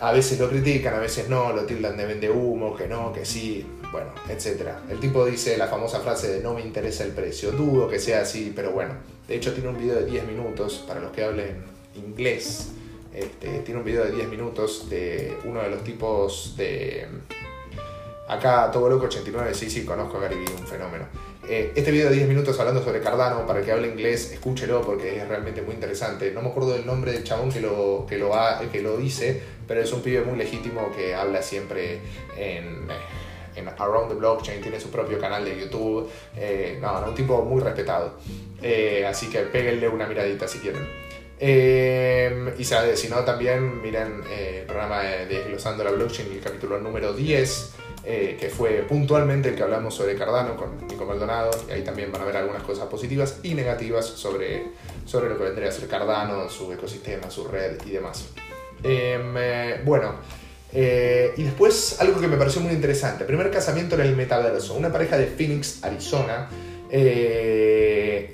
a 0.00 0.12
veces 0.12 0.40
lo 0.40 0.48
critican, 0.48 0.94
a 0.94 0.98
veces 0.98 1.28
no, 1.28 1.52
lo 1.52 1.64
tildan 1.64 1.96
de 1.96 2.06
vende 2.06 2.28
humo, 2.28 2.74
que 2.74 2.88
no, 2.88 3.12
que 3.12 3.24
sí, 3.24 3.64
bueno, 3.92 4.08
etc. 4.28 4.68
El 4.90 4.98
tipo 4.98 5.24
dice 5.24 5.56
la 5.56 5.68
famosa 5.68 6.00
frase 6.00 6.28
de 6.28 6.42
no 6.42 6.54
me 6.54 6.60
interesa 6.60 7.04
el 7.04 7.12
precio, 7.12 7.52
dudo 7.52 7.88
que 7.88 8.00
sea 8.00 8.22
así, 8.22 8.52
pero 8.54 8.72
bueno, 8.72 8.94
de 9.28 9.36
hecho 9.36 9.52
tiene 9.52 9.68
un 9.68 9.78
video 9.78 9.94
de 9.94 10.06
10 10.06 10.26
minutos 10.26 10.84
para 10.88 10.98
los 10.98 11.12
que 11.12 11.22
hablen 11.22 11.62
inglés. 11.94 12.70
Este, 13.14 13.60
tiene 13.60 13.78
un 13.78 13.84
video 13.84 14.04
de 14.04 14.10
10 14.12 14.28
minutos 14.28 14.88
de 14.88 15.36
uno 15.44 15.62
de 15.62 15.70
los 15.70 15.84
tipos 15.84 16.56
de 16.56 17.06
Acá, 18.28 18.70
Todo 18.72 18.88
Loco 18.88 19.06
89, 19.06 19.54
sí, 19.54 19.68
sí, 19.68 19.84
conozco 19.84 20.18
a 20.18 20.20
Gary 20.22 20.36
Vee, 20.36 20.54
un 20.58 20.66
fenómeno. 20.66 21.06
Eh, 21.48 21.72
este 21.74 21.90
video 21.90 22.08
de 22.08 22.14
10 22.16 22.28
minutos 22.28 22.58
hablando 22.60 22.82
sobre 22.82 23.00
Cardano, 23.00 23.44
para 23.46 23.58
el 23.58 23.64
que 23.64 23.72
hable 23.72 23.88
inglés, 23.88 24.30
escúchelo 24.32 24.80
porque 24.82 25.18
es 25.18 25.28
realmente 25.28 25.60
muy 25.60 25.74
interesante. 25.74 26.30
No 26.30 26.40
me 26.40 26.48
acuerdo 26.48 26.72
del 26.72 26.86
nombre 26.86 27.12
del 27.12 27.24
chabón 27.24 27.50
que 27.50 27.60
lo, 27.60 28.06
que 28.08 28.16
lo, 28.16 28.30
que 28.70 28.80
lo 28.80 28.96
dice, 28.96 29.42
pero 29.66 29.80
es 29.80 29.92
un 29.92 30.02
pibe 30.02 30.22
muy 30.22 30.38
legítimo 30.38 30.92
que 30.94 31.14
habla 31.14 31.42
siempre 31.42 31.98
en, 32.36 32.86
en 33.56 33.68
Around 33.68 34.10
the 34.10 34.14
Blockchain, 34.14 34.62
tiene 34.62 34.78
su 34.78 34.88
propio 34.88 35.18
canal 35.18 35.44
de 35.44 35.58
YouTube. 35.58 36.08
Eh, 36.36 36.78
no, 36.80 37.00
no, 37.00 37.08
un 37.08 37.14
tipo 37.16 37.42
muy 37.42 37.60
respetado. 37.60 38.14
Eh, 38.62 39.04
así 39.04 39.28
que 39.28 39.40
péguenle 39.40 39.88
una 39.88 40.06
miradita 40.06 40.46
si 40.46 40.60
quieren. 40.60 40.86
y 42.56 42.64
si 42.64 43.08
no, 43.08 43.24
también 43.24 43.82
miren 43.82 44.22
el 44.30 44.64
programa 44.64 45.02
de 45.02 45.26
Desglosando 45.26 45.82
la 45.82 45.90
Blockchain, 45.90 46.30
el 46.30 46.40
capítulo 46.40 46.78
número 46.78 47.12
10 47.12 47.81
eh, 48.04 48.36
que 48.38 48.48
fue 48.48 48.84
puntualmente 48.88 49.50
el 49.50 49.54
que 49.54 49.62
hablamos 49.62 49.94
sobre 49.94 50.16
Cardano 50.16 50.56
con 50.56 50.88
Nico 50.88 51.04
Maldonado, 51.04 51.50
y 51.68 51.72
ahí 51.72 51.82
también 51.82 52.10
van 52.10 52.22
a 52.22 52.24
ver 52.24 52.36
algunas 52.36 52.64
cosas 52.64 52.86
positivas 52.86 53.38
y 53.44 53.54
negativas 53.54 54.04
sobre, 54.04 54.64
sobre 55.06 55.28
lo 55.28 55.38
que 55.38 55.44
vendría 55.44 55.68
a 55.68 55.72
ser 55.72 55.86
Cardano, 55.88 56.48
su 56.48 56.72
ecosistema, 56.72 57.30
su 57.30 57.46
red 57.46 57.78
y 57.86 57.90
demás. 57.90 58.26
Em, 58.82 59.36
eh, 59.36 59.80
bueno, 59.84 60.16
eh, 60.72 61.32
y 61.36 61.44
después 61.44 62.00
algo 62.00 62.20
que 62.20 62.26
me 62.26 62.36
pareció 62.36 62.60
muy 62.60 62.72
interesante, 62.72 63.24
primer 63.24 63.52
casamiento 63.52 63.94
en 63.94 64.00
el 64.00 64.16
metaverso, 64.16 64.74
una 64.74 64.90
pareja 64.90 65.16
de 65.16 65.26
Phoenix, 65.26 65.84
Arizona, 65.84 66.48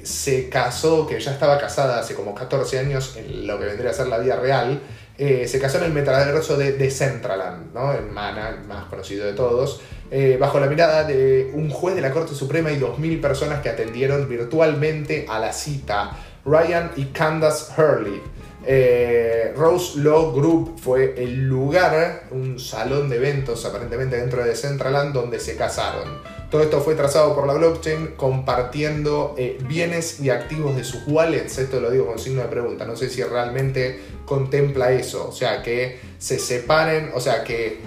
se 0.03 0.49
casó, 0.51 1.07
que 1.07 1.21
ya 1.21 1.31
estaba 1.31 1.59
casada 1.59 2.01
hace 2.01 2.15
como 2.15 2.35
14 2.35 2.79
años 2.79 3.17
en 3.17 3.47
lo 3.47 3.59
que 3.59 3.67
vendría 3.67 3.91
a 3.91 3.95
ser 3.95 4.09
la 4.09 4.19
vida 4.19 4.35
real, 4.35 4.81
eh, 5.19 5.49
se 5.49 5.59
casó 5.59 5.79
en 5.79 5.85
el 5.85 5.93
metaverso 5.93 6.57
de 6.57 6.73
Decentraland, 6.73 7.75
¿no? 7.75 7.93
el 7.93 8.07
mana, 8.07 8.63
más 8.69 8.85
conocido 8.85 9.27
de 9.27 9.33
todos, 9.33 9.81
eh, 10.13 10.37
bajo 10.41 10.61
la 10.61 10.69
mirada 10.69 11.03
de 11.03 11.51
un 11.55 11.71
juez 11.71 11.97
de 11.97 12.03
la 12.03 12.13
Corte 12.13 12.37
Suprema 12.37 12.71
y 12.71 12.79
2.000 12.79 13.21
personas 13.21 13.61
que 13.61 13.69
atendieron 13.69 14.29
virtualmente 14.29 15.27
a 15.29 15.41
la 15.41 15.53
cita, 15.53 16.17
Ryan 16.45 16.93
y 16.95 17.07
Candace 17.07 17.73
Hurley. 17.77 18.23
Eh, 18.65 19.53
Rose 19.57 19.99
Law 19.99 20.33
Group 20.33 20.79
fue 20.81 21.15
el 21.17 21.49
lugar, 21.49 22.29
un 22.31 22.61
salón 22.61 23.09
de 23.09 23.17
eventos 23.17 23.65
aparentemente 23.65 24.17
dentro 24.17 24.43
de 24.43 24.51
Decentraland 24.51 25.13
donde 25.13 25.41
se 25.41 25.57
casaron. 25.57 26.38
Todo 26.51 26.63
esto 26.63 26.81
fue 26.81 26.95
trazado 26.95 27.35
por 27.35 27.47
la 27.47 27.53
blockchain 27.53 28.15
compartiendo 28.17 29.35
eh, 29.37 29.59
bienes 29.69 30.19
y 30.21 30.31
activos 30.31 30.77
de 30.77 30.85
sus 30.85 31.07
wallets. 31.07 31.59
Esto 31.59 31.79
lo 31.79 31.91
digo 31.91 32.07
con 32.07 32.19
signo 32.19 32.41
de 32.41 32.49
pregunta. 32.49 32.87
No 32.87 32.97
sé 32.97 33.11
si 33.11 33.23
realmente 33.23 34.01
contempla 34.25 34.91
eso. 34.93 35.29
O 35.29 35.33
sea, 35.33 35.63
que 35.63 36.01
se 36.19 36.39
separen, 36.39 37.11
o 37.15 37.21
sea, 37.21 37.45
que, 37.45 37.81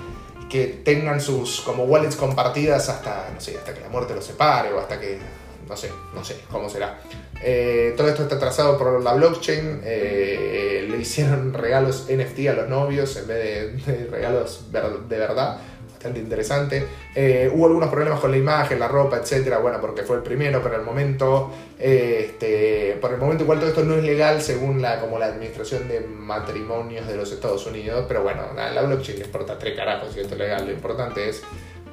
que 0.48 0.68
tengan 0.68 1.22
sus 1.22 1.62
como 1.62 1.86
wallets 1.86 2.16
compartidas 2.16 2.88
hasta, 2.90 3.32
no 3.34 3.42
sé, 3.42 3.58
hasta 3.58 3.74
que 3.74 3.82
la 3.82 3.90
muerte 3.90 4.14
los 4.14 4.26
separe 4.26 4.72
o 4.74 4.80
hasta 4.80 5.00
que, 5.00 5.18
no 5.68 5.76
sé, 5.76 5.90
no 6.14 6.24
sé 6.24 6.38
cómo 6.52 6.70
será. 6.70 7.02
Eh, 7.44 7.96
todo 7.98 8.10
esto 8.10 8.22
está 8.22 8.38
trazado 8.38 8.78
por 8.78 9.02
la 9.02 9.14
blockchain. 9.14 9.82
Eh, 9.84 10.88
le 10.88 10.98
hicieron 11.00 11.56
regalos 11.56 12.06
NFT 12.12 12.48
a 12.50 12.54
los 12.54 12.70
novios 12.70 13.18
en 13.18 13.26
vez 13.26 13.86
de, 13.88 13.92
de 13.92 14.06
regalos 14.06 14.72
de 14.72 15.18
verdad 15.18 15.62
bastante 16.02 16.20
interesante. 16.20 16.88
Eh, 17.14 17.48
hubo 17.54 17.68
algunos 17.68 17.90
problemas 17.90 18.20
con 18.20 18.32
la 18.32 18.38
imagen, 18.38 18.80
la 18.80 18.88
ropa, 18.88 19.18
etcétera, 19.18 19.60
bueno, 19.60 19.80
porque 19.80 20.02
fue 20.02 20.16
el 20.16 20.24
primero, 20.24 20.60
pero 20.64 20.76
el 20.76 20.82
momento, 20.82 21.52
eh, 21.78 22.26
este, 22.32 22.98
por 23.00 23.14
el 23.14 23.20
momento 23.20 23.44
igual 23.44 23.60
todo 23.60 23.70
esto 23.70 23.84
no 23.84 23.94
es 23.94 24.04
legal 24.04 24.42
según 24.42 24.82
la, 24.82 25.00
como 25.00 25.20
la 25.20 25.28
administración 25.28 25.88
de 25.88 26.00
matrimonios 26.00 27.08
de 27.08 27.16
los 27.16 27.32
Estados 27.32 27.68
Unidos, 27.68 28.06
pero 28.08 28.24
bueno, 28.24 28.42
a 28.58 28.72
la 28.72 28.82
blockchain 28.82 29.20
le 29.20 29.26
importa 29.26 29.60
tres 29.60 29.78
carajos 29.78 30.12
si 30.12 30.22
esto 30.22 30.34
es 30.34 30.40
legal, 30.40 30.66
lo 30.66 30.72
importante 30.72 31.30
es 31.30 31.44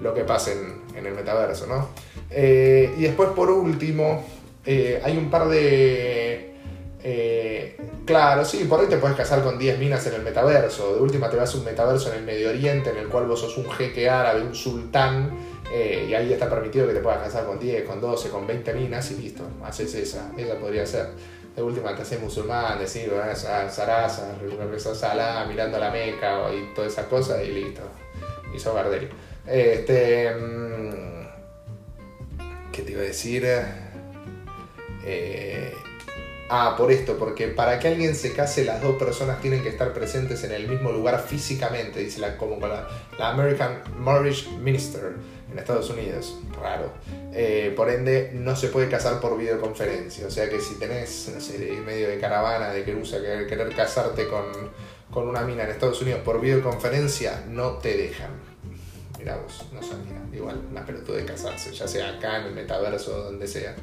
lo 0.00 0.14
que 0.14 0.24
pasa 0.24 0.52
en, 0.52 1.06
el 1.06 1.12
metaverso, 1.14 1.66
¿no? 1.66 1.90
Eh, 2.30 2.94
y 2.96 3.02
después, 3.02 3.28
por 3.30 3.50
último, 3.50 4.24
hay 4.66 5.16
un 5.16 5.30
par 5.30 5.48
de 5.48 6.54
eh, 7.02 7.76
claro, 8.04 8.44
sí, 8.44 8.64
por 8.64 8.80
ahí 8.80 8.86
te 8.86 8.96
puedes 8.96 9.16
casar 9.16 9.42
con 9.42 9.58
10 9.58 9.78
minas 9.78 10.04
en 10.06 10.14
el 10.14 10.22
metaverso. 10.22 10.94
De 10.94 11.00
última 11.00 11.30
te 11.30 11.36
vas 11.36 11.54
a 11.54 11.58
un 11.58 11.64
metaverso 11.64 12.12
en 12.12 12.18
el 12.18 12.24
Medio 12.24 12.50
Oriente 12.50 12.90
en 12.90 12.96
el 12.98 13.08
cual 13.08 13.26
vos 13.26 13.40
sos 13.40 13.56
un 13.56 13.70
jeque 13.70 14.08
árabe, 14.08 14.42
un 14.42 14.54
sultán, 14.54 15.30
eh, 15.72 16.06
y 16.08 16.14
ahí 16.14 16.32
está 16.32 16.48
permitido 16.48 16.86
que 16.86 16.94
te 16.94 17.00
puedas 17.00 17.22
casar 17.22 17.46
con 17.46 17.58
10, 17.58 17.84
con 17.84 18.00
12, 18.00 18.30
con 18.30 18.46
20 18.46 18.74
minas 18.74 19.10
y 19.12 19.16
listo, 19.16 19.44
haces 19.64 19.94
esa. 19.94 20.32
Esa 20.36 20.56
podría 20.56 20.84
ser. 20.86 21.08
De 21.54 21.62
última 21.62 21.94
te 21.94 22.02
haces 22.02 22.20
musulmán, 22.20 22.78
decir, 22.78 23.10
vas 23.10 23.44
a 23.44 23.68
Sarasa, 23.68 24.36
regresas 24.40 25.02
a 25.02 25.14
la 25.14 25.44
mirando 25.46 25.76
a 25.76 25.80
la 25.80 25.90
Meca 25.90 26.52
y 26.52 26.72
toda 26.74 26.86
esa 26.86 27.06
cosa 27.06 27.42
y 27.42 27.52
listo. 27.52 27.82
Y 28.54 28.58
sos 28.58 28.74
Este. 29.46 30.34
Mm, 30.34 31.28
¿Qué 32.72 32.82
te 32.82 32.92
iba 32.92 33.00
a 33.00 33.04
decir? 33.04 33.44
Eh 35.04 35.72
Ah, 36.50 36.74
por 36.78 36.90
esto, 36.90 37.18
porque 37.18 37.48
para 37.48 37.78
que 37.78 37.88
alguien 37.88 38.14
se 38.14 38.32
case 38.32 38.64
las 38.64 38.80
dos 38.80 38.96
personas 38.96 39.40
tienen 39.42 39.62
que 39.62 39.68
estar 39.68 39.92
presentes 39.92 40.42
en 40.44 40.52
el 40.52 40.66
mismo 40.66 40.90
lugar 40.92 41.22
físicamente, 41.26 42.00
dice 42.00 42.20
la, 42.20 42.38
como 42.38 42.66
la, 42.66 42.88
la 43.18 43.30
American 43.30 43.82
Marriage 43.98 44.48
Minister 44.52 45.12
en 45.52 45.58
Estados 45.58 45.90
Unidos, 45.90 46.38
raro. 46.58 46.90
Eh, 47.34 47.74
por 47.76 47.90
ende, 47.90 48.30
no 48.32 48.56
se 48.56 48.68
puede 48.68 48.88
casar 48.88 49.20
por 49.20 49.36
videoconferencia, 49.36 50.26
o 50.26 50.30
sea 50.30 50.48
que 50.48 50.58
si 50.58 50.76
tenés, 50.76 51.30
no 51.34 51.40
sé, 51.40 51.58
medio 51.84 52.08
de 52.08 52.18
caravana 52.18 52.70
de 52.70 52.82
Querusa, 52.82 53.20
querer, 53.20 53.46
querer 53.46 53.74
casarte 53.74 54.26
con, 54.26 54.44
con 55.10 55.28
una 55.28 55.42
mina 55.42 55.64
en 55.64 55.70
Estados 55.70 56.00
Unidos 56.00 56.22
por 56.24 56.40
videoconferencia, 56.40 57.44
no 57.48 57.72
te 57.72 57.94
dejan. 57.94 58.30
Mirá 59.18 59.36
vos, 59.36 59.66
no 59.72 59.82
sabía, 59.82 60.22
igual, 60.32 60.62
una 60.70 60.86
pelotuda 60.86 61.18
de 61.18 61.26
casarse, 61.26 61.74
ya 61.74 61.86
sea 61.86 62.16
acá 62.16 62.38
en 62.38 62.46
el 62.46 62.54
metaverso 62.54 63.24
donde 63.24 63.46
sea. 63.46 63.74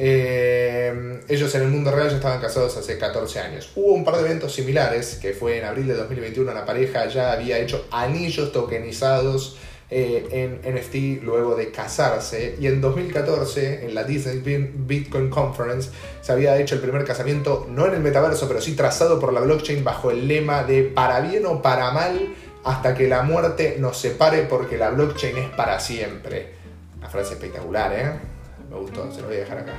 Eh, 0.00 1.20
ellos 1.26 1.52
en 1.56 1.62
el 1.62 1.68
mundo 1.68 1.90
real 1.90 2.08
ya 2.08 2.16
estaban 2.16 2.40
casados 2.40 2.76
hace 2.76 2.96
14 2.96 3.40
años. 3.40 3.72
Hubo 3.74 3.92
un 3.92 4.04
par 4.04 4.14
de 4.14 4.20
eventos 4.20 4.54
similares, 4.54 5.18
que 5.20 5.32
fue 5.32 5.58
en 5.58 5.64
abril 5.64 5.88
de 5.88 5.94
2021, 5.94 6.54
la 6.54 6.64
pareja 6.64 7.06
ya 7.08 7.32
había 7.32 7.58
hecho 7.58 7.84
anillos 7.90 8.52
tokenizados 8.52 9.58
eh, 9.90 10.28
en 10.30 10.74
NFT 10.74 11.24
luego 11.24 11.56
de 11.56 11.72
casarse. 11.72 12.56
Y 12.60 12.68
en 12.68 12.80
2014, 12.80 13.86
en 13.86 13.94
la 13.94 14.04
Disney 14.04 14.38
Bitcoin 14.38 15.30
Conference, 15.30 15.90
se 16.20 16.30
había 16.30 16.56
hecho 16.58 16.76
el 16.76 16.80
primer 16.80 17.04
casamiento, 17.04 17.66
no 17.68 17.86
en 17.86 17.94
el 17.94 18.00
metaverso, 18.00 18.46
pero 18.46 18.60
sí 18.60 18.76
trazado 18.76 19.18
por 19.18 19.32
la 19.32 19.40
blockchain 19.40 19.82
bajo 19.82 20.12
el 20.12 20.28
lema 20.28 20.62
de 20.62 20.84
para 20.84 21.20
bien 21.20 21.44
o 21.46 21.60
para 21.60 21.90
mal, 21.90 22.34
hasta 22.64 22.94
que 22.94 23.08
la 23.08 23.22
muerte 23.22 23.76
nos 23.80 23.96
separe 23.96 24.42
porque 24.42 24.76
la 24.76 24.90
blockchain 24.90 25.38
es 25.38 25.48
para 25.50 25.80
siempre. 25.80 26.52
Una 26.98 27.08
frase 27.08 27.32
espectacular, 27.34 27.92
¿eh? 27.92 28.37
Me 28.70 28.76
gustó, 28.76 29.10
se 29.12 29.20
lo 29.20 29.28
voy 29.28 29.36
a 29.36 29.40
dejar 29.40 29.58
acá. 29.58 29.74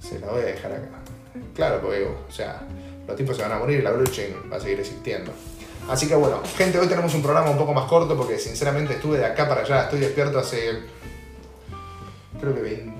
Se 0.00 0.18
la 0.18 0.28
voy 0.28 0.42
a 0.42 0.46
dejar 0.46 0.72
acá. 0.72 0.88
Claro, 1.54 1.80
porque, 1.80 2.04
o 2.04 2.32
sea, 2.32 2.62
los 3.06 3.16
tipos 3.16 3.36
se 3.36 3.42
van 3.42 3.52
a 3.52 3.58
morir 3.58 3.80
y 3.80 3.82
la 3.82 3.92
blockchain 3.92 4.50
va 4.50 4.56
a 4.56 4.60
seguir 4.60 4.80
existiendo. 4.80 5.32
Así 5.88 6.08
que 6.08 6.16
bueno, 6.16 6.40
gente, 6.56 6.78
hoy 6.78 6.88
tenemos 6.88 7.14
un 7.14 7.22
programa 7.22 7.50
un 7.50 7.58
poco 7.58 7.72
más 7.72 7.84
corto 7.84 8.16
porque 8.16 8.38
sinceramente 8.38 8.94
estuve 8.94 9.18
de 9.18 9.26
acá 9.26 9.48
para 9.48 9.60
allá, 9.60 9.84
estoy 9.84 10.00
despierto 10.00 10.38
hace 10.38 10.82
creo 12.40 12.54
que 12.54 12.60
20, 12.60 12.92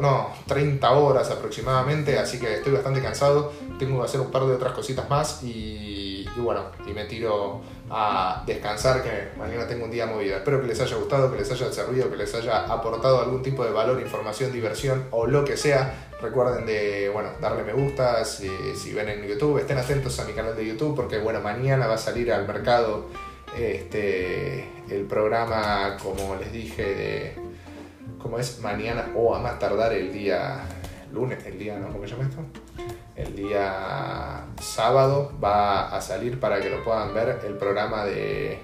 no, 0.00 0.30
30 0.46 0.90
horas 0.90 1.30
aproximadamente, 1.30 2.18
así 2.18 2.38
que 2.38 2.54
estoy 2.54 2.72
bastante 2.72 3.02
cansado, 3.02 3.52
tengo 3.78 3.98
que 4.00 4.06
hacer 4.06 4.20
un 4.20 4.30
par 4.30 4.46
de 4.46 4.54
otras 4.54 4.72
cositas 4.72 5.08
más 5.08 5.42
y, 5.42 6.26
y 6.34 6.40
bueno, 6.40 6.62
y 6.86 6.92
me 6.92 7.04
tiro 7.04 7.60
a 7.90 8.42
descansar, 8.46 9.02
que 9.02 9.28
mañana 9.38 9.66
tengo 9.66 9.84
un 9.84 9.90
día 9.90 10.06
movido. 10.06 10.36
Espero 10.36 10.60
que 10.60 10.66
les 10.66 10.80
haya 10.80 10.96
gustado, 10.96 11.30
que 11.30 11.38
les 11.38 11.50
haya 11.50 11.72
servido, 11.72 12.10
que 12.10 12.16
les 12.16 12.34
haya 12.34 12.64
aportado 12.64 13.20
algún 13.20 13.42
tipo 13.42 13.64
de 13.64 13.70
valor, 13.70 14.00
información, 14.00 14.52
diversión 14.52 15.06
o 15.10 15.26
lo 15.26 15.44
que 15.44 15.56
sea. 15.56 16.10
Recuerden 16.20 16.66
de, 16.66 17.10
bueno, 17.12 17.30
darle 17.40 17.62
me 17.62 17.72
gusta 17.72 18.24
si, 18.24 18.50
si 18.76 18.92
ven 18.92 19.08
en 19.08 19.26
YouTube. 19.26 19.58
Estén 19.58 19.78
atentos 19.78 20.18
a 20.20 20.24
mi 20.24 20.32
canal 20.32 20.56
de 20.56 20.66
YouTube 20.66 20.94
porque, 20.96 21.18
bueno, 21.18 21.40
mañana 21.40 21.86
va 21.86 21.94
a 21.94 21.98
salir 21.98 22.32
al 22.32 22.46
mercado 22.46 23.06
este, 23.56 24.68
el 24.90 25.04
programa, 25.04 25.96
como 26.02 26.36
les 26.36 26.52
dije, 26.52 26.82
de, 26.82 27.34
¿cómo 28.20 28.38
es? 28.38 28.60
Mañana 28.60 29.10
o 29.14 29.34
a 29.34 29.38
más 29.38 29.58
tardar 29.58 29.92
el 29.92 30.12
día 30.12 30.60
lunes, 31.12 31.44
el 31.46 31.58
día, 31.58 31.78
¿no? 31.78 31.88
¿Cómo 31.88 32.04
se 32.06 32.10
llama 32.14 32.28
esto? 32.28 32.42
El 33.18 33.34
día 33.34 34.44
sábado 34.62 35.32
va 35.42 35.88
a 35.88 36.00
salir 36.00 36.38
para 36.38 36.60
que 36.60 36.70
lo 36.70 36.84
puedan 36.84 37.12
ver 37.12 37.40
el 37.44 37.54
programa 37.54 38.04
de, 38.04 38.60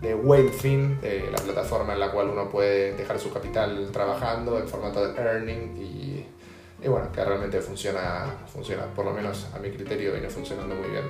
de 0.00 0.14
Whalefin, 0.14 0.98
de 1.02 1.30
la 1.30 1.36
plataforma 1.36 1.92
en 1.92 2.00
la 2.00 2.10
cual 2.10 2.30
uno 2.30 2.48
puede 2.48 2.94
dejar 2.94 3.20
su 3.20 3.30
capital 3.30 3.90
trabajando 3.92 4.58
en 4.58 4.66
formato 4.66 5.06
de 5.06 5.20
earning 5.20 5.76
y, 5.76 6.88
bueno, 6.88 7.12
que 7.12 7.22
realmente 7.22 7.60
funciona, 7.60 8.34
funciona, 8.50 8.86
por 8.86 9.04
lo 9.04 9.12
menos 9.12 9.48
a 9.54 9.58
mi 9.58 9.70
criterio 9.70 10.12
viene 10.12 10.30
funcionando 10.30 10.74
muy 10.74 10.88
bien. 10.88 11.04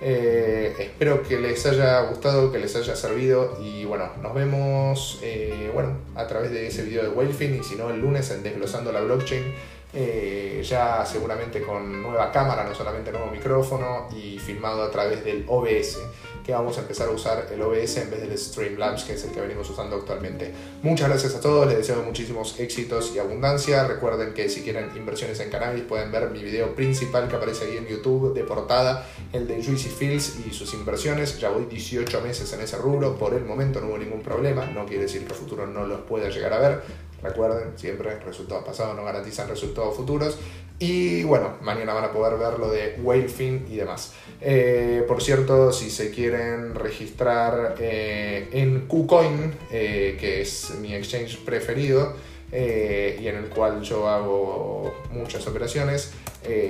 Eh, 0.00 0.74
espero 0.78 1.22
que 1.22 1.38
les 1.38 1.64
haya 1.66 2.00
gustado, 2.08 2.50
que 2.50 2.58
les 2.58 2.74
haya 2.74 2.96
servido 2.96 3.58
y 3.62 3.84
bueno, 3.84 4.10
nos 4.22 4.32
vemos 4.34 5.20
eh, 5.22 5.70
bueno, 5.74 5.98
a 6.16 6.26
través 6.26 6.50
de 6.50 6.66
ese 6.66 6.82
video 6.82 7.02
de 7.02 7.10
Whalefin 7.10 7.60
y 7.60 7.62
si 7.62 7.76
no 7.76 7.90
el 7.90 8.00
lunes 8.00 8.30
en 8.30 8.42
Desglosando 8.42 8.90
la 8.90 9.02
Blockchain 9.02 9.54
eh, 9.94 10.62
ya 10.64 11.04
seguramente 11.04 11.62
con 11.62 12.02
nueva 12.02 12.32
cámara, 12.32 12.64
no 12.64 12.74
solamente 12.74 13.12
nuevo 13.12 13.30
micrófono 13.30 14.08
y 14.16 14.38
filmado 14.38 14.82
a 14.82 14.90
través 14.90 15.24
del 15.24 15.44
OBS, 15.46 15.98
que 16.44 16.52
vamos 16.52 16.78
a 16.78 16.80
empezar 16.80 17.08
a 17.08 17.12
usar 17.12 17.46
el 17.52 17.60
OBS 17.60 17.98
en 17.98 18.10
vez 18.10 18.20
del 18.22 18.36
Streamlabs, 18.36 19.04
que 19.04 19.14
es 19.14 19.24
el 19.24 19.32
que 19.32 19.40
venimos 19.40 19.68
usando 19.68 19.96
actualmente. 19.96 20.52
Muchas 20.82 21.08
gracias 21.08 21.34
a 21.34 21.40
todos, 21.40 21.66
les 21.66 21.78
deseo 21.78 22.02
muchísimos 22.02 22.58
éxitos 22.58 23.12
y 23.14 23.18
abundancia. 23.18 23.84
Recuerden 23.84 24.34
que 24.34 24.48
si 24.48 24.62
quieren 24.62 24.90
inversiones 24.96 25.38
en 25.40 25.50
cannabis 25.50 25.84
pueden 25.84 26.10
ver 26.10 26.30
mi 26.30 26.42
video 26.42 26.74
principal 26.74 27.28
que 27.28 27.36
aparece 27.36 27.66
ahí 27.66 27.76
en 27.76 27.86
YouTube 27.86 28.34
de 28.34 28.44
portada, 28.44 29.06
el 29.32 29.46
de 29.46 29.62
Juicy 29.62 29.88
Fields 29.88 30.38
y 30.46 30.52
sus 30.52 30.72
inversiones. 30.74 31.38
Ya 31.38 31.50
voy 31.50 31.66
18 31.66 32.20
meses 32.22 32.52
en 32.52 32.60
ese 32.62 32.76
rubro, 32.76 33.16
por 33.16 33.34
el 33.34 33.44
momento 33.44 33.80
no 33.80 33.88
hubo 33.88 33.98
ningún 33.98 34.22
problema, 34.22 34.66
no 34.66 34.86
quiere 34.86 35.02
decir 35.02 35.24
que 35.26 35.32
a 35.32 35.36
futuro 35.36 35.66
no 35.66 35.86
los 35.86 36.00
pueda 36.00 36.28
llegar 36.28 36.52
a 36.54 36.58
ver 36.58 36.82
Recuerden, 37.22 37.78
siempre 37.78 38.18
resultados 38.20 38.64
pasados 38.64 38.96
no 38.96 39.04
garantizan 39.04 39.48
resultados 39.48 39.96
futuros. 39.96 40.38
Y 40.78 41.22
bueno, 41.22 41.58
mañana 41.62 41.94
van 41.94 42.04
a 42.04 42.12
poder 42.12 42.36
ver 42.38 42.58
lo 42.58 42.68
de 42.68 42.98
Whalefin 43.00 43.66
y 43.70 43.76
demás. 43.76 44.14
Eh, 44.40 45.04
por 45.06 45.22
cierto, 45.22 45.72
si 45.72 45.90
se 45.90 46.10
quieren 46.10 46.74
registrar 46.74 47.76
eh, 47.78 48.48
en 48.50 48.88
KuCoin, 48.88 49.54
eh, 49.70 50.16
que 50.18 50.40
es 50.40 50.74
mi 50.80 50.92
exchange 50.92 51.38
preferido, 51.44 52.14
y 52.52 53.26
en 53.28 53.36
el 53.36 53.48
cual 53.48 53.80
yo 53.80 54.06
hago 54.08 54.92
muchas 55.10 55.46
operaciones, 55.46 56.12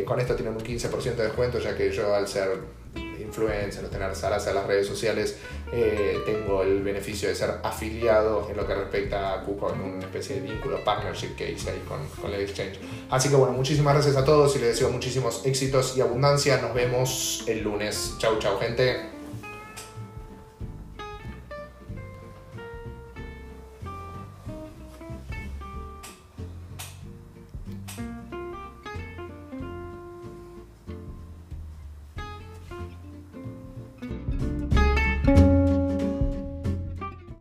con 0.05 0.21
esto 0.21 0.37
tienen 0.37 0.55
un 0.55 0.61
15% 0.61 1.17
de 1.17 1.25
descuento, 1.25 1.59
ya 1.59 1.77
que 1.77 1.91
yo 1.91 2.15
al 2.15 2.29
ser 2.29 2.61
influencer, 3.33 3.89
tener 3.89 4.15
salas 4.15 4.47
a 4.47 4.53
las 4.53 4.67
redes 4.67 4.87
sociales, 4.87 5.39
eh, 5.73 6.21
tengo 6.27 6.63
el 6.63 6.83
beneficio 6.83 7.29
de 7.29 7.35
ser 7.35 7.51
afiliado 7.63 8.49
en 8.51 8.57
lo 8.57 8.67
que 8.67 8.75
respecta 8.75 9.35
a 9.35 9.43
KuCoin, 9.43 9.81
una 9.81 10.05
especie 10.05 10.37
de 10.37 10.43
vínculo, 10.43 10.85
partnership 10.85 11.35
que 11.37 11.51
hice 11.51 11.71
ahí 11.71 11.83
con, 11.89 12.07
con 12.21 12.33
el 12.33 12.43
exchange. 12.43 12.79
Así 13.11 13.29
que 13.29 13.37
bueno, 13.37 13.53
muchísimas 13.53 13.95
gracias 13.95 14.17
a 14.17 14.25
todos 14.25 14.55
y 14.57 14.59
les 14.59 14.69
deseo 14.69 14.91
muchísimos 14.91 15.47
éxitos 15.47 15.97
y 15.97 16.01
abundancia. 16.01 16.61
Nos 16.61 16.75
vemos 16.75 17.45
el 17.47 17.63
lunes. 17.63 18.15
Chau, 18.19 18.39
chau, 18.39 18.59
gente. 18.59 19.22